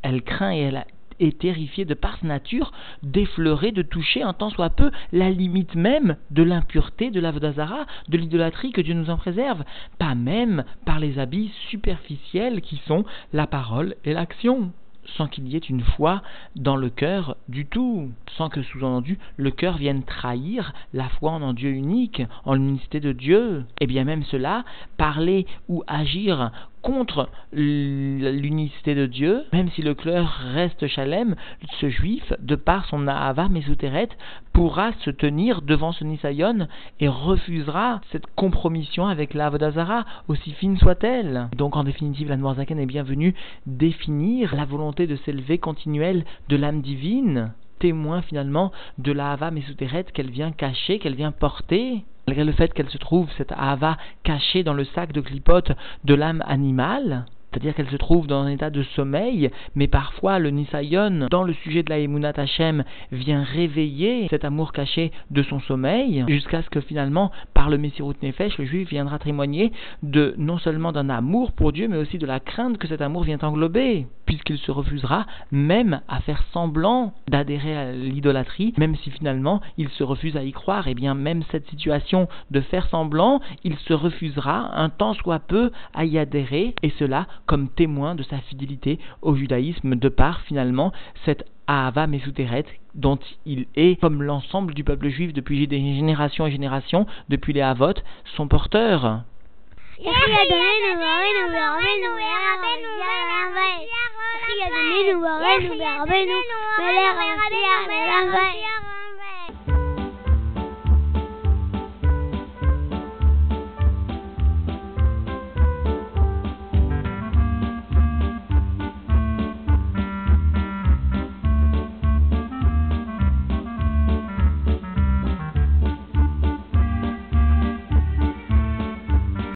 elle 0.03 0.22
craint 0.22 0.53
et 0.53 0.61
elle 0.61 0.84
est 1.18 1.38
terrifiée 1.38 1.84
de 1.84 1.95
par 1.95 2.24
nature 2.24 2.72
d'effleurer, 3.03 3.72
de 3.72 3.82
toucher 3.82 4.22
un 4.22 4.32
tant 4.32 4.51
soit 4.51 4.70
peu 4.70 4.90
la 5.12 5.30
limite 5.30 5.74
même 5.74 6.16
de 6.30 6.43
l'impureté 6.43 7.11
de 7.11 7.20
l'Avodazara, 7.20 7.86
de 8.09 8.18
l'idolâtrie 8.18 8.72
que 8.72 8.80
Dieu 8.80 8.95
nous 8.95 9.11
en 9.11 9.16
préserve, 9.16 9.64
pas 9.99 10.14
même 10.14 10.64
par 10.84 10.99
les 10.99 11.18
habits 11.18 11.53
superficiels 11.70 12.61
qui 12.61 12.80
sont 12.86 13.05
la 13.32 13.47
parole 13.47 13.95
et 14.05 14.12
l'action 14.12 14.72
sans 15.17 15.29
qu'il 15.29 15.49
y 15.49 15.57
ait 15.57 15.59
une 15.59 15.83
foi 15.83 16.23
dans 16.57 16.77
le 16.77 16.91
cœur 16.91 17.37
du 17.49 17.67
tout, 17.67 18.11
sans 18.37 18.49
que 18.49 18.63
sous-entendu 18.63 19.19
le 19.37 19.51
cœur 19.51 19.77
vienne 19.77 20.03
trahir 20.03 20.73
la 20.93 21.09
foi 21.09 21.33
en 21.33 21.43
un 21.43 21.55
Dieu 21.55 21.71
unique, 21.71 22.23
en 22.45 22.55
l'unicité 22.55 23.01
de 23.01 23.13
Dieu. 23.13 23.65
Et 23.81 23.87
bien 23.87 24.05
même 24.05 24.25
cela, 24.25 24.65
parler 24.97 25.47
ou 25.69 25.83
agir 25.87 26.51
contre 26.83 27.28
l'unicité 27.53 28.95
de 28.95 29.07
Dieu, 29.07 29.45
même 29.53 29.70
si 29.70 29.83
le 29.83 29.95
cœur 29.95 30.28
reste 30.53 30.87
chalem, 30.89 31.37
ce 31.80 31.89
juif, 31.89 32.33
de 32.41 32.57
par 32.57 32.87
son 32.87 33.07
Ahava 33.07 33.49
Mesuteret, 33.49 34.09
pourra 34.53 34.93
se 35.05 35.11
tenir 35.11 35.62
devant 35.62 35.93
ce 35.93 36.05
Nisayon 36.05 36.66
et 37.01 37.09
refusera 37.09 38.01
cette 38.11 38.26
compromission 38.35 39.07
avec 39.07 39.33
la 39.33 39.47
Avodazara, 39.47 40.05
aussi 40.28 40.53
fine 40.53 40.76
soit-elle. 40.76 41.49
Donc 41.57 41.76
en 41.76 41.85
définitive, 41.85 42.28
la 42.28 42.37
Noirzaken 42.37 42.78
est 42.78 42.87
bienvenue 42.87 43.35
définir 43.66 44.55
la 44.55 44.64
volonté 44.64 45.07
de 45.07 45.16
s'élever 45.16 45.59
continuelle 45.59 46.24
de 46.49 46.57
l'âme 46.57 46.83
divine 46.83 47.53
témoin 47.78 48.22
finalement 48.22 48.70
de 48.99 49.11
la 49.11 49.33
Hava 49.33 49.51
Mesuteret 49.51 50.05
qu'elle 50.14 50.30
vient 50.30 50.53
cacher, 50.53 51.01
qu'elle 51.01 51.16
vient 51.16 51.33
porter, 51.33 52.05
malgré 52.27 52.45
le 52.45 52.53
fait 52.53 52.73
qu'elle 52.73 52.91
se 52.91 52.99
trouve, 52.99 53.29
cette 53.37 53.53
Hava 53.53 53.97
cachée 54.23 54.62
dans 54.62 54.75
le 54.75 54.85
sac 54.85 55.12
de 55.12 55.20
clipote 55.20 55.73
de 56.05 56.14
l'âme 56.14 56.43
animale 56.47 57.27
c'est-à-dire 57.53 57.75
qu'elle 57.75 57.91
se 57.91 57.97
trouve 57.97 58.27
dans 58.27 58.43
un 58.43 58.49
état 58.49 58.71
de 58.71 58.83
sommeil, 58.83 59.51
mais 59.75 59.87
parfois 59.87 60.39
le 60.39 60.51
Nisayon, 60.51 61.27
dans 61.31 61.43
le 61.43 61.53
sujet 61.53 61.83
de 61.83 61.91
la 61.91 61.99
Emunat 61.99 62.33
Hashem, 62.37 62.85
vient 63.11 63.43
réveiller 63.43 64.27
cet 64.31 64.45
amour 64.45 64.73
caché 64.73 65.13
de 65.31 65.43
son 65.43 65.61
sommeil, 65.61 66.25
jusqu'à 66.29 66.63
ce 66.63 66.71
que 66.71 66.81
finalement, 66.81 67.31
par 67.53 67.69
le 67.69 67.79
Messirut 67.79 68.15
Nefesh, 68.23 68.57
le 68.59 68.65
juif 68.65 68.89
viendra 68.89 69.19
témoigner 69.19 69.73
de 70.03 70.35
non 70.39 70.59
seulement 70.59 70.93
d'un 70.93 71.11
amour 71.11 71.53
pour 71.53 71.73
Dieu, 71.73 71.89
mais 71.89 71.99
aussi 71.99 72.19
de 72.19 72.27
la 72.27 72.41
crainte 72.41 72.79
que 72.79 72.89
cet 72.89 73.03
amour 73.03 73.25
vient 73.25 73.39
englober, 73.43 74.07
puisqu'il 74.27 74.59
se 74.59 74.71
refusera 74.71 75.27
même 75.51 76.01
à 76.09 76.21
faire 76.21 76.43
semblant 76.53 77.13
d'adhérer 77.29 77.77
à 77.77 77.93
l'idolâtrie, 77.93 78.73
même 78.79 78.97
si 78.97 79.11
finalement 79.11 79.61
il 79.77 79.89
se 79.91 80.05
refuse 80.05 80.37
à 80.37 80.43
y 80.43 80.53
croire, 80.53 80.89
et 80.89 80.95
bien 80.95 81.15
même 81.15 81.43
cette 81.51 81.69
situation 81.69 82.29
de 82.51 82.61
faire 82.61 82.87
semblant, 82.89 83.41
il 83.65 83.77
se 83.77 83.93
refusera 83.93 84.79
un 84.81 84.89
temps 84.89 85.15
soit 85.15 85.41
peu 85.41 85.71
à 85.95 86.05
y 86.05 86.19
adhérer, 86.19 86.75
et 86.83 86.91
cela 86.99 87.27
comme 87.47 87.68
témoin 87.68 88.14
de 88.14 88.22
sa 88.22 88.38
fidélité 88.38 88.99
au 89.20 89.34
judaïsme 89.34 89.97
de 89.97 90.09
par 90.09 90.40
finalement 90.43 90.93
cette 91.24 91.45
Ahava 91.66 92.07
Mesuteret 92.07 92.64
dont 92.95 93.18
il 93.47 93.66
est, 93.76 94.01
comme 94.01 94.22
l'ensemble 94.22 94.74
du 94.74 94.84
peuple 94.84 95.09
juif 95.09 95.32
depuis 95.32 95.66
des 95.66 95.78
générations 95.78 96.47
et 96.47 96.51
générations, 96.51 97.07
depuis 97.28 97.53
les 97.53 97.62
Havot, 97.62 97.95
son 98.36 98.49
porteur. 98.49 99.22